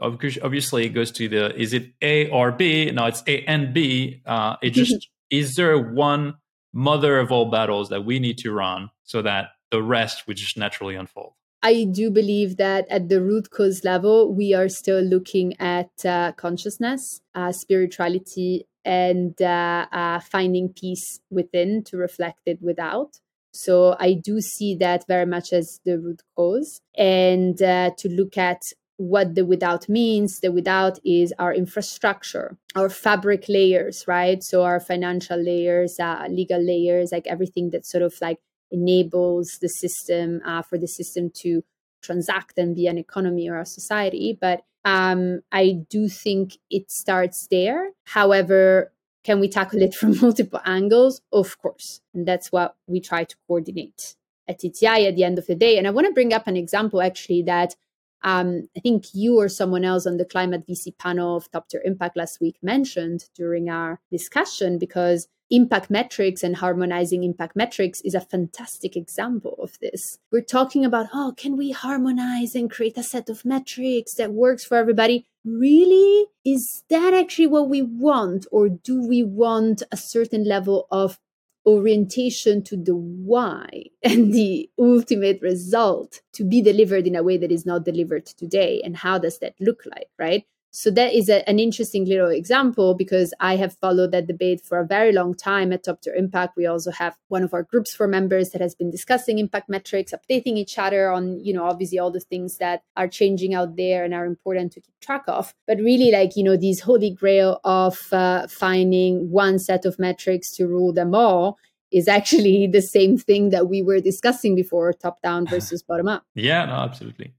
obviously 0.00 0.86
it 0.86 0.90
goes 0.90 1.10
to 1.12 1.28
the 1.28 1.54
is 1.60 1.72
it 1.72 1.92
A 2.02 2.28
or 2.30 2.52
B? 2.52 2.90
No, 2.90 3.06
it's 3.06 3.22
A 3.26 3.44
and 3.44 3.74
B. 3.74 4.22
Uh, 4.24 4.56
it 4.62 4.70
just 4.70 5.08
is 5.30 5.56
there 5.56 5.78
one 5.78 6.34
mother 6.72 7.18
of 7.18 7.32
all 7.32 7.50
battles 7.50 7.88
that 7.88 8.04
we 8.04 8.18
need 8.18 8.38
to 8.38 8.52
run 8.52 8.90
so 9.04 9.22
that 9.22 9.50
the 9.70 9.82
rest 9.82 10.26
would 10.26 10.36
just 10.36 10.56
naturally 10.56 10.94
unfold. 10.94 11.32
I 11.62 11.84
do 11.84 12.10
believe 12.10 12.56
that 12.58 12.86
at 12.88 13.08
the 13.08 13.20
root 13.20 13.50
cause 13.50 13.82
level, 13.84 14.32
we 14.32 14.54
are 14.54 14.68
still 14.68 15.00
looking 15.00 15.54
at 15.58 15.90
uh, 16.04 16.32
consciousness, 16.32 17.20
uh, 17.34 17.52
spirituality, 17.52 18.66
and 18.84 19.34
uh, 19.42 19.86
uh 19.90 20.20
finding 20.20 20.68
peace 20.68 21.20
within 21.30 21.82
to 21.84 21.96
reflect 21.96 22.42
it 22.46 22.62
without. 22.62 23.20
So 23.52 23.96
I 23.98 24.14
do 24.14 24.40
see 24.40 24.74
that 24.76 25.06
very 25.06 25.26
much 25.26 25.52
as 25.52 25.80
the 25.84 25.98
root 25.98 26.22
cause. 26.36 26.80
And 26.96 27.60
uh, 27.62 27.90
to 27.98 28.08
look 28.08 28.36
at 28.36 28.62
what 28.98 29.36
the 29.36 29.46
without 29.46 29.88
means, 29.88 30.40
the 30.40 30.50
without 30.50 30.98
is 31.04 31.32
our 31.38 31.54
infrastructure, 31.54 32.56
our 32.74 32.88
fabric 32.88 33.44
layers, 33.48 34.04
right? 34.08 34.42
So 34.42 34.64
our 34.64 34.80
financial 34.80 35.40
layers, 35.40 35.98
uh, 36.00 36.26
legal 36.28 36.60
layers, 36.60 37.12
like 37.12 37.26
everything 37.26 37.70
that 37.70 37.86
sort 37.86 38.02
of 38.02 38.14
like 38.20 38.38
enables 38.70 39.58
the 39.60 39.68
system 39.68 40.40
uh, 40.44 40.62
for 40.62 40.78
the 40.78 40.88
system 40.88 41.30
to 41.42 41.62
transact 42.02 42.58
and 42.58 42.74
be 42.74 42.86
an 42.86 42.98
economy 42.98 43.48
or 43.48 43.58
a 43.58 43.66
society. 43.66 44.36
But 44.38 44.62
um, 44.84 45.40
I 45.52 45.84
do 45.88 46.08
think 46.08 46.58
it 46.70 46.90
starts 46.90 47.46
there. 47.50 47.90
However, 48.04 48.92
can 49.28 49.40
we 49.40 49.48
tackle 49.48 49.82
it 49.82 49.94
from 50.00 50.18
multiple 50.20 50.60
angles? 50.64 51.20
Of 51.30 51.58
course. 51.58 52.00
And 52.14 52.26
that's 52.26 52.50
what 52.50 52.76
we 52.86 52.98
try 52.98 53.24
to 53.24 53.36
coordinate 53.46 54.16
at 54.48 54.60
TTI 54.60 55.06
at 55.06 55.16
the 55.16 55.24
end 55.24 55.38
of 55.38 55.46
the 55.46 55.54
day. 55.54 55.76
And 55.76 55.86
I 55.86 55.90
want 55.90 56.06
to 56.06 56.14
bring 56.14 56.32
up 56.32 56.46
an 56.46 56.56
example 56.56 57.02
actually 57.02 57.42
that 57.42 57.76
um, 58.22 58.68
I 58.74 58.80
think 58.80 59.04
you 59.12 59.38
or 59.38 59.50
someone 59.50 59.84
else 59.84 60.06
on 60.06 60.16
the 60.16 60.24
climate 60.24 60.66
VC 60.66 60.96
panel 60.96 61.36
of 61.36 61.50
Top 61.50 61.68
Tier 61.68 61.82
Impact 61.84 62.16
last 62.16 62.40
week 62.40 62.56
mentioned 62.62 63.26
during 63.34 63.68
our 63.68 64.00
discussion 64.10 64.78
because 64.78 65.28
impact 65.50 65.90
metrics 65.90 66.42
and 66.42 66.56
harmonizing 66.56 67.24
impact 67.24 67.56
metrics 67.56 68.00
is 68.02 68.14
a 68.14 68.20
fantastic 68.20 68.96
example 68.96 69.56
of 69.62 69.78
this. 69.80 70.18
We're 70.30 70.42
talking 70.42 70.84
about, 70.84 71.06
oh, 71.14 71.34
can 71.36 71.56
we 71.56 71.70
harmonize 71.70 72.54
and 72.54 72.70
create 72.70 72.98
a 72.98 73.02
set 73.02 73.28
of 73.28 73.44
metrics 73.44 74.14
that 74.14 74.32
works 74.32 74.64
for 74.64 74.76
everybody? 74.76 75.26
Really? 75.44 76.26
Is 76.44 76.84
that 76.90 77.14
actually 77.14 77.46
what 77.46 77.68
we 77.68 77.82
want? 77.82 78.46
Or 78.50 78.68
do 78.68 79.06
we 79.06 79.22
want 79.22 79.82
a 79.90 79.96
certain 79.96 80.44
level 80.44 80.86
of 80.90 81.18
orientation 81.66 82.62
to 82.62 82.76
the 82.76 82.96
why 82.96 83.84
and 84.02 84.32
the 84.32 84.70
ultimate 84.78 85.40
result 85.42 86.20
to 86.32 86.44
be 86.44 86.62
delivered 86.62 87.06
in 87.06 87.16
a 87.16 87.22
way 87.22 87.36
that 87.38 87.52
is 87.52 87.64
not 87.64 87.84
delivered 87.84 88.26
today? 88.26 88.82
And 88.84 88.96
how 88.96 89.18
does 89.18 89.38
that 89.38 89.54
look 89.60 89.84
like, 89.86 90.08
right? 90.18 90.44
So 90.70 90.90
that 90.90 91.14
is 91.14 91.28
a, 91.28 91.48
an 91.48 91.58
interesting 91.58 92.04
little 92.04 92.28
example 92.28 92.94
because 92.94 93.32
I 93.40 93.56
have 93.56 93.74
followed 93.76 94.12
that 94.12 94.26
debate 94.26 94.60
for 94.60 94.78
a 94.78 94.86
very 94.86 95.12
long 95.12 95.34
time 95.34 95.72
at 95.72 95.84
Top 95.84 96.02
Tier 96.02 96.14
Impact. 96.14 96.56
We 96.56 96.66
also 96.66 96.90
have 96.90 97.16
one 97.28 97.42
of 97.42 97.54
our 97.54 97.62
groups 97.62 97.94
for 97.94 98.06
members 98.06 98.50
that 98.50 98.60
has 98.60 98.74
been 98.74 98.90
discussing 98.90 99.38
impact 99.38 99.68
metrics, 99.68 100.12
updating 100.12 100.56
each 100.56 100.78
other 100.78 101.10
on, 101.10 101.42
you 101.42 101.54
know, 101.54 101.64
obviously 101.64 101.98
all 101.98 102.10
the 102.10 102.20
things 102.20 102.58
that 102.58 102.82
are 102.96 103.08
changing 103.08 103.54
out 103.54 103.76
there 103.76 104.04
and 104.04 104.12
are 104.12 104.26
important 104.26 104.72
to 104.72 104.80
keep 104.80 104.94
track 105.00 105.24
of. 105.26 105.54
But 105.66 105.78
really, 105.78 106.10
like, 106.10 106.36
you 106.36 106.44
know, 106.44 106.56
these 106.56 106.80
holy 106.80 107.10
grail 107.10 107.60
of 107.64 108.12
uh, 108.12 108.46
finding 108.46 109.30
one 109.30 109.58
set 109.58 109.84
of 109.84 109.98
metrics 109.98 110.54
to 110.56 110.66
rule 110.66 110.92
them 110.92 111.14
all 111.14 111.58
is 111.90 112.08
actually 112.08 112.66
the 112.72 112.82
same 112.82 113.16
thing 113.16 113.50
that 113.50 113.68
we 113.68 113.82
were 113.82 114.00
discussing 114.00 114.54
before 114.54 114.92
top 114.92 115.22
down 115.22 115.46
versus 115.50 115.82
bottom 115.82 116.08
up. 116.08 116.24
Yeah, 116.34 116.66
no, 116.66 116.74
absolutely. 116.74 117.32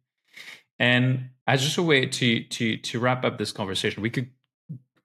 And 0.79 1.29
as 1.45 1.61
just 1.61 1.77
a 1.77 1.83
way 1.83 2.05
to 2.05 2.43
to 2.43 2.77
to 2.77 2.99
wrap 2.99 3.25
up 3.25 3.37
this 3.37 3.51
conversation, 3.51 4.01
we 4.01 4.09
could 4.09 4.29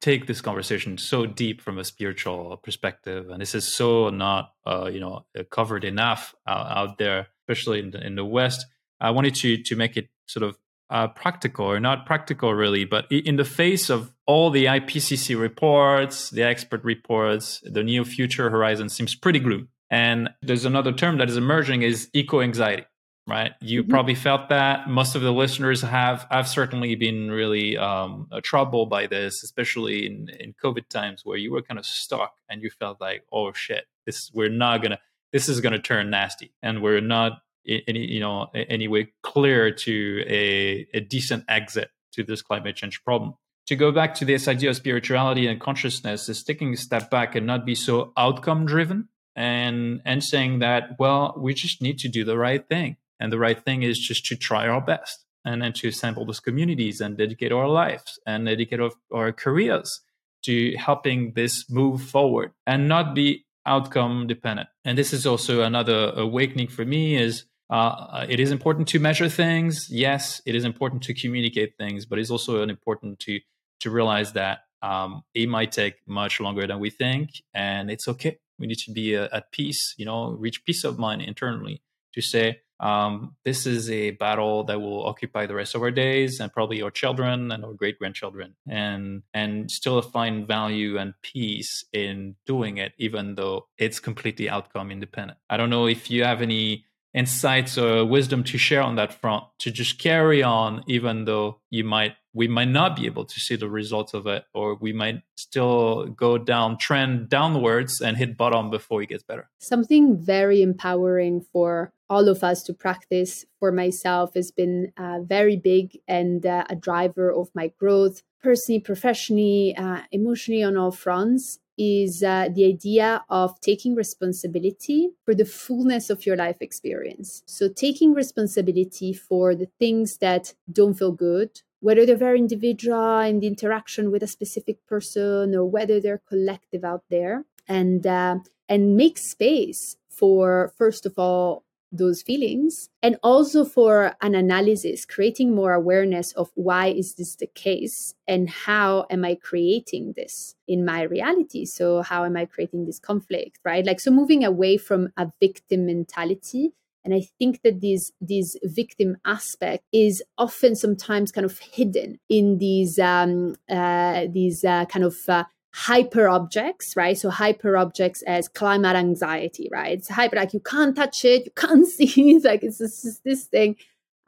take 0.00 0.26
this 0.26 0.40
conversation 0.40 0.98
so 0.98 1.24
deep 1.26 1.60
from 1.62 1.78
a 1.78 1.84
spiritual 1.84 2.58
perspective, 2.58 3.30
and 3.30 3.40
this 3.40 3.54
is 3.54 3.66
so 3.66 4.10
not 4.10 4.52
uh, 4.66 4.88
you 4.92 5.00
know 5.00 5.24
covered 5.50 5.84
enough 5.84 6.34
out, 6.46 6.76
out 6.76 6.98
there, 6.98 7.28
especially 7.42 7.80
in 7.80 7.90
the, 7.90 8.06
in 8.06 8.14
the 8.14 8.24
West. 8.24 8.66
I 9.00 9.10
wanted 9.10 9.34
to 9.36 9.62
to 9.62 9.76
make 9.76 9.96
it 9.96 10.08
sort 10.26 10.44
of 10.44 10.58
uh, 10.90 11.08
practical 11.08 11.66
or 11.66 11.80
not 11.80 12.06
practical 12.06 12.54
really, 12.54 12.84
but 12.84 13.10
in 13.10 13.36
the 13.36 13.44
face 13.44 13.90
of 13.90 14.12
all 14.26 14.50
the 14.50 14.66
IPCC 14.66 15.38
reports, 15.38 16.30
the 16.30 16.42
expert 16.42 16.84
reports, 16.84 17.60
the 17.64 17.82
new 17.82 18.04
future 18.04 18.50
horizon 18.50 18.88
seems 18.88 19.14
pretty 19.14 19.38
gloomy. 19.38 19.66
And 19.90 20.30
there's 20.42 20.64
another 20.64 20.92
term 20.92 21.18
that 21.18 21.28
is 21.28 21.36
emerging 21.36 21.82
is 21.82 22.08
eco 22.12 22.40
anxiety 22.40 22.84
right? 23.26 23.52
You 23.60 23.82
mm-hmm. 23.82 23.90
probably 23.90 24.14
felt 24.14 24.48
that. 24.48 24.88
Most 24.88 25.14
of 25.14 25.22
the 25.22 25.32
listeners 25.32 25.82
have. 25.82 26.26
I've 26.30 26.48
certainly 26.48 26.94
been 26.94 27.30
really 27.30 27.76
um, 27.76 28.28
uh, 28.30 28.40
troubled 28.42 28.90
by 28.90 29.06
this, 29.06 29.42
especially 29.42 30.06
in, 30.06 30.28
in 30.40 30.54
COVID 30.62 30.88
times 30.88 31.22
where 31.24 31.38
you 31.38 31.52
were 31.52 31.62
kind 31.62 31.78
of 31.78 31.86
stuck 31.86 32.34
and 32.48 32.62
you 32.62 32.70
felt 32.70 33.00
like, 33.00 33.24
oh 33.32 33.52
shit, 33.52 33.86
this 34.06 34.30
we're 34.34 34.50
not 34.50 34.82
gonna. 34.82 34.98
This 35.32 35.48
is 35.48 35.60
gonna 35.60 35.80
turn 35.80 36.10
nasty, 36.10 36.52
and 36.62 36.82
we're 36.82 37.00
not 37.00 37.42
any 37.66 38.06
you 38.06 38.20
know 38.20 38.48
any 38.54 38.88
way 38.88 39.12
clear 39.22 39.72
to 39.72 40.24
a, 40.26 40.86
a 40.94 41.00
decent 41.00 41.44
exit 41.48 41.90
to 42.12 42.22
this 42.22 42.42
climate 42.42 42.76
change 42.76 43.02
problem. 43.04 43.34
To 43.68 43.76
go 43.76 43.90
back 43.92 44.14
to 44.16 44.26
this 44.26 44.46
idea 44.46 44.70
of 44.70 44.76
spirituality 44.76 45.46
and 45.46 45.58
consciousness 45.58 46.28
is 46.28 46.42
taking 46.44 46.74
a 46.74 46.76
step 46.76 47.10
back 47.10 47.34
and 47.34 47.46
not 47.46 47.64
be 47.64 47.74
so 47.74 48.12
outcome 48.16 48.66
driven 48.66 49.08
and 49.34 50.00
and 50.04 50.22
saying 50.22 50.60
that 50.60 50.90
well 50.98 51.34
we 51.36 51.54
just 51.54 51.82
need 51.82 51.98
to 51.98 52.08
do 52.08 52.24
the 52.24 52.38
right 52.38 52.68
thing 52.68 52.96
and 53.20 53.32
the 53.32 53.38
right 53.38 53.62
thing 53.62 53.82
is 53.82 53.98
just 53.98 54.24
to 54.26 54.36
try 54.36 54.66
our 54.66 54.80
best 54.80 55.24
and 55.44 55.62
then 55.62 55.72
to 55.74 55.88
assemble 55.88 56.24
those 56.24 56.40
communities 56.40 57.00
and 57.00 57.18
dedicate 57.18 57.52
our 57.52 57.68
lives 57.68 58.18
and 58.26 58.46
dedicate 58.46 58.80
our, 58.80 58.90
our 59.12 59.32
careers 59.32 60.00
to 60.42 60.74
helping 60.76 61.32
this 61.34 61.68
move 61.70 62.02
forward 62.02 62.52
and 62.66 62.88
not 62.88 63.14
be 63.14 63.44
outcome 63.66 64.26
dependent. 64.26 64.68
And 64.84 64.96
this 64.98 65.12
is 65.12 65.26
also 65.26 65.62
another 65.62 66.12
awakening 66.16 66.68
for 66.68 66.84
me 66.84 67.16
is 67.16 67.44
uh, 67.70 68.26
it 68.28 68.40
is 68.40 68.50
important 68.50 68.88
to 68.88 68.98
measure 68.98 69.28
things. 69.28 69.88
Yes, 69.90 70.42
it 70.44 70.54
is 70.54 70.64
important 70.64 71.02
to 71.04 71.14
communicate 71.14 71.76
things, 71.78 72.04
but 72.04 72.18
it's 72.18 72.30
also 72.30 72.62
important 72.62 73.18
to 73.20 73.40
to 73.80 73.90
realize 73.90 74.32
that 74.32 74.60
um, 74.82 75.22
it 75.34 75.48
might 75.48 75.72
take 75.72 75.94
much 76.06 76.40
longer 76.40 76.66
than 76.66 76.78
we 76.78 76.90
think, 76.90 77.30
and 77.52 77.90
it's 77.90 78.06
okay. 78.06 78.38
We 78.58 78.66
need 78.66 78.78
to 78.86 78.92
be 78.92 79.16
uh, 79.16 79.28
at 79.32 79.50
peace, 79.50 79.94
you 79.96 80.04
know, 80.04 80.30
reach 80.38 80.64
peace 80.64 80.84
of 80.84 80.98
mind 80.98 81.22
internally 81.22 81.82
to 82.12 82.20
say, 82.20 82.60
um, 82.80 83.36
this 83.44 83.66
is 83.66 83.90
a 83.90 84.12
battle 84.12 84.64
that 84.64 84.80
will 84.80 85.06
occupy 85.06 85.46
the 85.46 85.54
rest 85.54 85.74
of 85.74 85.82
our 85.82 85.90
days 85.90 86.40
and 86.40 86.52
probably 86.52 86.82
our 86.82 86.90
children 86.90 87.50
and 87.52 87.64
our 87.64 87.72
great 87.72 87.98
grandchildren, 87.98 88.54
and 88.68 89.22
and 89.32 89.70
still 89.70 90.00
find 90.02 90.46
value 90.46 90.98
and 90.98 91.14
peace 91.22 91.84
in 91.92 92.36
doing 92.46 92.78
it, 92.78 92.92
even 92.98 93.34
though 93.36 93.66
it's 93.78 94.00
completely 94.00 94.48
outcome 94.48 94.90
independent. 94.90 95.38
I 95.48 95.56
don't 95.56 95.70
know 95.70 95.86
if 95.86 96.10
you 96.10 96.24
have 96.24 96.42
any 96.42 96.84
insights 97.14 97.78
or 97.78 98.04
wisdom 98.04 98.42
to 98.44 98.58
share 98.58 98.82
on 98.82 98.96
that 98.96 99.14
front 99.14 99.44
to 99.60 99.70
just 99.70 99.98
carry 99.98 100.42
on 100.42 100.82
even 100.86 101.24
though 101.24 101.60
you 101.70 101.84
might 101.84 102.14
we 102.34 102.48
might 102.48 102.68
not 102.68 102.96
be 102.96 103.06
able 103.06 103.24
to 103.24 103.38
see 103.38 103.54
the 103.54 103.68
results 103.68 104.12
of 104.12 104.26
it 104.26 104.44
or 104.52 104.74
we 104.74 104.92
might 104.92 105.22
still 105.36 106.06
go 106.06 106.36
down 106.36 106.76
trend 106.76 107.28
downwards 107.28 108.00
and 108.00 108.16
hit 108.16 108.36
bottom 108.36 108.70
before 108.70 109.00
it 109.02 109.08
gets 109.08 109.22
better. 109.22 109.48
Something 109.60 110.16
very 110.16 110.60
empowering 110.60 111.40
for 111.52 111.92
all 112.10 112.28
of 112.28 112.42
us 112.42 112.62
to 112.64 112.74
practice 112.74 113.44
for 113.60 113.70
myself 113.70 114.34
has 114.34 114.50
been 114.50 114.92
uh, 114.96 115.20
very 115.22 115.56
big 115.56 115.98
and 116.08 116.44
uh, 116.44 116.64
a 116.68 116.74
driver 116.74 117.32
of 117.32 117.48
my 117.54 117.68
growth 117.78 118.22
personally 118.42 118.80
professionally 118.80 119.74
uh, 119.78 120.02
emotionally 120.10 120.62
on 120.62 120.76
all 120.76 120.90
fronts 120.90 121.60
is 121.76 122.22
uh, 122.22 122.48
the 122.52 122.64
idea 122.64 123.24
of 123.28 123.60
taking 123.60 123.94
responsibility 123.94 125.10
for 125.24 125.34
the 125.34 125.44
fullness 125.44 126.10
of 126.10 126.26
your 126.26 126.36
life 126.36 126.56
experience. 126.60 127.42
So, 127.46 127.68
taking 127.68 128.14
responsibility 128.14 129.12
for 129.12 129.54
the 129.54 129.68
things 129.78 130.18
that 130.18 130.54
don't 130.70 130.94
feel 130.94 131.12
good, 131.12 131.62
whether 131.80 132.06
they're 132.06 132.16
very 132.16 132.38
individual 132.38 133.20
in 133.20 133.40
the 133.40 133.46
interaction 133.46 134.10
with 134.10 134.22
a 134.22 134.28
specific 134.28 134.84
person 134.86 135.54
or 135.54 135.64
whether 135.64 136.00
they're 136.00 136.22
collective 136.28 136.84
out 136.84 137.04
there, 137.10 137.44
and 137.68 138.06
uh, 138.06 138.38
and 138.68 138.96
make 138.96 139.18
space 139.18 139.96
for 140.08 140.72
first 140.78 141.06
of 141.06 141.18
all 141.18 141.63
those 141.96 142.22
feelings 142.22 142.88
and 143.02 143.16
also 143.22 143.64
for 143.64 144.16
an 144.20 144.34
analysis 144.34 145.04
creating 145.04 145.54
more 145.54 145.72
awareness 145.72 146.32
of 146.32 146.50
why 146.54 146.88
is 146.88 147.14
this 147.14 147.36
the 147.36 147.46
case 147.46 148.14
and 148.26 148.50
how 148.50 149.06
am 149.10 149.24
i 149.24 149.34
creating 149.34 150.12
this 150.16 150.54
in 150.66 150.84
my 150.84 151.02
reality? 151.02 151.64
So 151.64 152.02
how 152.02 152.24
am 152.24 152.36
i 152.36 152.44
creating 152.46 152.86
this 152.86 152.98
conflict 152.98 153.58
right? 153.64 153.86
Like 153.86 154.00
so 154.00 154.10
moving 154.10 154.44
away 154.44 154.76
from 154.76 155.10
a 155.16 155.30
victim 155.40 155.86
mentality 155.86 156.72
and 157.04 157.14
i 157.14 157.22
think 157.38 157.60
that 157.62 157.80
this 157.80 158.12
this 158.20 158.56
victim 158.64 159.16
aspect 159.24 159.84
is 159.92 160.22
often 160.38 160.74
sometimes 160.74 161.30
kind 161.30 161.44
of 161.44 161.58
hidden 161.58 162.18
in 162.28 162.58
these 162.58 162.98
um 162.98 163.54
uh 163.70 164.26
these 164.32 164.64
uh, 164.64 164.84
kind 164.86 165.04
of 165.04 165.16
uh, 165.28 165.44
hyper 165.76 166.28
objects, 166.28 166.94
right? 166.96 167.18
So 167.18 167.30
hyper 167.30 167.76
objects 167.76 168.22
as 168.22 168.46
climate 168.46 168.94
anxiety, 168.94 169.68
right? 169.72 169.98
It's 169.98 170.08
hyper 170.08 170.36
like 170.36 170.54
you 170.54 170.60
can't 170.60 170.94
touch 170.94 171.24
it, 171.24 171.46
you 171.46 171.50
can't 171.50 171.86
see 171.96 172.36
it, 172.36 172.44
like 172.44 172.62
it's 172.62 172.78
just 172.78 173.24
this 173.24 173.46
thing, 173.46 173.76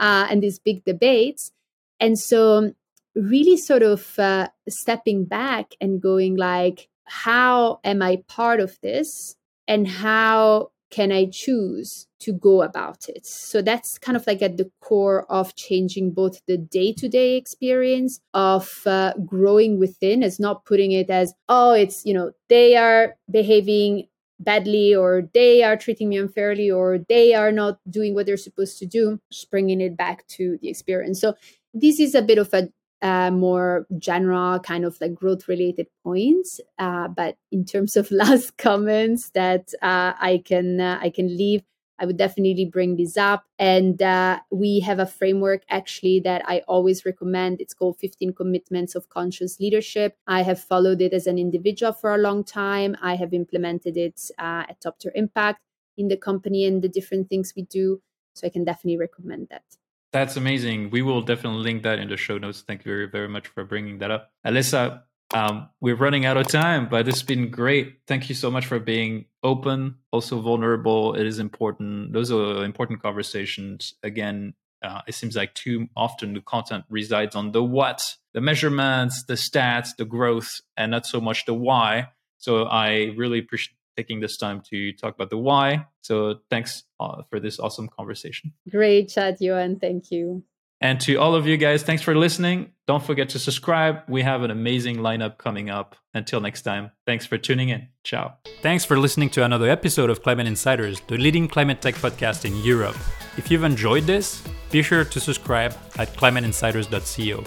uh, 0.01 0.27
and 0.29 0.43
these 0.43 0.59
big 0.59 0.85
debates. 0.85 1.53
And 2.01 2.19
so 2.19 2.75
really 3.15 3.57
sort 3.57 3.85
of 3.85 4.19
uh, 4.19 4.49
stepping 4.69 5.25
back 5.25 5.75
and 5.81 6.03
going 6.03 6.35
like, 6.37 6.89
how 7.05 7.79
am 7.85 8.03
I 8.03 8.25
part 8.27 8.59
of 8.59 8.77
this? 8.83 9.37
And 9.69 9.87
how 9.87 10.73
can 10.91 11.13
I 11.13 11.27
choose 11.27 12.07
to 12.21 12.33
go 12.33 12.63
about 12.63 13.09
it? 13.09 13.27
So 13.27 13.61
that's 13.63 13.99
kind 13.99 14.17
of 14.17 14.27
like 14.27 14.43
at 14.43 14.57
the 14.57 14.71
core 14.81 15.31
of 15.31 15.55
changing 15.57 16.13
both 16.13 16.41
the 16.47 16.57
day 16.57 16.93
to 16.95 17.09
day 17.09 17.37
experience 17.37 18.21
of 18.35 18.83
uh, 18.87 19.13
growing 19.25 19.79
within, 19.79 20.23
as 20.23 20.39
not 20.39 20.65
putting 20.65 20.93
it 20.93 21.11
as, 21.11 21.35
oh, 21.49 21.73
it's, 21.73 22.05
you 22.05 22.15
know, 22.15 22.33
they 22.49 22.77
are 22.77 23.17
behaving 23.31 24.07
badly 24.39 24.95
or 24.95 25.29
they 25.35 25.63
are 25.63 25.77
treating 25.77 26.09
me 26.09 26.19
unfairly 26.19 26.71
or 26.71 26.99
they 27.09 27.35
are 27.35 27.53
not 27.53 27.79
doing 27.89 28.15
what 28.15 28.27
they're 28.27 28.37
supposed 28.37 28.79
to 28.79 28.87
do, 28.87 29.19
just 29.33 29.51
bringing 29.51 29.81
it 29.81 29.97
back 29.97 30.27
to 30.29 30.59
the 30.61 30.69
experience. 30.69 31.21
So 31.21 31.35
this 31.75 31.99
is 32.01 32.15
a 32.15 32.23
bit 32.23 32.39
of 32.39 32.53
a 32.55 32.69
uh, 33.03 33.31
more 33.31 33.87
general 33.99 34.59
kind 34.61 34.85
of 34.85 34.99
like 35.01 35.15
growth 35.15 35.49
related 35.49 35.87
points 36.03 36.61
uh, 36.79 37.09
but 37.09 37.37
in 37.53 37.65
terms 37.65 37.97
of 37.97 38.11
last 38.23 38.57
comments 38.57 39.31
that 39.31 39.73
uh, 39.83 40.13
i 40.21 40.43
can 40.45 40.81
uh, 40.81 40.99
i 41.03 41.11
can 41.11 41.29
leave 41.29 41.63
i 41.99 42.07
would 42.07 42.17
definitely 42.19 42.65
bring 42.67 42.97
this 42.97 43.17
up. 43.17 43.45
And 43.59 44.03
uh, 44.03 44.41
we 44.51 44.81
have 44.81 44.99
a 44.99 45.07
framework 45.07 45.63
actually 45.71 46.21
that 46.21 46.43
i 46.47 46.63
always 46.69 47.05
recommend. 47.07 47.61
It's 47.61 47.75
called 47.75 47.99
15 47.99 48.33
commitments 48.35 48.95
of 48.95 49.09
conscious 49.09 49.59
leadership. 49.61 50.17
I 50.27 50.43
have 50.43 50.61
followed 50.61 51.01
it 51.01 51.13
as 51.13 51.27
an 51.27 51.39
individual 51.39 51.93
for 51.93 52.15
a 52.15 52.19
long 52.19 52.45
time. 52.45 52.97
I 53.03 53.17
have 53.17 53.33
implemented 53.33 53.97
it 53.97 54.31
uh, 54.39 54.65
at 54.69 54.81
top 54.81 54.99
tier 54.99 55.13
impact 55.15 55.63
in 55.97 56.09
the 56.09 56.17
company 56.17 56.67
and 56.67 56.83
the 56.83 56.89
different 56.89 57.29
things 57.31 57.55
we 57.57 57.63
do. 57.63 58.03
So 58.35 58.47
i 58.47 58.51
can 58.51 58.65
definitely 58.65 58.99
recommend 58.99 59.49
that 59.49 59.65
that's 60.13 60.37
amazing. 60.37 60.91
We 60.91 61.03
will 61.03 61.23
definitely 61.23 61.63
link 61.63 61.83
that 61.83 61.99
in 61.99 62.09
the 62.09 62.17
show 62.17 62.39
notes. 62.39 62.63
Thank 62.67 62.85
you 62.85 62.93
very, 62.93 63.07
very 63.09 63.29
much 63.29 63.49
for 63.49 63.65
bringing 63.65 63.99
that 63.99 64.11
up. 64.11 64.31
Alessa, 64.47 65.03
um, 65.35 65.69
we're 65.81 65.97
running 65.97 66.25
out 66.25 66.37
of 66.37 66.47
time, 66.49 66.89
but 66.89 67.09
it's 67.09 67.23
been 67.23 67.51
great. 67.51 67.99
Thank 68.07 68.29
you 68.29 68.35
so 68.35 68.51
much 68.51 68.67
for 68.67 68.79
being 68.79 69.27
open, 69.43 69.97
also 70.13 70.41
vulnerable. 70.41 71.15
It 71.15 71.27
is 71.27 71.39
important. 71.39 72.13
Those 72.13 72.31
are 72.31 72.65
important 72.65 73.03
conversations. 73.03 73.95
Again, 74.03 74.55
uh, 74.83 75.01
it 75.09 75.15
seems 75.15 75.35
like 75.35 75.55
too 75.55 75.89
often 75.97 76.35
the 76.35 76.41
content 76.41 76.85
resides 76.89 77.35
on 77.35 77.53
the 77.53 77.63
what, 77.63 78.17
the 78.35 78.41
measurements, 78.41 79.25
the 79.25 79.35
stats, 79.35 79.97
the 79.97 80.05
growth, 80.05 80.61
and 80.77 80.93
not 80.93 81.07
so 81.07 81.21
much 81.21 81.45
the 81.45 81.55
why. 81.55 82.09
So 82.39 82.65
I 82.65 83.15
really 83.17 83.41
appreciate 83.41 83.77
taking 83.97 84.21
this 84.21 84.37
time 84.37 84.63
to 84.71 84.93
talk 84.93 85.15
about 85.15 85.31
the 85.31 85.39
why. 85.39 85.87
So 86.03 86.41
thanks 86.51 86.85
uh, 87.01 87.23
for 87.31 87.41
this 87.41 87.59
awesome 87.59 87.89
conversation. 87.89 88.53
Great 88.71 89.09
chat, 89.09 89.41
Johan. 89.41 89.79
Thank 89.79 90.11
you. 90.11 90.45
And 90.81 91.01
to 91.01 91.17
all 91.17 91.35
of 91.35 91.47
you 91.47 91.57
guys, 91.57 91.83
thanks 91.83 92.03
for 92.03 92.15
listening. 92.15 92.73
Don't 92.87 93.03
forget 93.03 93.31
to 93.31 93.39
subscribe. 93.39 94.03
We 94.09 94.23
have 94.23 94.43
an 94.43 94.51
amazing 94.51 94.99
lineup 94.99 95.39
coming 95.39 95.71
up. 95.71 95.97
Until 96.13 96.41
next 96.41 96.63
time, 96.63 96.91
thanks 97.07 97.25
for 97.25 97.39
tuning 97.39 97.71
in. 97.71 97.89
Ciao. 98.05 98.35
Thanks 98.63 98.85
for 98.85 98.99
listening 98.99 99.31
to 99.31 99.45
another 99.45 99.71
episode 99.71 100.11
of 100.11 100.23
Climate 100.23 100.47
Insiders, 100.47 101.01
the 101.09 101.17
leading 101.17 101.49
climate 101.49 101.81
tech 101.81 101.95
podcast 101.95 102.45
in 102.45 102.55
Europe. 102.63 102.97
If 103.39 103.51
you've 103.51 103.65
enjoyed 103.65 104.05
this, 104.05 104.43
be 104.71 104.83
sure 104.83 105.05
to 105.05 105.21
subscribe 105.21 105.75
at 105.99 106.15
climateinsiders.co. 106.15 107.45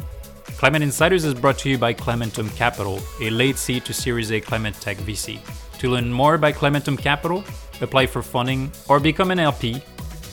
Climate 0.58 0.82
Insiders 0.82 1.24
is 1.24 1.34
brought 1.34 1.58
to 1.60 1.70
you 1.70 1.78
by 1.78 1.94
Climentum 1.94 2.54
Capital, 2.56 3.00
a 3.22 3.30
late 3.30 3.58
seed 3.58 3.86
to 3.86 3.94
Series 3.94 4.32
A 4.32 4.42
climate 4.42 4.76
tech 4.76 4.98
VC. 4.98 5.40
To 5.80 5.90
learn 5.90 6.12
more 6.12 6.36
about 6.36 6.56
Climentum 6.56 6.98
Capital, 6.98 7.44
apply 7.82 8.08
for 8.08 8.22
funding, 8.22 8.72
or 8.88 9.00
become 9.00 9.32
an 9.32 9.40
LP, 9.40 9.82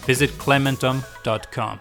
visit 0.04 0.30
climentum.com. 0.30 1.80